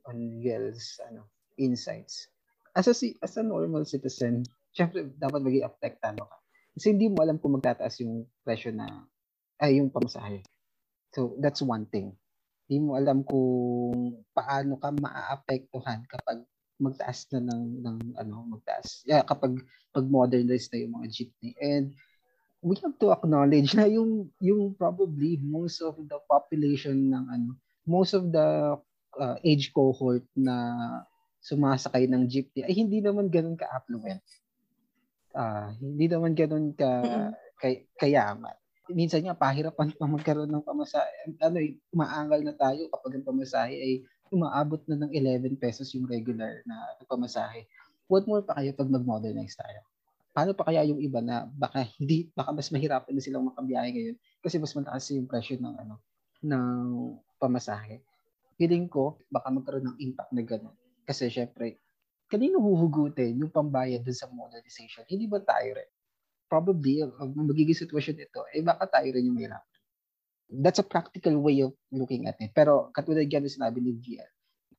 on 0.04 0.18
Yel's 0.40 1.00
ano 1.08 1.24
insights. 1.56 2.28
As 2.76 2.88
a 2.88 2.94
as 3.24 3.36
a 3.40 3.44
normal 3.44 3.88
citizen 3.88 4.44
syempre 4.76 5.08
dapat 5.16 5.40
maging 5.40 5.64
apektado 5.64 6.24
ka 6.24 6.39
kasi 6.74 6.94
hindi 6.94 7.10
mo 7.10 7.22
alam 7.22 7.36
kung 7.36 7.58
magtataas 7.58 8.02
yung 8.02 8.26
presyo 8.42 8.70
na 8.74 8.86
ay 9.60 9.78
yung 9.82 9.92
pamasahe. 9.92 10.42
So 11.12 11.36
that's 11.42 11.60
one 11.60 11.86
thing. 11.90 12.14
Hindi 12.70 12.86
mo 12.86 12.94
alam 12.94 13.26
kung 13.26 14.22
paano 14.30 14.78
ka 14.78 14.94
maaapektuhan 14.94 16.06
kapag 16.06 16.46
magtaas 16.80 17.28
na 17.34 17.44
ng 17.44 17.84
ng 17.84 17.96
ano 18.16 18.34
magtaas. 18.56 19.04
Yeah, 19.04 19.26
kapag 19.26 19.60
pag 19.90 20.06
modernize 20.06 20.70
na 20.70 20.80
yung 20.80 20.94
mga 21.02 21.08
jeepney. 21.10 21.52
And 21.60 21.92
we 22.62 22.78
have 22.80 22.96
to 23.02 23.12
acknowledge 23.12 23.74
na 23.74 23.90
yung 23.90 24.30
yung 24.40 24.78
probably 24.78 25.36
most 25.42 25.82
of 25.82 25.98
the 25.98 26.18
population 26.28 27.10
ng 27.10 27.24
ano 27.26 27.50
most 27.88 28.12
of 28.14 28.28
the 28.30 28.78
uh, 29.18 29.36
age 29.42 29.72
cohort 29.72 30.22
na 30.36 30.54
sumasakay 31.40 32.04
ng 32.06 32.28
jeepney 32.28 32.62
ay 32.62 32.74
hindi 32.76 33.00
naman 33.00 33.32
ganoon 33.32 33.56
ka-affluent. 33.56 34.20
Uh, 35.30 35.70
hindi 35.78 36.06
naman 36.10 36.34
ganoon 36.34 36.74
ka 36.74 36.90
kay, 37.60 37.86
kayaman. 37.98 38.56
Minsan 38.90 39.22
nga 39.22 39.38
pahirapan 39.38 39.94
pa 39.94 40.06
magkaroon 40.06 40.50
ng 40.50 40.66
pamasahe. 40.66 41.30
Ano, 41.38 41.62
eh, 41.62 41.78
umaangal 41.94 42.42
na 42.42 42.54
tayo 42.58 42.90
kapag 42.90 43.20
ang 43.20 43.26
pamasahe 43.26 43.74
ay 43.78 43.92
umaabot 44.30 44.82
na 44.90 45.06
ng 45.06 45.10
11 45.14 45.54
pesos 45.58 45.90
yung 45.94 46.10
regular 46.10 46.62
na 46.66 46.74
pamasahe. 47.06 47.70
What 48.10 48.26
more 48.26 48.42
pa 48.42 48.58
kayo 48.58 48.74
pag 48.74 48.90
mag-modernize 48.90 49.54
tayo? 49.54 49.86
paano 50.30 50.54
pa 50.54 50.70
kaya 50.70 50.86
yung 50.86 51.02
iba 51.02 51.18
na 51.18 51.46
baka 51.50 51.82
hindi 51.98 52.30
baka 52.32 52.54
mas 52.54 52.70
mahirapan 52.70 53.12
na 53.12 53.22
silang 53.22 53.50
makabiyahe 53.50 53.88
ngayon 53.90 54.16
kasi 54.40 54.56
mas 54.62 54.72
mataas 54.78 55.10
yung 55.10 55.26
presyo 55.26 55.58
ng 55.58 55.74
ano 55.74 55.94
ng 56.40 56.80
pamasahe. 57.36 58.00
Feeling 58.56 58.88
ko 58.88 59.20
baka 59.28 59.52
magkaroon 59.52 59.92
ng 59.92 59.98
impact 60.00 60.32
na 60.32 60.44
gano'n. 60.44 60.76
Kasi 61.04 61.28
syempre, 61.28 61.80
kanino 62.30 62.62
huhugutin 62.62 63.42
yung 63.42 63.50
pambayad 63.50 64.06
dun 64.06 64.14
sa 64.14 64.30
modernization? 64.30 65.02
Hindi 65.10 65.26
ba 65.26 65.42
tayo 65.42 65.74
rin? 65.74 65.90
Probably, 66.46 67.02
ang 67.02 67.34
magiging 67.34 67.78
sitwasyon 67.78 68.16
ito, 68.22 68.46
eh 68.54 68.62
baka 68.62 68.86
tayo 68.86 69.10
rin 69.10 69.26
yung 69.26 69.36
mahirapan. 69.38 69.78
That's 70.50 70.82
a 70.82 70.86
practical 70.86 71.38
way 71.42 71.62
of 71.62 71.74
looking 71.90 72.26
at 72.26 72.38
it. 72.38 72.54
Pero 72.54 72.90
katulad 72.94 73.26
yan 73.26 73.46
na 73.46 73.50
sinabi 73.50 73.78
ni 73.82 73.98
GL, 73.98 74.30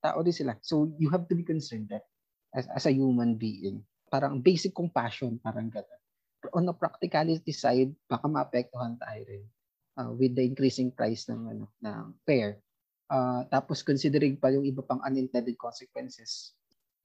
tao 0.04 0.20
din 0.20 0.36
sila. 0.36 0.56
So 0.60 0.92
you 1.00 1.08
have 1.12 1.28
to 1.32 1.36
be 1.36 1.48
concerned 1.48 1.92
that 1.92 2.04
as, 2.52 2.68
as 2.76 2.88
a 2.88 2.94
human 2.96 3.40
being 3.40 3.84
parang 4.12 4.44
basic 4.44 4.76
compassion, 4.76 5.40
parang 5.40 5.72
gano'n. 5.72 6.02
On 6.52 6.68
the 6.68 6.76
practicality 6.76 7.56
side, 7.56 7.96
baka 8.10 8.28
maapektuhan 8.28 9.00
tayo 9.00 9.22
rin 9.24 9.44
uh, 9.96 10.12
with 10.12 10.36
the 10.36 10.44
increasing 10.44 10.92
price 10.92 11.30
ng 11.32 11.42
ano 11.48 11.66
ng 11.80 12.06
fare. 12.28 12.60
Uh, 13.08 13.48
tapos 13.48 13.84
considering 13.84 14.36
pa 14.36 14.52
yung 14.52 14.68
iba 14.68 14.84
pang 14.84 15.00
unintended 15.08 15.56
consequences. 15.56 16.56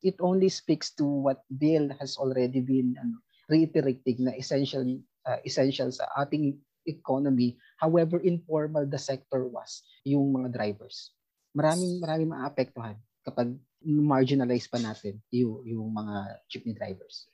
It 0.06 0.22
only 0.22 0.46
speaks 0.46 0.94
to 1.02 1.02
what 1.02 1.42
Bill 1.50 1.90
has 1.98 2.14
already 2.14 2.62
been 2.62 2.94
ano, 2.94 3.18
reiterating 3.50 4.22
na 4.22 4.38
essential 4.38 4.86
uh, 5.26 5.42
essential 5.42 5.90
sa 5.90 6.06
ating 6.22 6.54
economy 6.86 7.58
however 7.82 8.22
informal 8.22 8.86
the 8.86 8.98
sector 8.98 9.42
was 9.50 9.82
yung 10.06 10.30
mga 10.30 10.54
drivers 10.54 11.10
maraming 11.50 11.98
maraming 11.98 12.30
maapektuhan 12.30 12.94
kapag 13.26 13.58
marginalize 13.82 14.68
pa 14.68 14.76
natin 14.82 15.16
yung, 15.32 15.64
yung 15.64 15.88
mga 15.90 16.42
jeepney 16.50 16.76
drivers. 16.76 17.30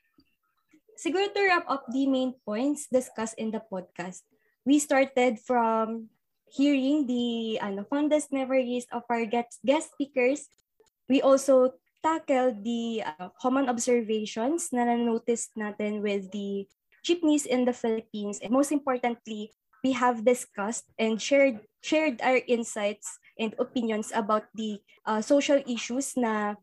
Siguro 0.94 1.26
to 1.32 1.42
wrap 1.42 1.66
up 1.66 1.88
the 1.90 2.06
main 2.06 2.36
points 2.46 2.86
discussed 2.86 3.34
in 3.40 3.50
the 3.50 3.58
podcast, 3.58 4.22
we 4.62 4.78
started 4.78 5.40
from 5.42 6.12
hearing 6.46 7.08
the 7.08 7.58
ano, 7.58 7.82
fondest 7.88 8.30
memories 8.30 8.86
of 8.92 9.02
our 9.08 9.24
guest, 9.24 9.58
guest 9.64 9.96
speakers. 9.96 10.46
We 11.08 11.24
also 11.24 11.74
tackled 12.02 12.66
the 12.66 13.06
uh, 13.06 13.30
common 13.40 13.70
observations 13.70 14.74
na 14.74 14.84
na-notice 14.84 15.54
natin 15.54 16.02
with 16.02 16.28
the 16.34 16.66
jeepneys 17.06 17.46
in 17.46 17.64
the 17.64 17.72
Philippines. 17.72 18.42
And 18.42 18.50
most 18.50 18.74
importantly, 18.74 19.54
we 19.82 19.92
have 19.94 20.26
discussed 20.26 20.86
and 20.98 21.18
shared 21.18 21.62
shared 21.82 22.22
our 22.22 22.38
insights 22.46 23.18
and 23.38 23.54
opinions 23.58 24.14
about 24.14 24.46
the 24.54 24.78
uh, 25.06 25.22
social 25.22 25.58
issues 25.66 26.14
na 26.14 26.54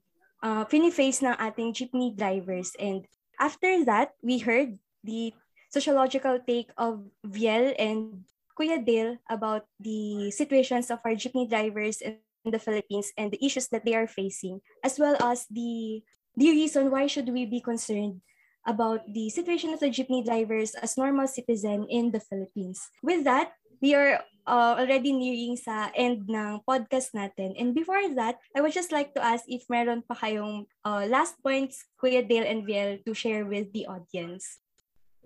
uh, 0.44 0.64
fini-face 0.68 1.20
ng 1.24 1.36
ating 1.36 1.76
jeepney 1.76 2.16
drivers. 2.16 2.72
And 2.80 3.04
after 3.40 3.84
that, 3.88 4.16
we 4.24 4.40
heard 4.40 4.80
the 5.04 5.36
sociological 5.72 6.40
take 6.44 6.72
of 6.80 7.04
Viel 7.24 7.76
and 7.76 8.24
Kuya 8.56 8.80
Dale 8.80 9.20
about 9.32 9.68
the 9.80 10.32
situations 10.32 10.92
of 10.92 11.00
our 11.04 11.16
jeepney 11.16 11.48
drivers 11.48 12.04
in 12.46 12.52
the 12.52 12.62
Philippines 12.62 13.12
and 13.18 13.32
the 13.32 13.42
issues 13.44 13.68
that 13.70 13.86
they 13.86 13.96
are 13.96 14.08
facing, 14.08 14.62
as 14.84 15.00
well 15.00 15.18
as 15.24 15.46
the 15.52 16.04
the 16.38 16.50
reason 16.52 16.92
why 16.92 17.08
should 17.08 17.28
we 17.30 17.46
be 17.46 17.60
concerned 17.60 18.22
about 18.68 19.02
the 19.12 19.30
situation 19.30 19.74
of 19.74 19.80
the 19.80 19.90
jeepney 19.90 20.24
drivers 20.24 20.76
as 20.76 20.98
normal 20.98 21.28
citizen 21.28 21.88
in 21.90 22.12
the 22.12 22.20
Philippines. 22.20 22.80
With 23.02 23.24
that, 23.24 23.56
we 23.82 23.96
are 23.96 24.20
uh, 24.46 24.76
already 24.78 25.14
nearing 25.14 25.56
sa 25.56 25.90
end 25.96 26.28
ng 26.28 26.62
podcast 26.68 27.16
natin. 27.16 27.56
And 27.56 27.72
before 27.74 28.04
that, 28.20 28.38
I 28.56 28.62
would 28.62 28.76
just 28.76 28.92
like 28.92 29.16
to 29.16 29.24
ask 29.24 29.48
if 29.48 29.64
meron 29.72 30.04
pa 30.04 30.16
kayong 30.16 30.68
uh, 30.84 31.08
last 31.08 31.40
points, 31.40 31.88
Kuya 31.98 32.26
Dale 32.26 32.48
and 32.48 32.68
Viel, 32.68 33.00
to 33.04 33.12
share 33.16 33.46
with 33.48 33.72
the 33.72 33.88
audience. 33.88 34.60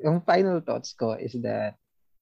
Yung 0.02 0.22
final 0.22 0.62
thoughts 0.62 0.94
ko 0.94 1.18
is 1.18 1.34
that 1.42 1.78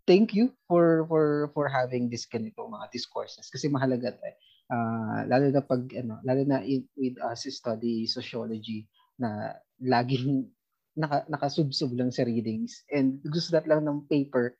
thank 0.08 0.34
you 0.36 0.52
for 0.68 1.08
for 1.08 1.52
for 1.56 1.72
having 1.72 2.12
this 2.12 2.28
ganito 2.28 2.68
mga 2.68 2.92
discourses 2.92 3.48
kasi 3.48 3.72
mahalaga 3.72 4.12
'to 4.12 4.24
eh. 4.28 4.36
Uh, 4.72 5.28
lalo 5.28 5.52
na 5.52 5.60
pag 5.60 5.84
ano, 6.00 6.24
lalo 6.24 6.42
na 6.48 6.64
in, 6.64 6.88
with 6.96 7.20
us 7.20 7.44
study 7.52 8.08
sociology 8.08 8.88
na 9.20 9.52
laging 9.84 10.48
naka, 10.96 11.28
nakasubsob 11.28 11.92
lang 11.92 12.08
sa 12.08 12.24
readings 12.24 12.88
and 12.88 13.20
gusto 13.28 13.52
that 13.52 13.68
lang 13.68 13.84
ng 13.84 14.08
paper 14.08 14.56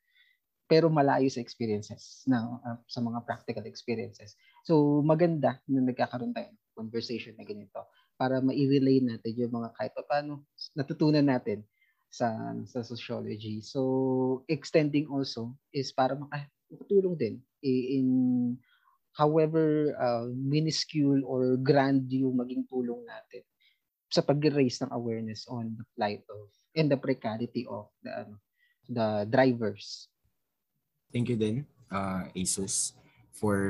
pero 0.68 0.92
malayo 0.92 1.28
sa 1.32 1.40
experiences 1.40 2.24
na 2.28 2.44
uh, 2.44 2.76
sa 2.88 3.00
mga 3.00 3.24
practical 3.24 3.64
experiences. 3.68 4.36
So 4.68 5.00
maganda 5.00 5.60
na 5.64 5.80
nagkakaroon 5.80 6.36
tayo 6.36 6.48
ng 6.52 6.76
conversation 6.76 7.32
na 7.36 7.48
ganito 7.48 7.80
para 8.16 8.44
mai-relay 8.44 9.00
natin 9.00 9.32
yung 9.36 9.52
mga 9.52 9.72
kahit 9.76 9.92
pa 9.96 10.04
paano 10.04 10.44
natutunan 10.76 11.24
natin 11.24 11.64
sa 12.12 12.52
sa 12.68 12.84
sociology. 12.84 13.64
So 13.64 14.44
extending 14.48 15.08
also 15.08 15.56
is 15.72 15.88
para 15.92 16.16
makatulong 16.16 17.16
din 17.16 17.34
in 17.64 18.08
however 19.12 19.92
uh, 19.96 20.26
minuscule 20.32 21.20
or 21.28 21.56
grand 21.60 22.08
yung 22.08 22.36
maging 22.36 22.64
tulong 22.68 23.04
natin 23.04 23.44
sa 24.12 24.20
pag-raise 24.20 24.80
ng 24.84 24.92
awareness 24.92 25.48
on 25.48 25.72
the 25.76 25.86
plight 25.96 26.24
of 26.28 26.48
and 26.76 26.88
the 26.88 26.96
precarity 26.96 27.64
of 27.68 27.88
the 28.04 28.12
ano, 28.12 28.36
the 28.88 29.24
drivers 29.28 30.12
Thank 31.12 31.28
you 31.28 31.36
din, 31.36 31.68
uh, 31.92 32.24
ASUS, 32.32 32.96
for 33.36 33.60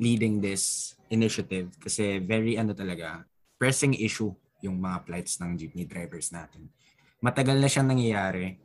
leading 0.00 0.40
this 0.40 0.96
initiative 1.12 1.76
kasi 1.76 2.16
very 2.16 2.56
ano 2.56 2.72
talaga, 2.72 3.28
pressing 3.60 3.92
issue 3.92 4.32
yung 4.64 4.80
mga 4.80 5.04
plights 5.04 5.36
ng 5.36 5.52
jeepney 5.60 5.84
drivers 5.84 6.32
natin. 6.32 6.72
Matagal 7.20 7.60
na 7.60 7.68
siyang 7.68 7.92
nangyayari 7.92 8.56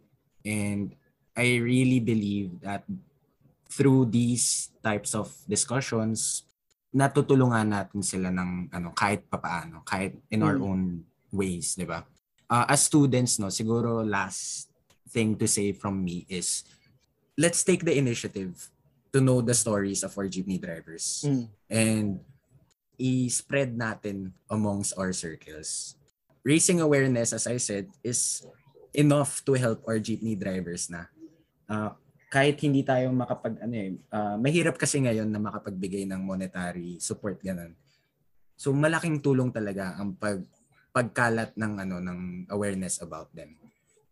and 0.47 0.95
I 1.35 1.59
really 1.59 1.99
believe 1.99 2.63
that 2.63 2.87
through 3.72 4.11
these 4.11 4.76
types 4.84 5.15
of 5.15 5.32
discussions, 5.47 6.43
natutulungan 6.91 7.72
natin 7.72 8.03
sila 8.03 8.28
ng 8.28 8.67
ano 8.76 8.91
kahit 8.91 9.24
papaano, 9.32 9.80
kahit 9.88 10.19
in 10.28 10.43
our 10.43 10.59
mm. 10.59 10.67
own 10.67 10.82
ways, 11.32 11.80
'di 11.80 11.88
ba? 11.88 12.03
Uh, 12.51 12.67
as 12.67 12.84
students, 12.84 13.39
no, 13.39 13.47
siguro 13.47 14.03
last 14.03 14.67
thing 15.07 15.39
to 15.39 15.47
say 15.47 15.72
from 15.72 16.03
me 16.03 16.28
is 16.28 16.67
let's 17.39 17.63
take 17.63 17.88
the 17.88 17.95
initiative 17.95 18.67
to 19.15 19.24
know 19.24 19.39
the 19.39 19.55
stories 19.55 20.03
of 20.03 20.11
our 20.19 20.28
jeepney 20.28 20.59
drivers 20.59 21.24
mm. 21.24 21.47
and 21.72 22.19
i-spread 22.99 23.76
natin 23.80 24.36
amongst 24.51 24.91
our 24.99 25.15
circles. 25.15 25.95
Raising 26.43 26.84
awareness, 26.84 27.32
as 27.32 27.47
I 27.47 27.55
said, 27.55 27.88
is 28.03 28.43
enough 28.93 29.43
to 29.47 29.55
help 29.55 29.84
our 29.88 29.99
jeepney 29.99 30.36
drivers 30.36 30.91
na. 30.91 31.07
Uh, 31.72 31.95
kahit 32.32 32.55
hindi 32.63 32.88
tayo 32.88 33.11
makapag 33.11 33.59
ano 33.59 33.75
eh, 33.75 33.91
uh, 34.15 34.39
mahirap 34.39 34.79
kasi 34.79 35.03
ngayon 35.03 35.27
na 35.27 35.43
makapagbigay 35.43 36.07
ng 36.07 36.23
monetary 36.23 36.95
support 37.03 37.43
ganun. 37.43 37.75
So 38.55 38.71
malaking 38.71 39.19
tulong 39.19 39.51
talaga 39.51 39.99
ang 39.99 40.15
pag 40.15 40.39
pagkalat 40.95 41.59
ng 41.59 41.73
ano 41.75 41.99
ng 41.99 42.19
awareness 42.47 43.03
about 43.03 43.27
them. 43.36 43.59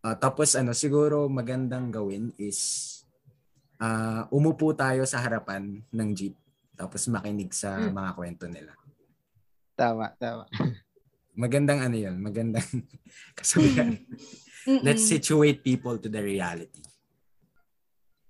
Uh, 0.04 0.20
tapos 0.20 0.52
ano 0.60 0.76
siguro 0.76 1.32
magandang 1.32 1.96
gawin 1.96 2.36
is 2.36 2.60
uh, 3.80 4.28
umupo 4.36 4.76
tayo 4.76 5.08
sa 5.08 5.24
harapan 5.24 5.80
ng 5.88 6.10
jeep 6.12 6.36
tapos 6.76 7.08
makinig 7.08 7.56
sa 7.56 7.80
hmm. 7.80 7.96
mga 7.96 8.12
kwento 8.20 8.46
nila. 8.52 8.76
Tama, 9.80 10.12
tama. 10.20 10.44
Magandang 11.40 11.88
ano 11.88 11.96
yun, 11.96 12.20
magandang 12.20 12.68
kasabihan. 13.40 13.96
Let's 14.86 15.08
situate 15.08 15.64
people 15.64 15.96
to 15.96 16.12
the 16.12 16.20
reality. 16.20 16.84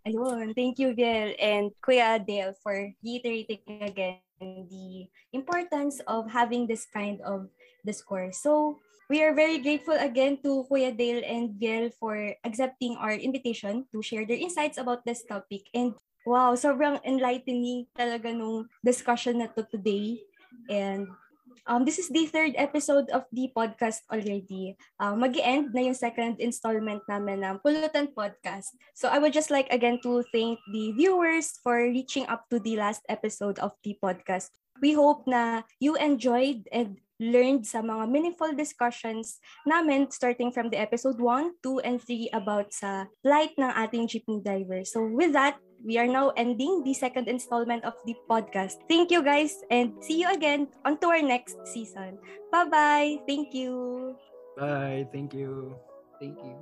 Ayun, 0.08 0.56
thank 0.56 0.80
you, 0.80 0.96
Biel 0.96 1.36
and 1.40 1.72
Kuya 1.84 2.20
Dale 2.24 2.56
for 2.64 2.92
reiterating 3.04 3.60
again 3.84 4.24
the 4.40 5.08
importance 5.34 6.00
of 6.08 6.32
having 6.32 6.68
this 6.68 6.88
kind 6.88 7.20
of 7.22 7.50
discourse. 7.86 8.40
So, 8.40 8.80
We 9.10 9.26
are 9.26 9.34
very 9.34 9.58
grateful 9.58 9.98
again 9.98 10.38
to 10.46 10.70
Kuya 10.70 10.94
Dale 10.94 11.26
and 11.26 11.58
Biel 11.58 11.90
for 11.98 12.14
accepting 12.46 12.94
our 13.02 13.18
invitation 13.18 13.90
to 13.90 14.06
share 14.06 14.22
their 14.22 14.38
insights 14.38 14.78
about 14.78 15.02
this 15.02 15.26
topic. 15.26 15.66
And 15.74 15.98
wow, 16.30 16.54
sobrang 16.54 17.02
enlightening 17.02 17.90
talaga 17.98 18.30
nung 18.30 18.70
discussion 18.86 19.42
na 19.42 19.50
to 19.58 19.66
today. 19.66 20.22
And 20.70 21.10
Um, 21.68 21.84
this 21.84 22.00
is 22.00 22.10
the 22.10 22.26
third 22.28 22.54
episode 22.56 23.10
of 23.10 23.26
the 23.32 23.52
podcast 23.56 24.06
already. 24.12 24.78
Uh, 25.00 25.16
mag-end 25.16 25.74
na 25.74 25.88
yung 25.88 25.98
second 25.98 26.40
installment 26.40 27.04
namin 27.10 27.44
ng 27.44 27.60
Pulutan 27.60 28.12
Podcast. 28.14 28.76
So 28.94 29.10
I 29.10 29.20
would 29.20 29.34
just 29.34 29.52
like 29.52 29.68
again 29.72 30.00
to 30.04 30.24
thank 30.32 30.60
the 30.72 30.92
viewers 30.94 31.60
for 31.64 31.80
reaching 31.80 32.28
up 32.28 32.48
to 32.50 32.60
the 32.60 32.78
last 32.78 33.04
episode 33.10 33.60
of 33.60 33.74
the 33.84 33.98
podcast. 34.00 34.54
We 34.80 34.96
hope 34.96 35.28
na 35.28 35.68
you 35.84 36.00
enjoyed 36.00 36.68
and 36.72 37.00
learned 37.20 37.68
sa 37.68 37.84
mga 37.84 38.08
meaningful 38.08 38.56
discussions 38.56 39.44
namin 39.68 40.08
starting 40.08 40.56
from 40.56 40.72
the 40.72 40.80
episode 40.80 41.20
1, 41.20 41.60
2, 41.62 41.84
and 41.84 42.00
3 42.00 42.32
about 42.32 42.72
sa 42.72 43.12
flight 43.20 43.52
ng 43.60 43.72
ating 43.76 44.08
jeepney 44.08 44.40
driver. 44.40 44.88
So 44.88 45.04
with 45.04 45.36
that, 45.36 45.60
we 45.84 45.98
are 45.98 46.08
now 46.08 46.32
ending 46.36 46.84
the 46.84 46.94
second 46.94 47.28
installment 47.28 47.84
of 47.86 47.94
the 48.06 48.16
podcast. 48.30 48.84
Thank 48.88 49.12
you 49.12 49.24
guys 49.24 49.64
and 49.72 49.94
see 50.02 50.20
you 50.22 50.32
again 50.32 50.68
on 50.86 50.98
to 51.00 51.08
our 51.08 51.22
next 51.22 51.56
season. 51.66 52.18
Bye-bye. 52.52 53.20
Thank 53.28 53.54
you. 53.54 54.16
Bye. 54.58 55.08
Thank 55.12 55.34
you. 55.34 55.76
Thank 56.20 56.38
you. 56.44 56.56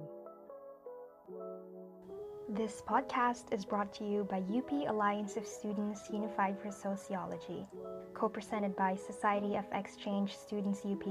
This 2.50 2.82
podcast 2.88 3.52
is 3.52 3.66
brought 3.66 3.94
to 3.96 4.06
you 4.06 4.24
by 4.24 4.40
UP 4.48 4.72
Alliance 4.88 5.36
of 5.36 5.46
Students 5.46 6.08
Unified 6.14 6.56
for 6.62 6.72
Sociology, 6.72 7.68
co 8.14 8.30
presented 8.30 8.74
by 8.78 8.96
Society 8.96 9.58
of 9.58 9.66
Exchange 9.74 10.38
Students 10.38 10.86
UP, 10.86 11.04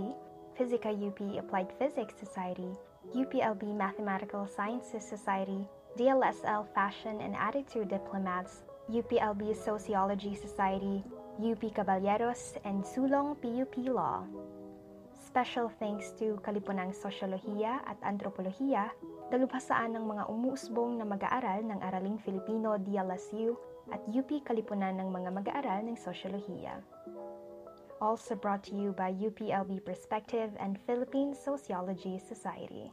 Physica 0.57 0.89
UP 0.89 1.21
Applied 1.39 1.69
Physics 1.79 2.15
Society, 2.19 2.73
UPLB 3.15 3.77
Mathematical 3.77 4.47
Sciences 4.47 5.05
Society, 5.05 5.69
DLSL 5.97 6.69
Fashion 6.77 7.25
and 7.25 7.33
Attitude 7.33 7.89
Diplomats, 7.89 8.69
UPLB 8.93 9.57
Sociology 9.57 10.37
Society, 10.37 11.01
UP 11.41 11.73
Caballeros, 11.73 12.61
and 12.69 12.85
Sulong 12.85 13.33
PUP 13.41 13.81
Law. 13.89 14.29
Special 15.17 15.73
thanks 15.81 16.13
to 16.21 16.37
Kalipunang 16.45 16.93
Sosyolohiya 16.93 17.81
at 17.89 17.97
Antropolohiya, 18.05 18.93
dalubhasaan 19.33 19.97
ng 19.97 20.05
mga 20.05 20.29
umuusbong 20.29 21.01
na 21.01 21.09
mag-aaral 21.09 21.65
ng 21.65 21.81
Araling 21.81 22.21
Filipino 22.21 22.77
DLSU 22.77 23.57
at 23.89 24.05
UP 24.13 24.29
Kalipunan 24.45 25.01
ng 25.01 25.09
mga 25.09 25.33
mag-aaral 25.33 25.81
ng 25.81 25.97
Sosyolohiya. 25.97 26.77
Also 28.05 28.37
brought 28.37 28.61
to 28.69 28.77
you 28.77 28.93
by 28.93 29.17
UPLB 29.17 29.81
Perspective 29.81 30.53
and 30.61 30.77
Philippine 30.85 31.33
Sociology 31.33 32.21
Society. 32.21 32.93